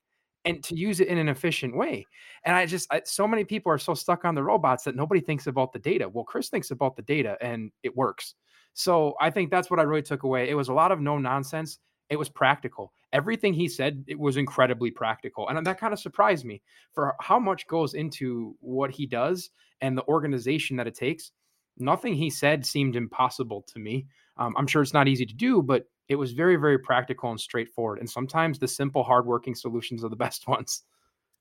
and 0.45 0.63
to 0.65 0.75
use 0.75 1.01
it 1.01 1.09
in 1.09 1.19
an 1.19 1.29
efficient 1.29 1.77
way. 1.77 2.07
And 2.45 2.57
I 2.57 2.67
just, 2.67 2.93
I, 2.93 3.03
so 3.05 3.29
many 3.29 3.45
people 3.45 3.71
are 3.71 3.79
so 3.79 3.95
stuck 3.95 4.25
on 4.25 4.35
the 4.35 4.43
robots 4.43 4.85
that 4.85 4.97
nobody 4.97 5.21
thinks 5.21 5.47
about 5.47 5.73
the 5.73 5.79
data. 5.79 6.09
Well, 6.09 6.25
Chris 6.25 6.49
thinks 6.49 6.71
about 6.71 6.97
the 6.97 7.03
data 7.03 7.37
and 7.41 7.71
it 7.83 7.97
works. 7.97 8.35
So 8.75 9.15
I 9.21 9.31
think 9.31 9.51
that's 9.51 9.71
what 9.71 9.79
I 9.79 9.85
really 9.85 10.03
took 10.03 10.23
away. 10.23 10.49
It 10.49 10.55
was 10.55 10.69
a 10.69 10.75
lot 10.75 10.93
of 10.93 11.01
no 11.01 11.19
nonsense. 11.19 11.79
It 12.11 12.19
was 12.19 12.29
practical. 12.29 12.93
Everything 13.13 13.55
he 13.55 13.69
said, 13.69 14.05
it 14.07 14.19
was 14.19 14.37
incredibly 14.37 14.91
practical. 14.91 15.49
And 15.49 15.65
that 15.65 15.79
kind 15.79 15.93
of 15.93 16.01
surprised 16.01 16.45
me 16.45 16.61
for 16.93 17.15
how 17.21 17.39
much 17.39 17.67
goes 17.67 17.95
into 17.95 18.57
what 18.61 18.91
he 18.91 19.07
does 19.07 19.51
and 19.81 19.97
the 19.97 20.07
organization 20.07 20.77
that 20.77 20.87
it 20.87 20.95
takes. 20.95 21.33
Nothing 21.79 22.15
he 22.15 22.31
said 22.31 22.67
seemed 22.67 22.97
impossible 22.97 23.65
to 23.73 23.79
me. 23.79 24.07
Um, 24.37 24.55
I'm 24.59 24.67
sure 24.67 24.83
it's 24.83 24.93
not 24.93 25.09
easy 25.09 25.25
to 25.27 25.35
do, 25.35 25.63
but 25.63 25.87
it 26.09 26.17
was 26.17 26.33
very, 26.33 26.57
very 26.57 26.79
practical 26.79 27.31
and 27.31 27.41
straightforward. 27.41 27.99
And 27.99 28.09
sometimes 28.09 28.59
the 28.59 28.69
simple, 28.69 29.03
hardworking 29.03 29.55
solutions 29.55 30.05
are 30.05 30.09
the 30.09 30.17
best 30.27 30.47
ones. 30.49 30.83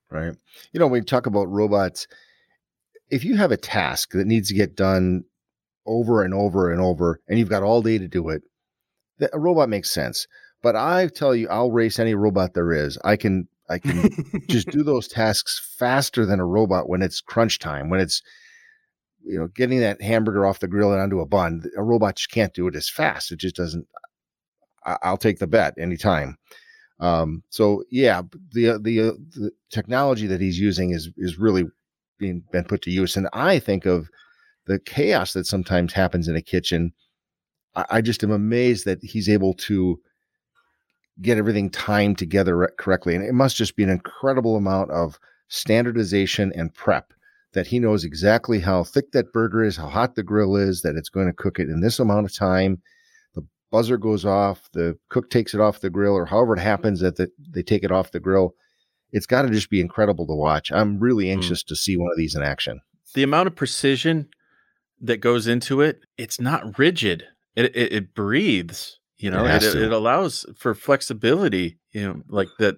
Right. 0.09 0.35
You 0.73 0.79
know, 0.79 0.87
when 0.87 1.01
we 1.01 1.05
talk 1.05 1.25
about 1.25 1.49
robots, 1.49 2.07
if 3.09 3.23
you 3.23 3.35
have 3.37 3.51
a 3.51 3.57
task 3.57 4.11
that 4.11 4.27
needs 4.27 4.49
to 4.49 4.55
get 4.55 4.75
done 4.75 5.23
over 5.85 6.23
and 6.23 6.33
over 6.33 6.71
and 6.71 6.81
over, 6.81 7.21
and 7.27 7.39
you've 7.39 7.49
got 7.49 7.63
all 7.63 7.81
day 7.81 7.97
to 7.97 8.07
do 8.07 8.29
it, 8.29 8.43
a 9.31 9.39
robot 9.39 9.69
makes 9.69 9.91
sense. 9.91 10.27
But 10.61 10.75
I 10.75 11.07
tell 11.07 11.35
you, 11.35 11.47
I'll 11.49 11.71
race 11.71 11.99
any 11.99 12.13
robot 12.13 12.53
there 12.53 12.71
is. 12.71 12.97
I 13.03 13.15
can 13.15 13.47
I 13.69 13.79
can 13.79 14.09
just 14.49 14.69
do 14.69 14.83
those 14.83 15.07
tasks 15.07 15.75
faster 15.77 16.25
than 16.25 16.39
a 16.39 16.45
robot 16.45 16.89
when 16.89 17.01
it's 17.01 17.21
crunch 17.21 17.59
time, 17.59 17.89
when 17.89 17.99
it's 17.99 18.21
you 19.23 19.39
know 19.39 19.47
getting 19.47 19.79
that 19.79 20.01
hamburger 20.01 20.45
off 20.45 20.59
the 20.59 20.67
grill 20.67 20.91
and 20.91 21.01
onto 21.01 21.19
a 21.19 21.25
bun. 21.25 21.63
A 21.77 21.83
robot 21.83 22.17
just 22.17 22.31
can't 22.31 22.53
do 22.53 22.67
it 22.67 22.75
as 22.75 22.89
fast. 22.89 23.31
It 23.31 23.39
just 23.39 23.55
doesn't. 23.55 23.87
I'll 24.85 25.17
take 25.17 25.39
the 25.39 25.47
bet 25.47 25.73
anytime. 25.77 26.37
Um, 26.99 27.43
so 27.49 27.83
yeah, 27.89 28.21
the, 28.51 28.79
the 28.81 29.17
the 29.35 29.51
technology 29.71 30.27
that 30.27 30.39
he's 30.39 30.59
using 30.59 30.91
is 30.91 31.09
is 31.17 31.39
really 31.39 31.65
being 32.19 32.43
been 32.51 32.63
put 32.63 32.81
to 32.83 32.91
use, 32.91 33.15
and 33.17 33.27
I 33.33 33.59
think 33.59 33.85
of 33.85 34.09
the 34.67 34.79
chaos 34.79 35.33
that 35.33 35.47
sometimes 35.47 35.93
happens 35.93 36.27
in 36.27 36.35
a 36.35 36.41
kitchen. 36.41 36.93
I, 37.75 37.85
I 37.89 38.01
just 38.01 38.23
am 38.23 38.31
amazed 38.31 38.85
that 38.85 39.03
he's 39.03 39.27
able 39.27 39.55
to 39.55 39.99
get 41.21 41.37
everything 41.37 41.71
timed 41.71 42.19
together 42.19 42.71
correctly, 42.77 43.15
and 43.15 43.25
it 43.25 43.33
must 43.33 43.55
just 43.55 43.75
be 43.75 43.83
an 43.83 43.89
incredible 43.89 44.55
amount 44.55 44.91
of 44.91 45.19
standardization 45.47 46.53
and 46.55 46.73
prep 46.73 47.13
that 47.53 47.67
he 47.67 47.79
knows 47.79 48.05
exactly 48.05 48.59
how 48.59 48.83
thick 48.83 49.11
that 49.11 49.33
burger 49.33 49.63
is, 49.63 49.75
how 49.75 49.89
hot 49.89 50.15
the 50.15 50.23
grill 50.23 50.55
is, 50.55 50.83
that 50.83 50.95
it's 50.95 51.09
going 51.09 51.27
to 51.27 51.33
cook 51.33 51.59
it 51.59 51.67
in 51.67 51.81
this 51.81 51.99
amount 51.99 52.25
of 52.25 52.33
time 52.33 52.81
buzzer 53.71 53.97
goes 53.97 54.25
off, 54.25 54.69
the 54.73 54.97
cook 55.09 55.29
takes 55.29 55.53
it 55.53 55.61
off 55.61 55.81
the 55.81 55.89
grill, 55.89 56.13
or 56.13 56.25
however 56.25 56.55
it 56.55 56.61
happens 56.61 56.99
that 56.99 57.15
the, 57.15 57.31
they 57.49 57.63
take 57.63 57.83
it 57.83 57.91
off 57.91 58.11
the 58.11 58.19
grill. 58.19 58.53
It's 59.11 59.25
got 59.25 59.41
to 59.41 59.49
just 59.49 59.69
be 59.69 59.81
incredible 59.81 60.27
to 60.27 60.33
watch. 60.33 60.71
I'm 60.71 60.99
really 60.99 61.25
hmm. 61.25 61.33
anxious 61.33 61.63
mm. 61.63 61.67
to 61.67 61.75
see 61.75 61.97
one 61.97 62.11
of 62.11 62.17
these 62.17 62.35
in 62.35 62.43
action. 62.43 62.81
The 63.13 63.23
amount 63.23 63.47
of 63.47 63.55
precision 63.55 64.29
that 65.01 65.17
goes 65.17 65.47
into 65.47 65.81
it, 65.81 66.01
it's 66.17 66.39
not 66.39 66.77
rigid. 66.77 67.25
It 67.55 67.75
it, 67.75 67.93
it 67.93 68.13
breathes. 68.13 68.99
You 69.17 69.29
know, 69.29 69.45
it, 69.45 69.61
it, 69.61 69.75
it, 69.75 69.91
allows 69.91 70.47
for 70.57 70.73
flexibility. 70.73 71.77
You 71.91 72.07
know, 72.07 72.21
like 72.29 72.47
that 72.57 72.77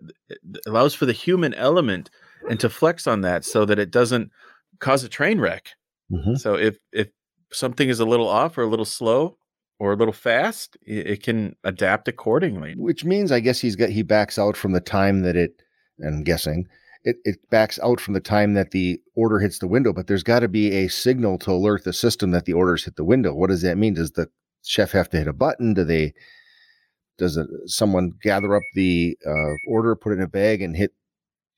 allows 0.65 0.93
for 0.93 1.05
the 1.05 1.13
human 1.13 1.53
element 1.53 2.09
and 2.49 2.59
to 2.59 2.69
flex 2.69 3.07
on 3.07 3.21
that 3.21 3.45
so 3.45 3.63
that 3.63 3.79
it 3.79 3.91
doesn't 3.91 4.29
cause 4.79 5.03
a 5.03 5.09
train 5.09 5.39
wreck. 5.39 5.69
Mm-hmm. 6.11 6.35
So 6.35 6.55
if 6.55 6.77
if 6.91 7.09
something 7.51 7.87
is 7.87 7.99
a 7.99 8.05
little 8.05 8.27
off 8.27 8.57
or 8.57 8.63
a 8.63 8.67
little 8.67 8.85
slow, 8.85 9.37
or 9.79 9.93
a 9.93 9.95
little 9.95 10.13
fast, 10.13 10.77
it 10.83 11.23
can 11.23 11.55
adapt 11.63 12.07
accordingly. 12.07 12.73
Which 12.77 13.03
means, 13.03 13.31
I 13.31 13.39
guess 13.39 13.59
he's 13.59 13.75
got 13.75 13.89
he 13.89 14.03
backs 14.03 14.39
out 14.39 14.55
from 14.55 14.71
the 14.71 14.81
time 14.81 15.21
that 15.21 15.35
it. 15.35 15.61
I'm 16.03 16.23
guessing 16.23 16.67
it, 17.03 17.17
it 17.23 17.49
backs 17.49 17.79
out 17.83 17.99
from 17.99 18.13
the 18.13 18.19
time 18.19 18.53
that 18.53 18.71
the 18.71 18.99
order 19.15 19.39
hits 19.39 19.59
the 19.59 19.67
window, 19.67 19.93
but 19.93 20.07
there's 20.07 20.23
got 20.23 20.39
to 20.39 20.47
be 20.47 20.71
a 20.71 20.87
signal 20.87 21.37
to 21.39 21.51
alert 21.51 21.83
the 21.83 21.93
system 21.93 22.31
that 22.31 22.45
the 22.45 22.53
orders 22.53 22.85
hit 22.85 22.95
the 22.95 23.03
window. 23.03 23.33
What 23.33 23.49
does 23.49 23.61
that 23.61 23.77
mean? 23.77 23.93
Does 23.93 24.11
the 24.11 24.29
chef 24.63 24.91
have 24.91 25.09
to 25.09 25.17
hit 25.17 25.27
a 25.27 25.33
button? 25.33 25.73
Do 25.73 25.83
they? 25.83 26.13
Does 27.17 27.37
it, 27.37 27.47
someone 27.65 28.13
gather 28.21 28.55
up 28.55 28.63
the 28.73 29.17
uh, 29.27 29.53
order, 29.67 29.95
put 29.95 30.13
it 30.13 30.15
in 30.15 30.23
a 30.23 30.27
bag, 30.27 30.61
and 30.61 30.75
hit 30.75 30.93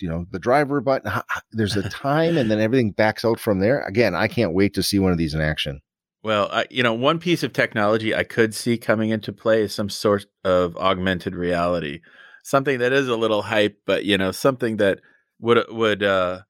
you 0.02 0.10
know 0.10 0.26
the 0.32 0.40
driver 0.40 0.82
button 0.82 1.10
there's 1.54 1.78
a 1.78 1.90
time 1.90 2.36
and 2.36 2.52
then 2.52 2.60
everything 2.60 2.92
backs 2.92 3.24
out 3.24 3.40
from 3.40 3.60
there 3.60 3.82
again 3.84 4.14
i 4.14 4.28
can't 4.28 4.54
wait 4.54 4.74
to 4.74 4.84
see 4.84 5.00
one 5.00 5.14
of 5.14 5.18
these 5.18 5.34
in 5.34 5.40
action 5.40 5.80
well, 6.26 6.50
I, 6.52 6.66
you 6.72 6.82
know, 6.82 6.96
one 6.96 7.20
piece 7.20 7.44
of 7.44 7.54
technology 7.54 8.16
I 8.16 8.24
could 8.24 8.56
see 8.56 8.80
coming 8.80 9.12
into 9.12 9.32
play 9.32 9.62
is 9.62 9.76
some 9.76 9.92
sort 9.92 10.26
of 10.44 10.76
augmented 10.76 11.36
reality, 11.36 12.02
something 12.44 12.80
that 12.80 12.92
is 12.92 13.08
a 13.08 13.16
little 13.16 13.44
hype, 13.44 13.78
but 13.86 14.06
you 14.06 14.18
know, 14.18 14.32
something 14.32 14.78
that 14.78 15.02
would 15.40 15.64
would 15.70 16.02
uh, 16.02 16.42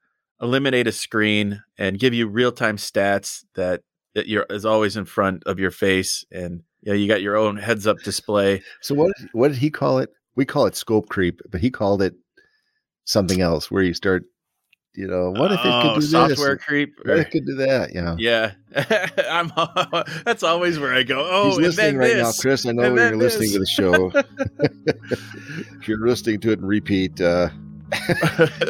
eliminate 0.42 0.88
a 0.88 0.94
screen 0.94 1.62
and 1.78 2.00
give 2.00 2.14
you 2.14 2.26
real 2.26 2.54
time 2.54 2.78
stats 2.78 3.44
that 3.56 3.82
that 4.14 4.30
you're 4.30 4.46
is 4.50 4.66
always 4.66 4.96
in 4.96 5.04
front 5.04 5.44
of 5.46 5.60
your 5.60 5.72
face, 5.72 6.24
and 6.32 6.64
you 6.82 6.94
know, 6.94 6.98
you 6.98 7.10
got 7.10 7.22
your 7.22 7.36
own 7.36 7.58
heads 7.58 7.86
up 7.86 7.98
display. 8.00 8.62
So 8.80 8.96
what 8.96 9.12
what 9.34 9.50
did 9.50 9.58
he 9.58 9.70
call 9.70 10.00
it? 10.00 10.10
We 10.38 10.46
call 10.46 10.68
it 10.68 10.78
scope 10.78 11.10
creep, 11.10 11.42
but 11.52 11.60
he 11.60 11.70
called 11.70 12.02
it 12.02 12.16
something 13.04 13.42
else, 13.42 13.70
where 13.70 13.84
you 13.84 13.94
start 13.94 14.24
you 14.96 15.08
know, 15.08 15.32
what 15.32 15.52
if 15.52 15.60
it 15.60 15.64
could 15.64 15.92
oh, 15.92 15.96
do 15.96 16.02
software 16.02 16.56
this? 16.56 16.64
creep? 16.64 17.00
If 17.06 17.28
it 17.28 17.32
could 17.32 17.46
do 17.46 17.56
that? 17.56 17.94
You 17.94 18.02
know? 18.02 18.16
Yeah, 18.18 18.54
I'm. 19.30 19.52
That's 20.26 20.44
always 20.44 20.80
where 20.80 20.94
I 20.94 21.04
go. 21.04 21.28
Oh, 21.30 21.50
he's 21.50 21.58
listening 21.58 21.98
right 21.98 22.14
this, 22.14 22.38
now, 22.38 22.42
Chris. 22.42 22.66
I 22.66 22.72
know 22.72 22.84
you're 22.96 23.18
this. 23.18 23.38
listening 23.38 23.52
to 23.52 23.60
the 23.60 23.66
show. 23.66 24.12
if 25.80 25.88
you're 25.88 26.06
listening 26.06 26.40
to 26.42 26.52
it 26.52 26.60
and 26.60 26.68
repeat, 26.68 27.20
uh, 27.22 27.50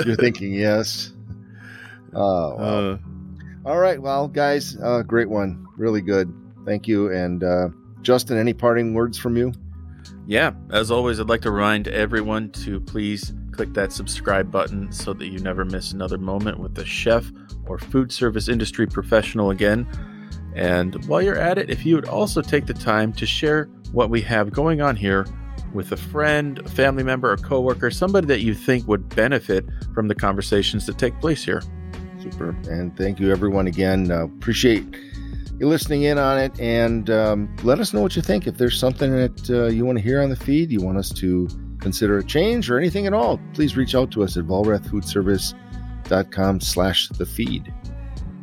you're 0.06 0.16
thinking 0.16 0.54
yes. 0.54 1.14
Oh, 2.14 2.56
well. 2.56 2.92
uh, 2.92 2.98
all 3.66 3.78
right. 3.78 4.02
Well, 4.02 4.28
guys, 4.28 4.78
uh, 4.82 5.02
great 5.02 5.30
one. 5.30 5.66
Really 5.78 6.02
good. 6.02 6.34
Thank 6.66 6.88
you. 6.88 7.12
And 7.12 7.44
uh, 7.44 7.70
Justin, 8.02 8.38
any 8.38 8.54
parting 8.54 8.94
words 8.94 9.18
from 9.18 9.38
you? 9.38 9.54
Yeah, 10.28 10.54
as 10.72 10.92
always, 10.92 11.20
I'd 11.20 11.30
like 11.30 11.42
to 11.42 11.52
remind 11.52 11.88
everyone 11.88 12.52
to 12.52 12.80
please 12.80 13.34
click 13.52 13.74
that 13.74 13.92
subscribe 13.92 14.52
button 14.52 14.92
so 14.92 15.14
that 15.14 15.28
you 15.28 15.40
never 15.40 15.64
miss 15.66 15.92
another 15.92 16.18
moment 16.18 16.60
with 16.60 16.78
a 16.78 16.86
chef 16.86 17.32
or 17.68 17.78
food 17.78 18.12
service 18.12 18.48
industry 18.50 18.88
professional 18.88 19.52
again. 19.52 19.88
And 20.56 21.04
while 21.06 21.22
you're 21.22 21.38
at 21.38 21.58
it, 21.58 21.70
if 21.70 21.86
you 21.86 21.96
would 21.96 22.08
also 22.08 22.42
take 22.42 22.66
the 22.66 22.74
time 22.74 23.14
to 23.14 23.26
share 23.26 23.66
what 23.92 24.10
we 24.10 24.22
have 24.22 24.52
going 24.52 24.82
on 24.82 24.96
here 24.96 25.26
with 25.74 25.92
a 25.92 25.98
friend, 25.98 26.60
a 26.60 26.70
family 26.70 27.04
member, 27.04 27.32
a 27.34 27.38
coworker, 27.38 27.92
somebody 27.92 28.28
that 28.28 28.42
you 28.42 28.54
think 28.54 28.88
would 28.88 29.10
benefit 29.10 29.66
from 29.94 30.08
the 30.08 30.16
conversations 30.16 30.86
that 30.86 30.98
take 30.98 31.20
place 31.20 31.44
here. 31.44 31.62
Super. 32.22 32.50
And 32.70 32.96
thank 32.98 33.20
you, 33.20 33.32
everyone, 33.32 33.68
again. 33.68 34.12
Uh, 34.12 34.26
appreciate 34.26 34.96
you 35.60 35.68
listening 35.68 36.04
in 36.04 36.18
on 36.18 36.40
it. 36.40 36.58
And 36.60 37.10
um, 37.10 37.54
let 37.64 37.80
us 37.80 37.94
know 37.94 38.02
what 38.02 38.16
you 38.16 38.22
think. 38.22 38.48
If 38.48 38.58
there's 38.58 38.80
something 38.80 39.12
that 39.12 39.50
uh, 39.50 39.66
you 39.68 39.86
want 39.86 39.98
to 39.98 40.04
hear 40.04 40.22
on 40.22 40.30
the 40.30 40.36
feed, 40.36 40.72
you 40.72 40.82
want 40.82 40.98
us 40.98 41.10
to 41.14 41.48
consider 41.80 42.18
a 42.18 42.24
change 42.24 42.70
or 42.70 42.78
anything 42.78 43.08
at 43.08 43.14
all, 43.14 43.40
please 43.54 43.78
reach 43.78 43.96
out 43.96 44.12
to 44.12 44.24
us 44.24 44.38
at 44.38 44.46
vollrathfoodservice.com 44.46 46.62
slash 46.62 47.10
the 47.10 47.26
feed. 47.26 47.74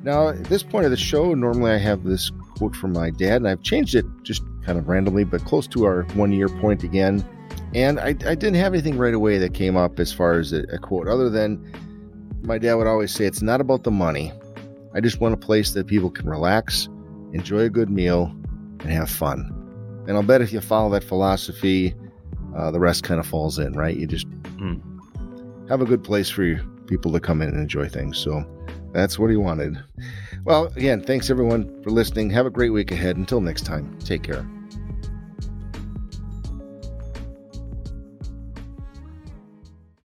Now, 0.04 0.30
at 0.30 0.44
this 0.44 0.62
point 0.62 0.84
of 0.84 0.90
the 0.90 0.96
show, 0.96 1.34
normally 1.34 1.72
I 1.72 1.78
have 1.78 2.04
this 2.04 2.30
quote 2.56 2.76
from 2.76 2.92
my 2.92 3.10
dad, 3.10 3.36
and 3.36 3.48
I've 3.48 3.62
changed 3.62 3.94
it 3.94 4.04
just 4.22 4.42
kind 4.64 4.78
of 4.78 4.88
randomly, 4.88 5.24
but 5.24 5.44
close 5.44 5.66
to 5.68 5.84
our 5.84 6.02
one 6.14 6.32
year 6.32 6.48
point 6.48 6.84
again. 6.84 7.24
And 7.74 8.00
I, 8.00 8.08
I 8.08 8.34
didn't 8.34 8.54
have 8.54 8.74
anything 8.74 8.98
right 8.98 9.14
away 9.14 9.38
that 9.38 9.54
came 9.54 9.76
up 9.76 9.98
as 9.98 10.12
far 10.12 10.38
as 10.38 10.52
a, 10.52 10.62
a 10.72 10.78
quote, 10.78 11.08
other 11.08 11.30
than 11.30 11.58
my 12.42 12.58
dad 12.58 12.74
would 12.74 12.86
always 12.86 13.12
say, 13.12 13.24
it's 13.24 13.42
not 13.42 13.60
about 13.60 13.84
the 13.84 13.90
money. 13.90 14.32
I 14.94 15.00
just 15.00 15.20
want 15.20 15.34
a 15.34 15.38
place 15.38 15.72
that 15.72 15.86
people 15.86 16.10
can 16.10 16.28
relax, 16.28 16.88
enjoy 17.32 17.60
a 17.60 17.70
good 17.70 17.90
meal, 17.90 18.34
and 18.80 18.90
have 18.90 19.10
fun. 19.10 19.58
And 20.06 20.16
I'll 20.16 20.22
bet 20.22 20.40
if 20.40 20.52
you 20.52 20.60
follow 20.60 20.90
that 20.90 21.04
philosophy, 21.04 21.94
uh, 22.56 22.70
the 22.70 22.80
rest 22.80 23.04
kind 23.04 23.20
of 23.20 23.26
falls 23.26 23.58
in, 23.58 23.74
right? 23.74 23.96
You 23.96 24.06
just 24.06 24.28
mm. 24.28 24.80
have 25.68 25.80
a 25.80 25.84
good 25.84 26.02
place 26.02 26.28
for 26.28 26.56
people 26.86 27.12
to 27.12 27.20
come 27.20 27.40
in 27.40 27.48
and 27.48 27.58
enjoy 27.58 27.88
things. 27.88 28.18
So 28.18 28.44
that's 28.92 29.18
what 29.18 29.30
he 29.30 29.36
wanted. 29.36 29.82
Well, 30.44 30.66
again, 30.76 31.00
thanks 31.02 31.30
everyone 31.30 31.82
for 31.82 31.90
listening. 31.90 32.30
Have 32.30 32.46
a 32.46 32.50
great 32.50 32.70
week 32.70 32.90
ahead. 32.90 33.16
Until 33.16 33.40
next 33.40 33.64
time, 33.64 33.96
take 34.00 34.22
care. 34.22 34.46